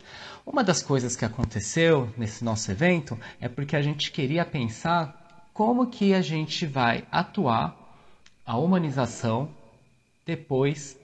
[0.46, 5.88] Uma das coisas que aconteceu nesse nosso evento é porque a gente queria pensar como
[5.88, 7.76] que a gente vai atuar
[8.46, 9.50] a humanização
[10.24, 10.96] depois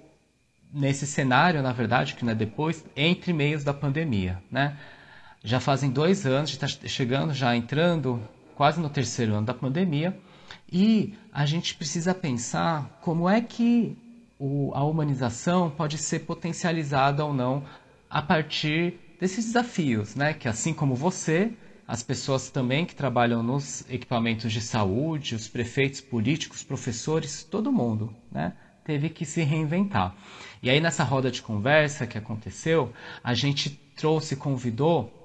[0.73, 4.79] nesse cenário, na verdade, que não é depois, entre meios da pandemia, né?
[5.43, 8.21] Já fazem dois anos, está chegando, já entrando
[8.57, 10.19] quase no terceiro ano da pandemia,
[10.71, 13.97] e a gente precisa pensar como é que
[14.39, 17.65] o, a humanização pode ser potencializada ou não
[18.11, 20.33] a partir desses desafios, né?
[20.33, 21.53] Que assim como você,
[21.87, 28.15] as pessoas também que trabalham nos equipamentos de saúde, os prefeitos, políticos, professores, todo mundo,
[28.31, 28.55] né?
[28.85, 30.15] Teve que se reinventar.
[30.63, 32.93] E aí nessa roda de conversa que aconteceu,
[33.23, 35.18] a gente trouxe, convidou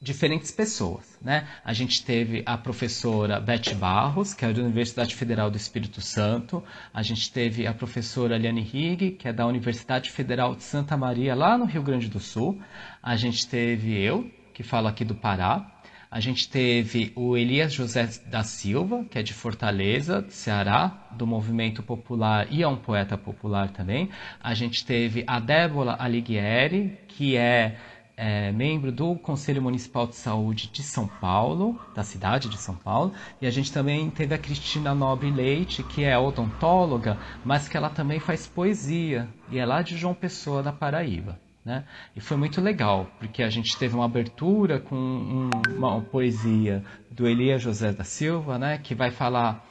[0.00, 1.18] diferentes pessoas.
[1.20, 1.46] Né?
[1.64, 6.64] A gente teve a professora Beth Barros, que é da Universidade Federal do Espírito Santo.
[6.92, 11.34] A gente teve a professora Liane Higg, que é da Universidade Federal de Santa Maria,
[11.34, 12.60] lá no Rio Grande do Sul.
[13.02, 15.76] A gente teve eu, que falo aqui do Pará.
[16.10, 21.84] A gente teve o Elias José da Silva, que é de Fortaleza, Ceará, do movimento
[21.84, 24.10] popular e é um poeta popular também.
[24.42, 27.78] A gente teve a Débora Alighieri, que é
[28.22, 33.14] é, membro do Conselho Municipal de Saúde de São Paulo, da cidade de São Paulo,
[33.40, 37.88] e a gente também teve a Cristina Nobre Leite, que é odontóloga, mas que ela
[37.88, 41.40] também faz poesia, e é lá de João Pessoa, da Paraíba.
[41.64, 41.82] Né?
[42.14, 46.84] E foi muito legal, porque a gente teve uma abertura com um, uma, uma, poesia
[47.10, 49.64] do Elias José da Silva, né, que vai falar,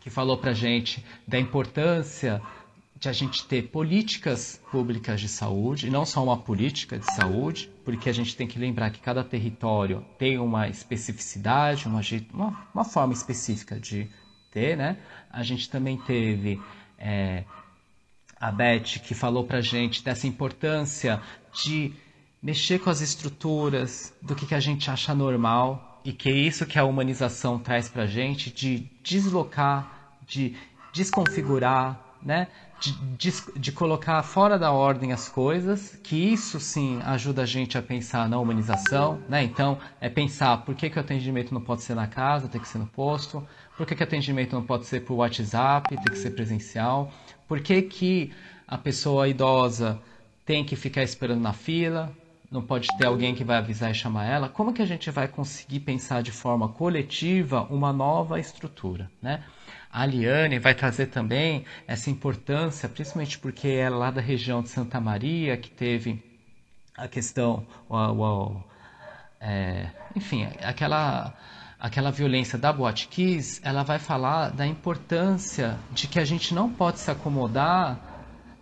[0.00, 2.40] que falou para gente da importância
[2.98, 8.10] de a gente ter políticas públicas de saúde, não só uma política de saúde, porque
[8.10, 12.00] a gente tem que lembrar que cada território tem uma especificidade, uma,
[12.32, 14.10] uma, uma forma específica de
[14.50, 14.96] ter, né?
[15.30, 16.60] A gente também teve
[16.98, 17.44] é,
[18.40, 21.22] a Beth que falou para gente dessa importância
[21.52, 21.92] de
[22.42, 26.66] mexer com as estruturas do que, que a gente acha normal e que é isso
[26.66, 30.56] que a humanização traz para gente, de deslocar, de
[30.92, 32.48] desconfigurar, né?
[32.80, 37.76] De, de, de, colocar fora da ordem as coisas, que isso sim ajuda a gente
[37.76, 39.42] a pensar na humanização, né?
[39.42, 42.68] Então, é pensar por que, que o atendimento não pode ser na casa, tem que
[42.68, 43.46] ser no posto,
[43.76, 47.12] por que, que o atendimento não pode ser por WhatsApp, tem que ser presencial,
[47.48, 48.32] por que, que
[48.66, 50.00] a pessoa idosa
[50.44, 52.14] tem que ficar esperando na fila,
[52.50, 54.48] não pode ter alguém que vai avisar e chamar ela.
[54.48, 59.44] Como que a gente vai conseguir pensar de forma coletiva uma nova estrutura, né?
[59.90, 65.00] A Liane vai trazer também essa importância, principalmente porque é lá da região de Santa
[65.00, 66.22] Maria, que teve
[66.96, 68.62] a questão, o, o,
[69.40, 71.34] é, enfim, aquela,
[71.78, 76.70] aquela violência da Boate Kiss, ela vai falar da importância de que a gente não
[76.70, 78.07] pode se acomodar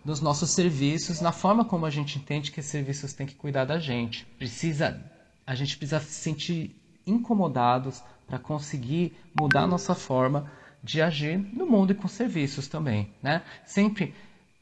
[0.07, 3.77] nos nossos serviços, na forma como a gente entende que serviços têm que cuidar da
[3.77, 4.25] gente.
[4.37, 5.03] Precisa,
[5.45, 6.73] a gente precisa se sentir
[7.05, 10.49] incomodados para conseguir mudar a nossa forma
[10.81, 13.41] de agir no mundo e com serviços também, né?
[13.65, 14.15] Sempre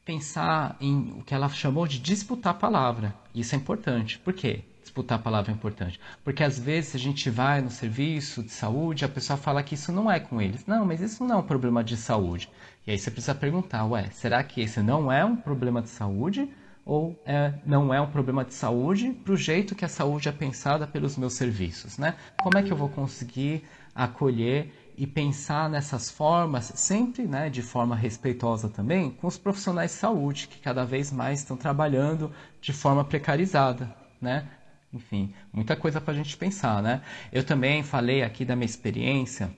[0.04, 3.14] pensar em o que ela chamou de disputar a palavra.
[3.32, 4.18] Isso é importante.
[4.18, 4.64] Por quê?
[4.96, 6.00] Disputar a palavra é importante.
[6.24, 9.92] Porque às vezes a gente vai no serviço de saúde, a pessoa fala que isso
[9.92, 10.64] não é com eles.
[10.64, 12.48] Não, mas isso não é um problema de saúde.
[12.86, 16.48] E aí você precisa perguntar, ué, será que esse não é um problema de saúde?
[16.82, 20.32] Ou é, não é um problema de saúde para o jeito que a saúde é
[20.32, 22.14] pensada pelos meus serviços, né?
[22.38, 23.64] Como é que eu vou conseguir
[23.94, 29.98] acolher e pensar nessas formas, sempre né, de forma respeitosa também, com os profissionais de
[29.98, 32.32] saúde, que cada vez mais estão trabalhando
[32.62, 33.94] de forma precarizada.
[34.18, 34.48] Né?
[34.92, 36.82] Enfim, muita coisa para a gente pensar.
[36.82, 37.00] Né?
[37.32, 39.50] Eu também falei aqui da minha experiência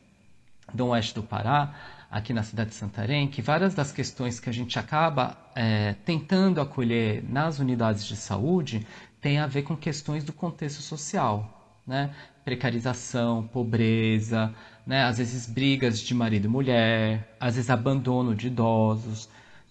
[0.72, 1.74] do Oeste do Pará,
[2.10, 6.60] aqui na cidade de Santarém, que várias das questões que a gente acaba é, tentando
[6.60, 8.86] acolher nas unidades de saúde
[9.20, 12.10] tem a ver com questões do contexto social, né?
[12.44, 14.54] Precarização, pobreza,
[14.86, 15.04] né?
[15.04, 19.28] às vezes brigas de marido e mulher, às vezes abandono de idosos.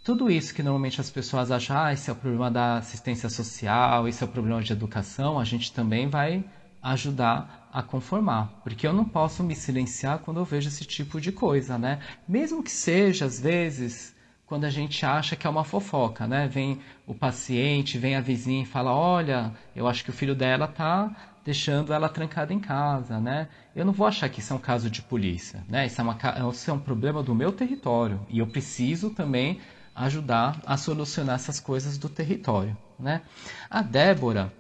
[0.08, 4.08] Tudo isso que normalmente as pessoas acham, ah, esse é o problema da assistência social,
[4.08, 6.46] esse é o problema de educação, a gente também vai
[6.82, 11.30] ajudar a conformar, porque eu não posso me silenciar quando eu vejo esse tipo de
[11.34, 12.00] coisa, né?
[12.26, 14.16] Mesmo que seja às vezes
[14.46, 16.48] quando a gente acha que é uma fofoca, né?
[16.48, 20.70] Vem o paciente, vem a vizinha e fala: "Olha, eu acho que o filho dela
[20.70, 21.12] tá
[21.44, 23.50] deixando ela trancada em casa, né?
[23.76, 25.86] Eu não vou achar que isso é um caso de polícia, né?
[25.86, 26.18] Isso é, uma,
[26.50, 29.60] isso é um problema do meu território e eu preciso também
[29.98, 33.22] ajudar a solucionar essas coisas do território, né?
[33.70, 34.54] A Débora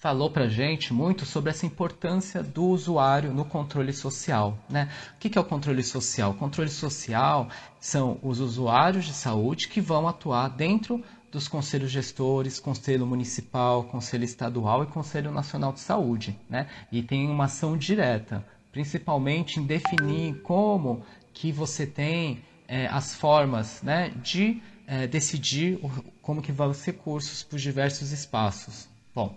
[0.00, 4.58] falou para gente muito sobre essa importância do usuário no controle social.
[4.66, 4.88] Né?
[5.14, 6.30] O que é o controle social?
[6.30, 7.48] O controle social
[7.78, 14.24] são os usuários de saúde que vão atuar dentro dos conselhos gestores, conselho municipal, conselho
[14.24, 16.66] estadual e conselho nacional de saúde, né?
[16.90, 23.82] E tem uma ação direta, principalmente em definir como que você tem é, as formas,
[23.82, 25.80] né, de é, decidir
[26.22, 28.88] como que vão os recursos para os diversos espaços.
[29.12, 29.36] Bom,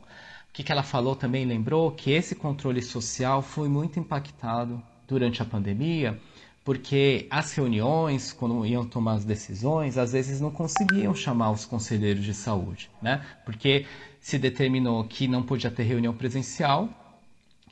[0.50, 5.42] o que, que ela falou também lembrou que esse controle social foi muito impactado durante
[5.42, 6.22] a pandemia
[6.64, 12.24] porque as reuniões, quando iam tomar as decisões, às vezes não conseguiam chamar os conselheiros
[12.24, 13.22] de saúde, né?
[13.44, 13.86] Porque
[14.22, 16.88] se determinou que não podia ter reunião presencial,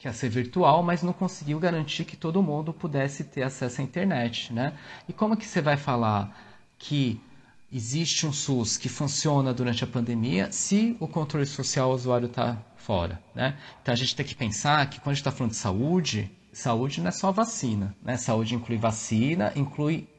[0.01, 3.83] que ia ser virtual, mas não conseguiu garantir que todo mundo pudesse ter acesso à
[3.83, 4.73] internet, né?
[5.07, 6.35] E como que você vai falar
[6.75, 7.21] que
[7.71, 12.57] existe um SUS que funciona durante a pandemia se o controle social o usuário está
[12.77, 13.55] fora, né?
[13.79, 16.99] Então a gente tem que pensar que quando a gente está falando de saúde, saúde
[16.99, 18.17] não é só vacina, né?
[18.17, 20.09] Saúde inclui vacina, inclui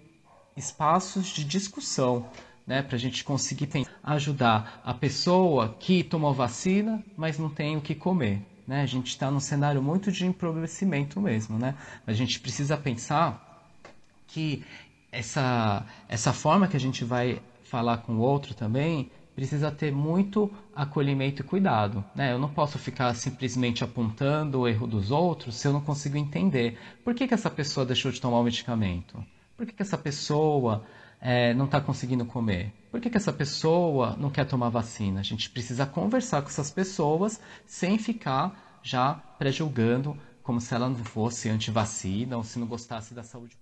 [0.56, 2.28] espaços de discussão,
[2.64, 2.82] né?
[2.82, 3.68] Para a gente conseguir
[4.04, 8.80] ajudar a pessoa que tomou vacina, mas não tem o que comer, Né?
[8.80, 11.58] A gente está num cenário muito de empobrecimento mesmo.
[11.58, 11.74] Né?
[12.06, 13.70] A gente precisa pensar
[14.26, 14.64] que
[15.12, 20.50] essa, essa forma que a gente vai falar com o outro também precisa ter muito
[20.74, 22.02] acolhimento e cuidado.
[22.14, 22.32] Né?
[22.32, 26.78] Eu não posso ficar simplesmente apontando o erro dos outros se eu não consigo entender
[27.04, 29.22] por que, que essa pessoa deixou de tomar o medicamento.
[29.54, 30.82] Por que, que essa pessoa
[31.22, 32.72] é, não está conseguindo comer?
[32.90, 35.20] Por que, que essa pessoa não quer tomar vacina?
[35.20, 41.04] A gente precisa conversar com essas pessoas sem ficar já pré-julgando como se ela não
[41.04, 43.56] fosse anti-vacina ou se não gostasse da saúde.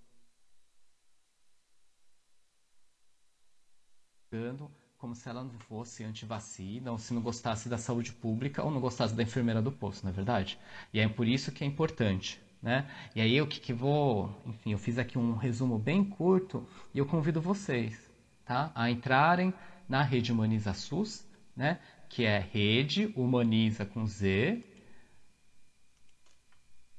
[4.96, 8.80] como se ela não fosse anti-vacina ou se não gostasse da saúde pública ou não
[8.80, 10.58] gostasse da enfermeira do posto, não é verdade?
[10.92, 12.86] E é por isso que é importante né?
[13.14, 16.98] E aí o que, que vou, enfim, eu fiz aqui um resumo bem curto e
[16.98, 17.98] eu convido vocês,
[18.44, 19.52] tá, a entrarem
[19.88, 21.24] na rede Humaniza SUS,
[21.56, 21.78] né?
[22.08, 24.64] Que é rede humaniza com Z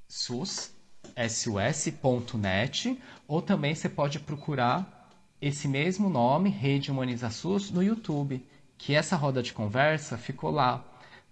[0.07, 0.73] SUS
[1.29, 5.09] sus.net ou também você pode procurar
[5.41, 8.45] esse mesmo nome, Rede Humaniza SUS, no YouTube,
[8.77, 10.85] que essa roda de conversa ficou lá.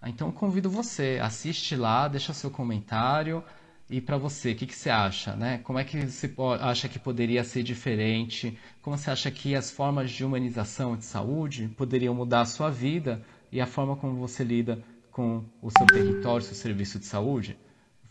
[0.03, 3.43] Então convido você, assiste lá, deixa seu comentário,
[3.89, 5.35] e para você, o que, que, você acha?
[5.35, 5.57] Né?
[5.63, 8.55] Como é que você acha que poderia ser diferente?
[8.83, 13.19] Como você acha que as formas de humanização de saúde poderiam mudar a sua vida
[13.51, 14.79] e a forma como você lida
[15.09, 17.57] com o seu território, seu serviço de saúde?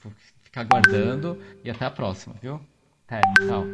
[0.03, 2.61] Vou ficar aguardando e até a próxima, viu?
[3.07, 3.65] Até, tchau.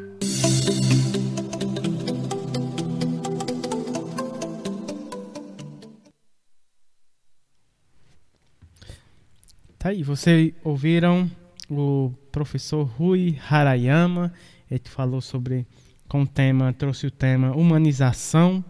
[9.79, 11.31] Tá aí, vocês ouviram
[11.71, 14.33] o professor Rui Harayama,
[14.71, 15.67] ele falou sobre
[16.09, 18.65] com o tema, trouxe o tema humanização,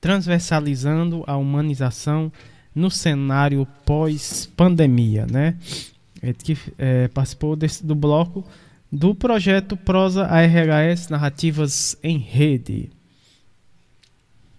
[0.00, 2.32] transversalizando a humanização
[2.74, 5.56] no cenário pós-pandemia, né?
[6.22, 8.44] Ele que é, participou desse, do bloco
[8.94, 12.90] do projeto Prosa ARHS Narrativas em Rede.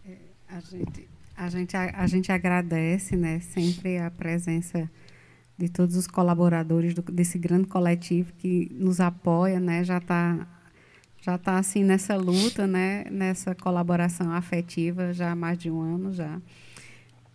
[0.06, 0.16] É,
[0.50, 1.08] a gente,
[1.38, 4.90] a gente, a, a gente agradece, né, sempre a presença
[5.58, 9.84] de todos os colaboradores do, desse grande coletivo que nos apoia, né?
[9.84, 10.48] Já está
[11.22, 13.06] já tá assim nessa luta, né?
[13.10, 16.40] Nessa colaboração afetiva já há mais de um ano já.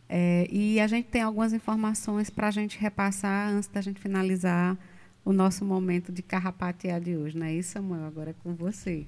[0.09, 4.77] É, e a gente tem algumas informações para a gente repassar antes da gente finalizar
[5.25, 8.07] o nosso momento de carrapatear de hoje, não é isso, Samuel?
[8.07, 9.07] Agora é com você.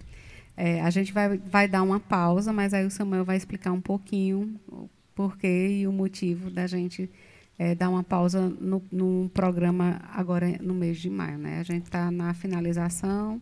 [0.57, 3.81] É, a gente vai, vai dar uma pausa, mas aí o Samuel vai explicar um
[3.81, 7.11] pouquinho o porquê e o motivo da gente
[7.59, 11.39] é, dar uma pausa no, programa agora no mês de maio.
[11.39, 11.61] Né?
[11.61, 13.41] A gente está na finalização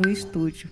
[0.00, 0.68] do estúdio.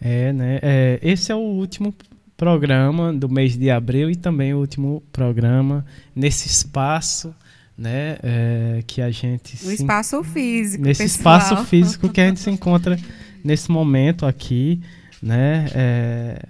[0.00, 0.58] É, né?
[0.62, 1.94] É, esse é o último
[2.36, 7.34] programa do mês de abril e também o último programa nesse espaço,
[7.76, 8.18] né?
[8.22, 10.84] É, que a gente no espaço físico.
[10.84, 11.38] Nesse pessoal.
[11.38, 12.98] espaço físico que a gente se encontra
[13.42, 14.82] nesse momento aqui,
[15.22, 15.66] né?
[15.74, 16.42] É,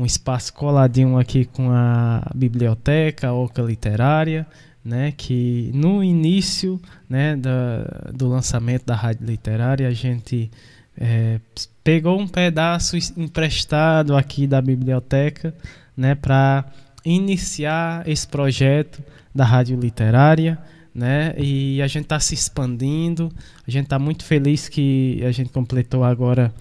[0.00, 4.46] um espaço coladinho aqui com a biblioteca, a Oca Literária,
[4.82, 10.50] né, que no início né, da, do lançamento da Rádio Literária a gente
[10.96, 11.38] é,
[11.84, 15.54] pegou um pedaço emprestado aqui da biblioteca
[15.94, 16.64] né, para
[17.04, 19.02] iniciar esse projeto
[19.34, 20.58] da Rádio Literária.
[20.92, 23.30] Né, e a gente está se expandindo,
[23.64, 26.52] a gente está muito feliz que a gente completou agora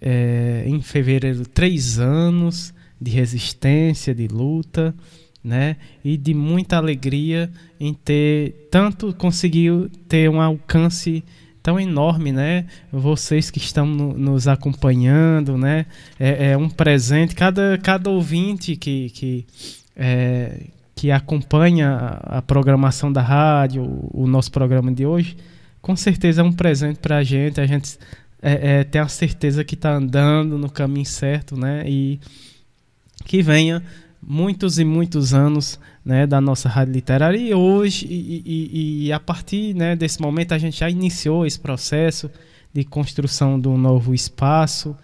[0.00, 4.94] é, em fevereiro três anos de resistência, de luta,
[5.42, 5.76] né?
[6.04, 11.24] E de muita alegria em ter tanto conseguiu ter um alcance
[11.62, 12.66] tão enorme, né?
[12.90, 15.86] Vocês que estão no, nos acompanhando, né?
[16.18, 17.34] É, é, um presente.
[17.34, 19.46] Cada, cada ouvinte que, que,
[19.96, 25.36] é, que acompanha a, programação da rádio, o, o, nosso programa de hoje,
[25.80, 27.60] com certeza é um presente para a gente.
[27.60, 27.98] A gente
[28.40, 31.84] é, é, tem a certeza que está andando no caminho certo, né?
[31.86, 32.20] E
[33.24, 33.82] que venha
[34.22, 37.36] muitos e muitos anos né, da nossa rádio literária.
[37.36, 41.58] E hoje e, e, e, a partir né, desse momento a gente já iniciou esse
[41.58, 42.30] processo
[42.72, 44.96] de construção do novo espaço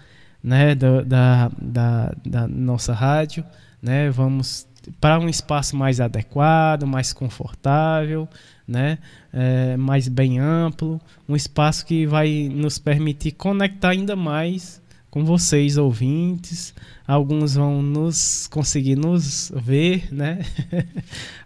[0.42, 3.44] né, da, da, da, da nossa rádio
[3.82, 4.66] né, vamos
[5.00, 8.28] para um espaço mais adequado mais confortável
[8.68, 8.98] né,
[9.36, 14.80] é, mais bem amplo um espaço que vai nos permitir conectar ainda mais
[15.10, 16.72] com vocês ouvintes.
[17.06, 20.38] Alguns vão nos conseguir nos ver, né?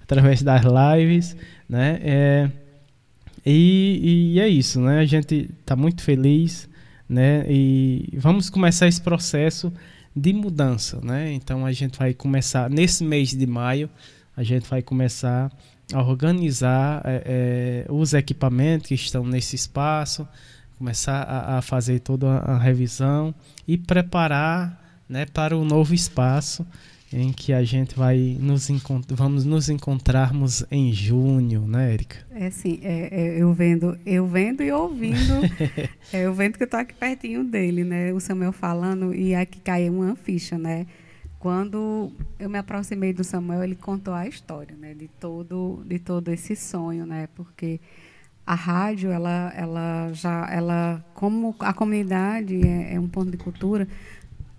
[0.03, 1.35] Através das lives,
[1.67, 1.99] né?
[2.03, 2.51] É,
[3.45, 4.99] e, e, é isso, né?
[5.01, 6.69] A gente está muito feliz,
[7.09, 7.45] né?
[7.49, 9.73] E vamos começar esse processo
[10.15, 11.33] de mudança, né?
[11.33, 13.89] Então a gente vai começar nesse mês de maio,
[14.37, 15.51] a gente vai começar
[15.95, 17.23] organizar é,
[17.87, 20.29] é, os equipamentos que estão nesse espaço,
[20.77, 23.35] começar a, a fazer toda a revisão
[23.67, 26.67] e preparar né, para o novo espaço
[27.13, 28.69] em que a gente vai nos
[29.11, 32.17] vamos nos encontrarmos em junho, né, Érica?
[32.31, 35.41] É sim, é, é, eu vendo, eu vendo e ouvindo,
[36.13, 39.59] é, eu vendo que eu estou aqui pertinho dele, né, o Samuel falando e aqui
[39.61, 40.87] caiu uma ficha, né,
[41.39, 46.29] quando eu me aproximei do Samuel, ele contou a história, né, de todo, de todo
[46.29, 47.81] esse sonho, né, porque
[48.47, 53.87] a rádio, ela, ela já, ela, como a comunidade é, é um ponto de cultura,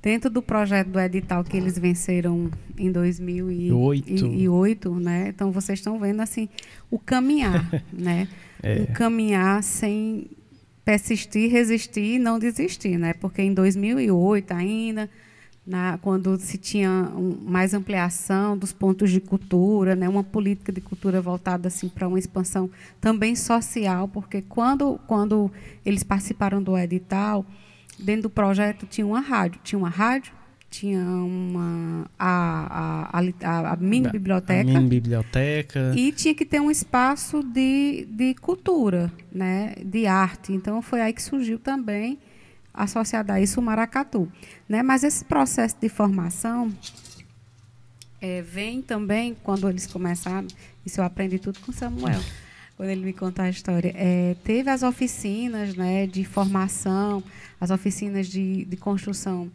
[0.01, 5.29] dentro do projeto do edital que eles venceram em 2008, né?
[5.29, 6.47] Então vocês estão vendo assim
[6.89, 8.27] o caminhar, né?
[8.61, 8.83] É.
[8.83, 10.27] O caminhar sem
[10.85, 13.13] persistir, resistir e não desistir, né?
[13.13, 15.09] Porque em 2008 ainda
[15.69, 20.81] na, quando se tinha um, mais ampliação dos pontos de cultura, né, uma política de
[20.81, 22.67] cultura voltada assim para uma expansão
[22.99, 25.51] também social, porque quando, quando
[25.85, 27.45] eles participaram do edital,
[27.99, 30.33] dentro do projeto tinha uma rádio, tinha uma rádio,
[30.71, 36.71] tinha uma a, a, a, a mini biblioteca, mini biblioteca e tinha que ter um
[36.71, 40.51] espaço de, de cultura, né, de arte.
[40.51, 42.17] Então foi aí que surgiu também
[42.79, 44.31] associada a isso o maracatu.
[44.67, 44.81] Né?
[44.81, 46.71] Mas esse processo de formação
[48.21, 50.47] é, vem também, quando eles começaram,
[50.85, 52.21] isso eu aprendi tudo com Samuel,
[52.77, 57.21] quando ele me contou a história, é, teve as oficinas né, de formação,
[57.59, 59.51] as oficinas de, de construção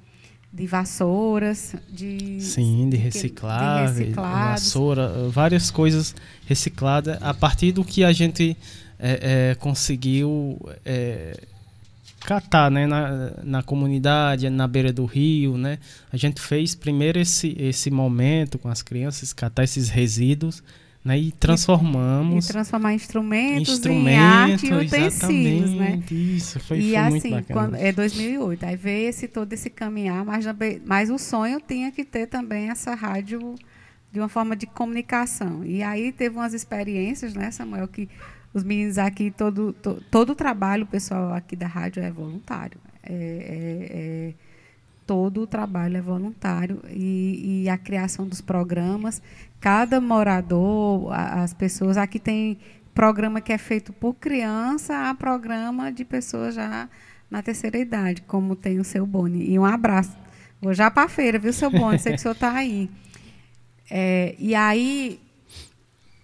[0.52, 6.14] de vassouras, de sim, de recicláveis, de vassoura, várias coisas
[6.46, 8.56] recicladas a partir do que a gente
[8.96, 11.36] é, é, conseguiu é,
[12.24, 15.56] catar né, na, na comunidade, na beira do rio.
[15.56, 15.78] Né?
[16.10, 20.62] A gente fez primeiro esse, esse momento com as crianças, catar esses resíduos
[21.04, 22.46] né, e transformamos.
[22.46, 25.70] E, e transformar instrumentos, instrumentos em arte e utensílios.
[25.72, 26.02] Né?
[26.10, 27.60] Isso, foi, e foi assim, muito bacana.
[27.60, 30.46] Quando, é 2008, aí veio esse, todo esse caminhar, mas,
[30.84, 33.54] mas o sonho tinha que ter também essa rádio
[34.10, 35.62] de uma forma de comunicação.
[35.64, 38.08] E aí teve umas experiências, né, Samuel, que
[38.54, 42.78] os meninos aqui, todo, to, todo o trabalho, pessoal aqui da rádio é voluntário.
[43.02, 44.34] É, é, é,
[45.04, 49.20] todo o trabalho é voluntário e, e, a criação dos programas.
[49.60, 51.96] Cada morador, as pessoas.
[51.96, 52.58] Aqui tem
[52.94, 56.88] programa que é feito por criança, há programa de pessoas já
[57.28, 59.50] na terceira idade, como tem o seu Boni.
[59.50, 60.16] E um abraço.
[60.62, 61.98] Vou já para a feira, viu, seu Boni?
[61.98, 62.88] Sei que o senhor está aí.
[63.90, 65.20] É, e aí,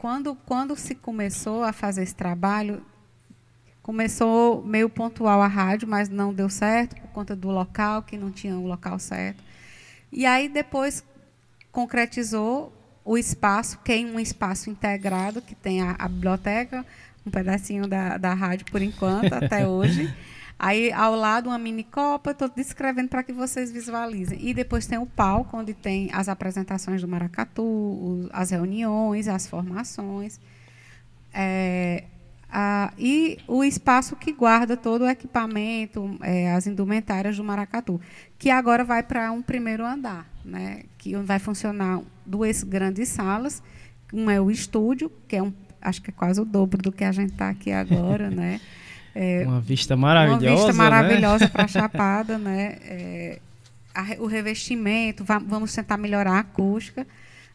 [0.01, 2.83] quando, quando se começou a fazer esse trabalho,
[3.83, 8.31] começou meio pontual a rádio, mas não deu certo por conta do local, que não
[8.31, 9.45] tinha o local certo.
[10.11, 11.05] E aí depois
[11.71, 12.73] concretizou
[13.05, 16.83] o espaço, que é um espaço integrado, que tem a, a biblioteca,
[17.27, 20.11] um pedacinho da, da rádio por enquanto, até hoje.
[20.63, 24.39] Aí, ao lado, uma mini copa, estou descrevendo para que vocês visualizem.
[24.47, 30.39] E depois tem o palco, onde tem as apresentações do maracatu, as reuniões, as formações.
[31.33, 32.05] É,
[32.53, 37.99] a, e o espaço que guarda todo o equipamento, é, as indumentárias do maracatu,
[38.39, 43.63] que agora vai para um primeiro andar, né, que vai funcionar duas grandes salas.
[44.13, 47.05] Uma é o estúdio, que é um, acho que é quase o dobro do que
[47.05, 48.61] a gente está aqui agora, né?
[49.15, 50.47] É, uma vista maravilhosa.
[50.47, 51.51] Uma vista maravilhosa né?
[51.51, 52.79] para a Chapada, né?
[52.83, 53.39] É,
[53.95, 57.07] a, o revestimento, vamos tentar melhorar a acústica,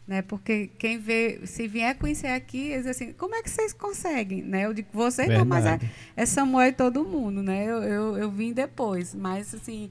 [0.06, 0.22] né?
[0.22, 4.66] Porque quem vê, se vier conhecer aqui, eles assim, como é que vocês conseguem, né?
[4.66, 5.80] Eu digo, vocês não, mas é,
[6.16, 7.64] é, Samuel e todo mundo, né?
[7.64, 9.90] Eu, eu, eu vim depois, mas assim,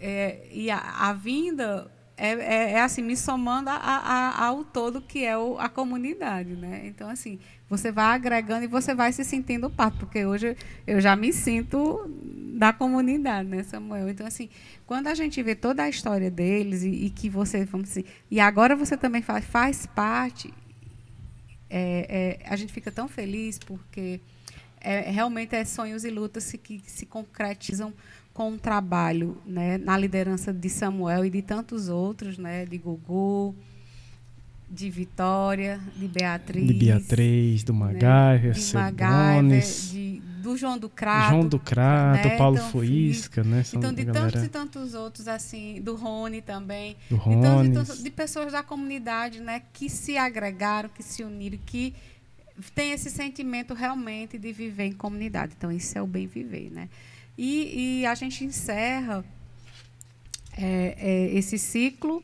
[0.00, 5.00] é, e a, a vinda é, é, é, assim, me somando a, a, ao todo
[5.00, 6.82] que é o, a comunidade, né?
[6.84, 7.38] Então, assim,
[7.72, 10.54] você vai agregando e você vai se sentindo parte, porque hoje
[10.86, 12.06] eu já me sinto
[12.54, 14.10] da comunidade, né, Samuel?
[14.10, 14.50] Então, assim,
[14.86, 18.38] quando a gente vê toda a história deles e, e que você, vamos dizer, e
[18.38, 20.52] agora você também faz, faz parte,
[21.70, 24.20] é, é, a gente fica tão feliz porque
[24.78, 27.94] é, realmente é sonhos e lutas que se concretizam
[28.34, 33.56] com um trabalho né, na liderança de Samuel e de tantos outros, né, de Gugu,
[34.72, 36.66] de Vitória, de Beatriz.
[36.66, 41.28] De Beatriz, do MacGyver, né, de MacGyver, de, do João do Crato.
[41.28, 43.62] João do Crato, né, Paulo então, Fuisca, né?
[43.74, 44.30] Então, de galera...
[44.30, 46.96] tantos e tantos outros, assim, do Rony também.
[47.10, 47.68] Do Rony.
[47.68, 51.94] Então, de, de pessoas da comunidade, né, que se agregaram, que se uniram, que
[52.74, 55.52] tem esse sentimento realmente de viver em comunidade.
[55.54, 56.88] Então, isso é o bem viver, né?
[57.36, 59.22] E, e a gente encerra
[60.56, 62.22] é, é, esse ciclo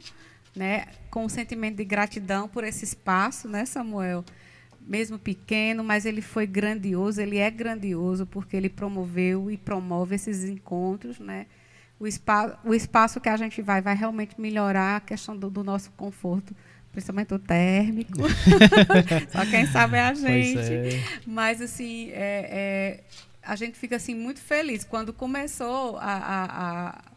[0.58, 4.24] né, com um sentimento de gratidão por esse espaço, né, Samuel?
[4.88, 10.44] mesmo pequeno, mas ele foi grandioso, ele é grandioso porque ele promoveu e promove esses
[10.44, 11.46] encontros, né?
[12.00, 15.62] O, espaço, o espaço que a gente vai vai realmente melhorar a questão do, do
[15.62, 16.56] nosso conforto,
[16.90, 18.22] principalmente o térmico.
[19.30, 20.72] Só quem sabe é a gente.
[20.72, 21.02] É.
[21.26, 23.04] Mas assim, é, é,
[23.42, 27.07] a gente fica assim muito feliz quando começou a, a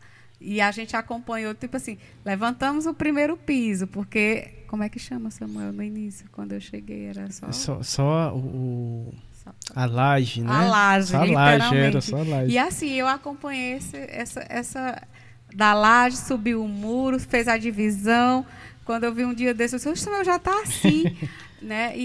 [0.42, 4.50] e a gente acompanhou, tipo assim, levantamos o primeiro piso, porque.
[4.68, 6.26] Como é que chama, Samuel, no início?
[6.32, 7.52] Quando eu cheguei, era só.
[7.52, 9.14] Só, só o.
[9.76, 10.52] A laje, né?
[10.52, 12.54] A laje, só a laje, era só a laje.
[12.54, 15.08] E assim, eu acompanhei esse, essa, essa.
[15.54, 18.46] Da laje, subiu o muro, fez a divisão.
[18.84, 21.04] Quando eu vi um dia desse, eu disse, Samuel já está assim.
[21.62, 21.94] né?
[21.96, 22.02] E,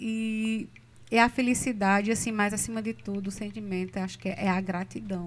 [0.00, 0.68] e,
[1.10, 4.48] e, é a felicidade, assim, mas acima de tudo, o sentimento, acho que é, é
[4.48, 5.26] a gratidão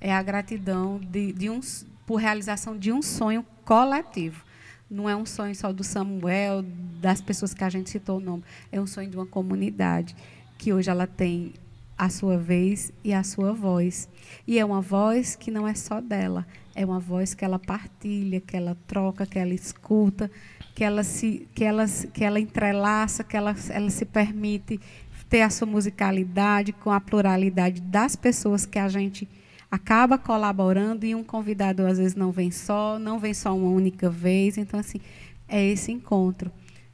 [0.00, 1.60] é a gratidão de, de um,
[2.06, 4.44] por realização de um sonho coletivo.
[4.90, 6.64] Não é um sonho só do Samuel,
[7.00, 8.42] das pessoas que a gente citou o nome.
[8.72, 10.16] É um sonho de uma comunidade
[10.56, 11.52] que hoje ela tem
[11.96, 14.08] a sua vez e a sua voz.
[14.46, 18.40] E é uma voz que não é só dela, é uma voz que ela partilha,
[18.40, 20.30] que ela troca, que ela escuta,
[20.74, 24.80] que ela se que ela, que ela entrelaça, que ela, ela se permite
[25.28, 29.28] ter a sua musicalidade com a pluralidade das pessoas que a gente
[29.70, 34.08] acaba colaborando e um convidado às vezes não vem só, não vem só uma única
[34.08, 34.56] vez.
[34.56, 35.00] Então, assim,
[35.46, 36.50] é esse encontro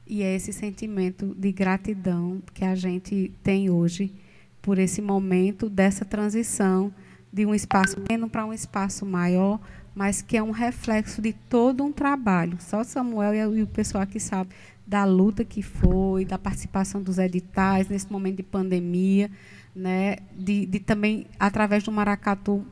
[0.07, 4.15] e é esse sentimento de gratidão que a gente tem hoje
[4.61, 6.93] por esse momento dessa transição
[7.33, 9.61] de um espaço pequeno para um espaço maior,
[9.95, 12.57] mas que é um reflexo de todo um trabalho.
[12.61, 14.51] Só Samuel e o pessoal aqui sabe
[14.87, 19.31] da luta que foi, da participação dos editais nesse momento de pandemia
[19.75, 22.65] né, de, de também, através do maracatu,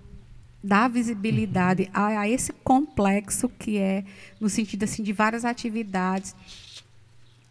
[0.62, 4.04] dar visibilidade a, a, esse complexo que é,
[4.40, 6.36] no sentido assim, de várias atividades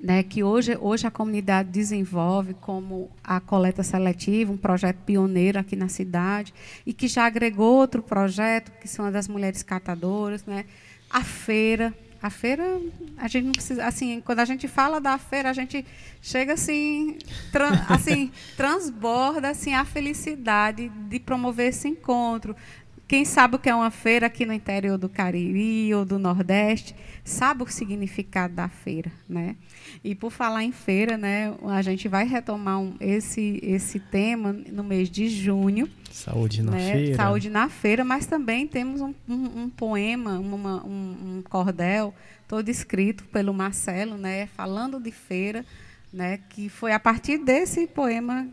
[0.02, 5.76] né, que hoje, hoje a comunidade desenvolve, como a coleta seletiva, um projeto pioneiro aqui
[5.76, 6.54] na cidade,
[6.86, 10.66] e que já agregou outro projeto, que são as das mulheres catadoras, né,
[11.10, 12.64] a feira, a feira,
[13.18, 15.84] a gente não precisa, assim, quando a gente fala da feira, a gente
[16.22, 17.18] chega assim,
[17.52, 22.56] tran, assim, transborda assim a felicidade de promover esse encontro.
[23.12, 26.96] Quem sabe o que é uma feira aqui no interior do Cariri ou do Nordeste,
[27.26, 29.58] sabe o significado da feira, né?
[30.02, 34.82] E por falar em feira, né, a gente vai retomar um, esse esse tema no
[34.82, 35.90] mês de junho.
[36.10, 36.94] Saúde na né?
[36.94, 37.16] feira.
[37.18, 42.16] Saúde na feira, mas também temos um, um, um poema, uma, um, cordel
[42.48, 45.66] todo escrito pelo Marcelo, né, falando de feira,
[46.14, 48.48] né, que foi a partir desse poema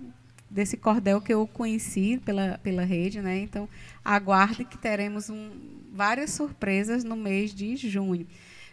[0.51, 3.39] desse cordel que eu conheci pela, pela rede, né?
[3.39, 3.69] Então,
[4.05, 5.51] aguarde que teremos um,
[5.93, 8.27] várias surpresas no mês de junho.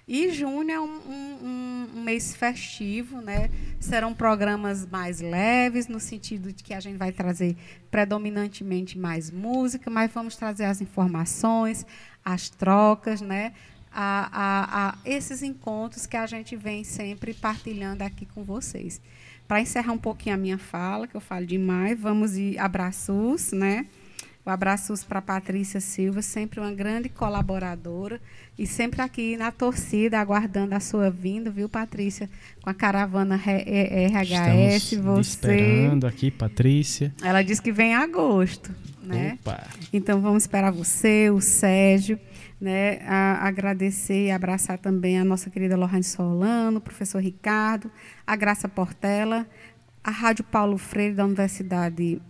[0.07, 3.49] E junho é um, um, um, mês festivo, né?
[3.79, 7.57] Serão programas mais leves, no sentido de que a gente vai trazer
[7.89, 11.87] predominantemente mais música, mas vamos trazer as informações,
[12.23, 13.53] as trocas, né?
[13.91, 19.01] A, a, a esses encontros que a gente vem sempre partilhando aqui com vocês.
[19.47, 23.85] Para encerrar um pouquinho a minha fala, que eu falo demais, vamos de abraços, né?
[24.45, 28.21] O abraços para Patrícia Silva, sempre uma grande colaboradora
[28.57, 32.29] e sempre aqui na torcida, aguardando a sua vinda, viu, Patrícia?
[32.61, 35.31] Com a caravana RHS, Estamos você.
[35.31, 37.11] esperando aqui, Patrícia.
[37.23, 39.39] Ela disse que vem em agosto, né?
[39.41, 39.63] Opa.
[39.91, 42.19] Então vamos esperar você, o Sérgio,
[42.59, 42.99] né?
[43.05, 47.91] A, agradecer e abraçar também a nossa querida Lohane Solano, o professor Ricardo,
[48.25, 49.47] a Graça Portela,
[50.03, 52.21] a Rádio Paulo Freire da Universidade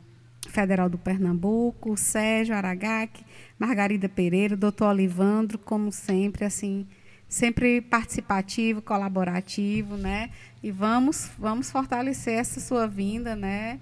[0.47, 3.25] Federal do Pernambuco, Sérgio Aragac,
[3.59, 6.87] Margarida Pereira, doutor Olivandro, como sempre, assim,
[7.27, 10.29] sempre participativo, colaborativo, né?
[10.63, 13.79] E vamos, vamos fortalecer essa sua vinda, né?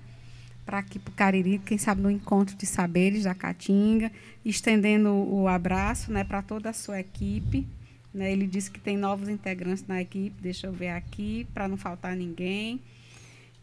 [0.65, 4.11] Para aqui para o Cariri, quem sabe no encontro de saberes da Caatinga,
[4.45, 7.67] estendendo o abraço, né, para toda a sua equipe.
[8.13, 8.31] Né?
[8.31, 12.15] Ele disse que tem novos integrantes na equipe, deixa eu ver aqui, para não faltar
[12.15, 12.79] ninguém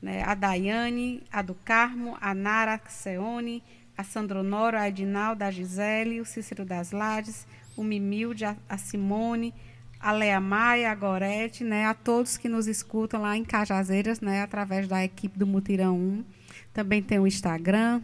[0.03, 3.63] né, a Daiane, a do Carmo, a Nara Seone,
[3.97, 7.47] a Sandronoro, a Edinalda, a Gisele, o Cícero das Lades,
[7.77, 9.53] o Mimilde, a, a Simone,
[9.99, 14.43] a Lea Maia, a Gorete, né, a todos que nos escutam lá em Cajazeiras, né,
[14.43, 16.25] através da equipe do Mutirão 1.
[16.73, 18.01] Também tem o Instagram,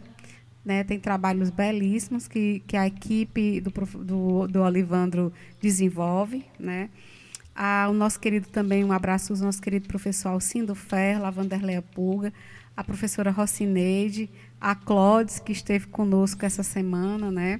[0.63, 3.71] né, tem trabalhos belíssimos que, que a equipe do,
[4.03, 5.31] do, do Olivandro
[5.61, 6.89] desenvolve, né,
[7.55, 11.81] a, o nosso querido também, um abraço ao nosso querido professor Alcindo Ferro, a Vanderleia
[11.81, 12.31] Pulga,
[12.75, 14.29] a professora Rocineide,
[14.61, 17.59] a Clodes, que esteve conosco essa semana, né?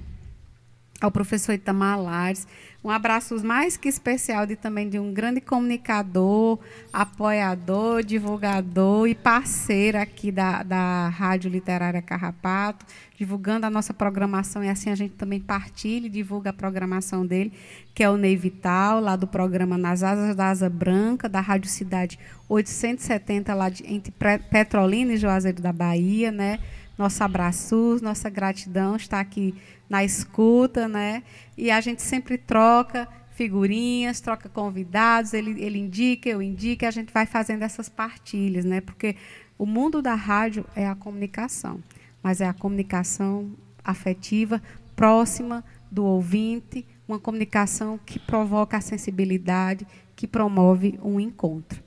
[1.00, 2.46] ao professor Itamar Lares.
[2.82, 6.60] Um abraço mais que especial de também de um grande comunicador,
[6.92, 12.86] apoiador, divulgador e parceiro aqui da, da Rádio Literária Carrapato,
[13.16, 17.52] divulgando a nossa programação e assim a gente também partilha e divulga a programação dele,
[17.92, 21.68] que é o Ney Vital, lá do programa Nas Asas da Asa Branca, da Rádio
[21.68, 22.16] Cidade
[22.48, 24.12] 870, lá de, entre
[24.50, 26.60] Petrolina e Juazeiro da Bahia, né?
[26.98, 29.54] Nosso abraço, nossa gratidão está aqui
[29.88, 31.22] na escuta, né?
[31.56, 37.12] E a gente sempre troca figurinhas, troca convidados, ele, ele indica, eu indico, a gente
[37.12, 38.80] vai fazendo essas partilhas, né?
[38.80, 39.14] Porque
[39.56, 41.80] o mundo da rádio é a comunicação,
[42.20, 43.52] mas é a comunicação
[43.84, 44.60] afetiva,
[44.96, 51.80] próxima do ouvinte, uma comunicação que provoca a sensibilidade, que promove um encontro.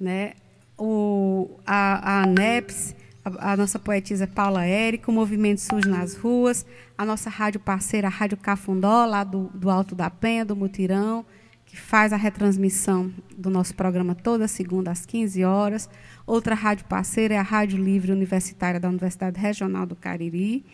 [0.00, 0.32] Né?
[0.76, 7.04] O, a, a ANEPS a, nossa poetisa Paula Érica, o Movimento Surge nas Ruas, a
[7.04, 11.24] nossa rádio parceira, a Rádio Cafundó, lá do, do Alto da Penha, do Mutirão,
[11.64, 15.88] que faz a retransmissão do nosso programa toda segunda às 15 horas.
[16.26, 20.64] Outra rádio parceira é a Rádio Livre Universitária da Universidade Regional do Cariri.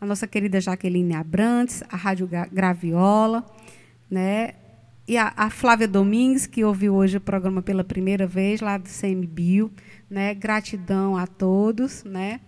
[0.00, 3.44] A nossa querida Jaqueline Abrantes, a Rádio Graviola,
[4.10, 4.54] né?
[5.08, 8.88] E a, a Flávia Domingues, que ouviu hoje o programa pela primeira vez, lá do
[8.88, 9.70] CMBio
[10.08, 10.34] né?
[10.34, 12.40] Gratidão a todos, né?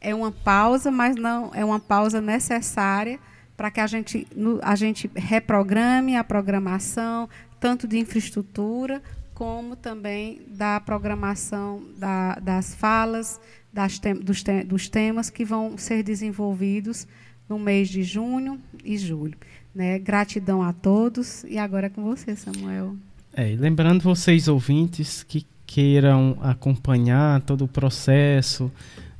[0.00, 3.18] É uma pausa, mas não é uma pausa necessária
[3.56, 4.26] para que a gente,
[4.62, 7.28] a gente reprograme a programação,
[7.60, 9.02] tanto de infraestrutura,
[9.34, 13.38] como também da programação da, das falas,
[13.72, 17.06] das tem, dos, dos temas que vão ser desenvolvidos
[17.48, 19.36] no mês de junho e julho.
[19.74, 19.98] Né?
[19.98, 21.44] Gratidão a todos.
[21.44, 22.96] E agora é com você, Samuel.
[23.32, 28.72] É, lembrando vocês, ouvintes, que queiram acompanhar todo o processo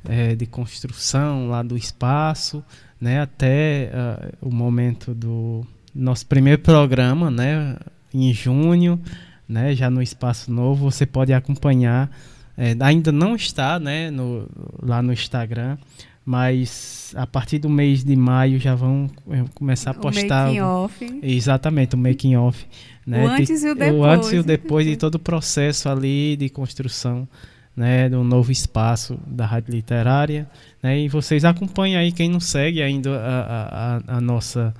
[0.03, 2.61] é, de construção lá do espaço,
[2.99, 5.65] né, até uh, o momento do
[5.95, 7.77] nosso primeiro programa, né,
[8.13, 8.99] em junho,
[9.47, 12.11] né, já no espaço novo, você pode acompanhar.
[12.57, 14.45] É, ainda não está, né, no,
[14.83, 15.77] lá no Instagram,
[16.25, 20.43] mas a partir do mês de maio já vão é, começar a postar.
[20.43, 21.19] O making off.
[21.23, 22.65] Exatamente, o making off.
[23.05, 23.23] Né?
[23.23, 23.99] O antes e o depois.
[23.99, 27.27] O antes e o depois de todo o processo ali de construção
[27.75, 30.47] né, do novo espaço da Rádio Literária.
[30.81, 30.99] Né?
[30.99, 34.73] E vocês acompanhem aí, quem não segue ainda a, a, a nossa,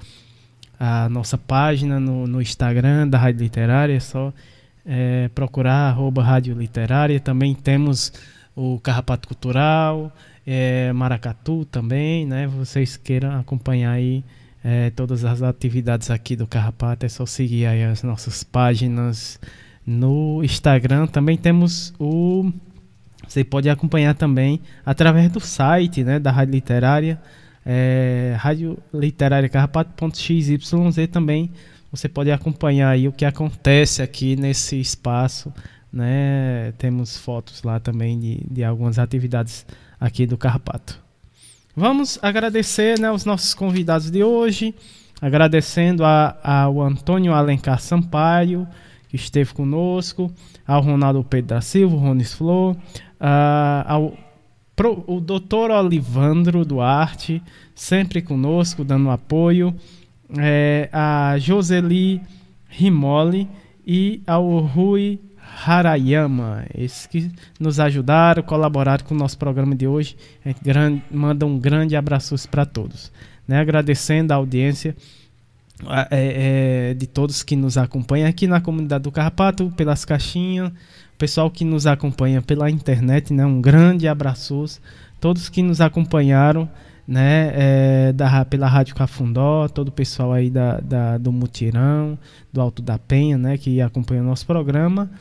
[0.80, 4.34] a nossa página no, no Instagram da Rádio Literária, é só
[4.86, 7.20] é, procurar arroba Rádio Literária.
[7.20, 8.14] Também temos
[8.56, 10.12] o Carrapato Cultural,
[10.46, 12.48] é, Maracatu também, né?
[12.48, 14.24] Vocês queiram acompanhar aí
[14.64, 19.40] é, todas as atividades aqui do Carrapato, é só seguir aí as nossas páginas
[19.86, 21.08] no Instagram.
[21.08, 22.52] Também temos o.
[23.28, 27.22] Você pode acompanhar também através do site né, da Rádio Literária,
[27.66, 30.70] é, Rádio Literária Carrapato.xyz
[31.12, 31.52] também.
[31.92, 35.54] Você pode acompanhar aí o que acontece aqui nesse espaço.
[35.92, 36.74] Né?
[36.78, 39.66] Temos fotos lá também de, de algumas atividades
[40.02, 41.00] aqui do Carpato.
[41.76, 44.74] Vamos agradecer né, os nossos convidados de hoje,
[45.22, 48.68] agradecendo a, ao Antônio Alencar Sampaio,
[49.08, 50.34] que esteve conosco,
[50.66, 52.76] ao Ronaldo Pedro da Silva, Ronis Flor,
[53.86, 54.18] ao
[54.76, 57.42] pro, o doutor Olivandro Duarte,
[57.76, 59.76] sempre conosco, dando apoio,
[60.40, 62.22] é, a Joseli
[62.68, 63.48] Rimoli
[63.86, 65.20] e ao Rui
[65.66, 70.16] Harayama, esses que nos ajudaram, colaboraram com o nosso programa de hoje.
[70.46, 73.12] Gente grande, manda um grande abraço para todos.
[73.48, 73.60] Né?
[73.60, 74.96] Agradecendo a audiência
[76.10, 80.72] é, é, de todos que nos acompanham aqui na comunidade do Carrapato, pelas caixinhas,
[81.18, 83.46] pessoal que nos acompanha pela internet, né?
[83.46, 84.66] um grande abraço.
[85.20, 86.68] Todos que nos acompanharam
[87.08, 92.18] né, é, da, pela Rádio Cafundó, todo o pessoal aí da, da, do Mutirão,
[92.52, 95.12] do Alto da Penha, né, que acompanha o nosso programa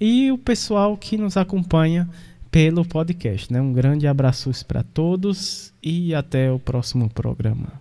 [0.00, 2.08] e o pessoal que nos acompanha
[2.50, 3.52] pelo podcast.
[3.52, 3.60] Né?
[3.60, 7.80] Um grande abraço para todos e até o próximo programa.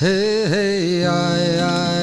[0.00, 1.93] Hey, hey, ai, ai,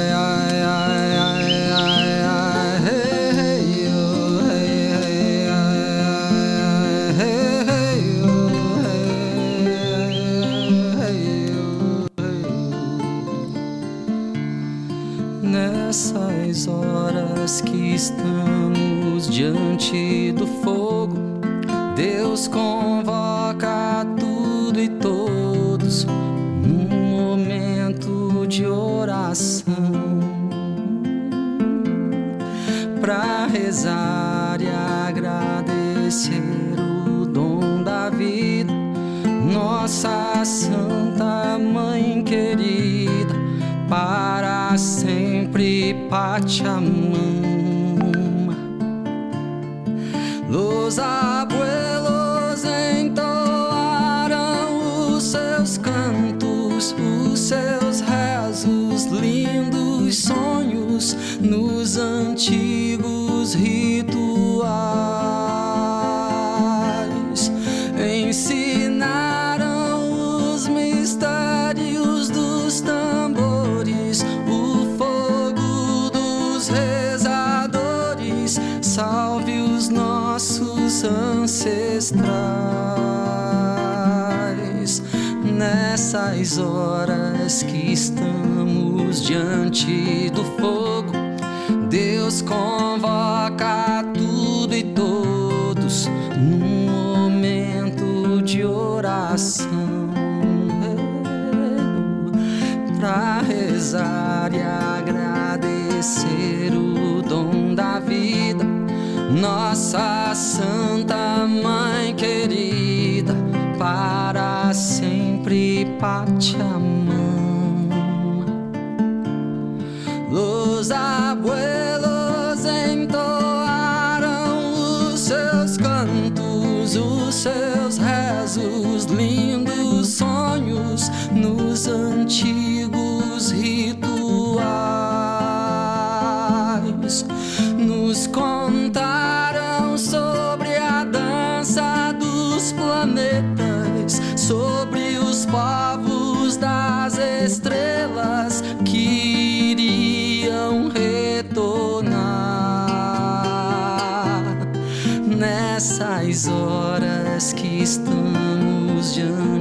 [86.57, 90.90] horas que estamos diante do fogo.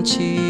[0.02, 0.49] 情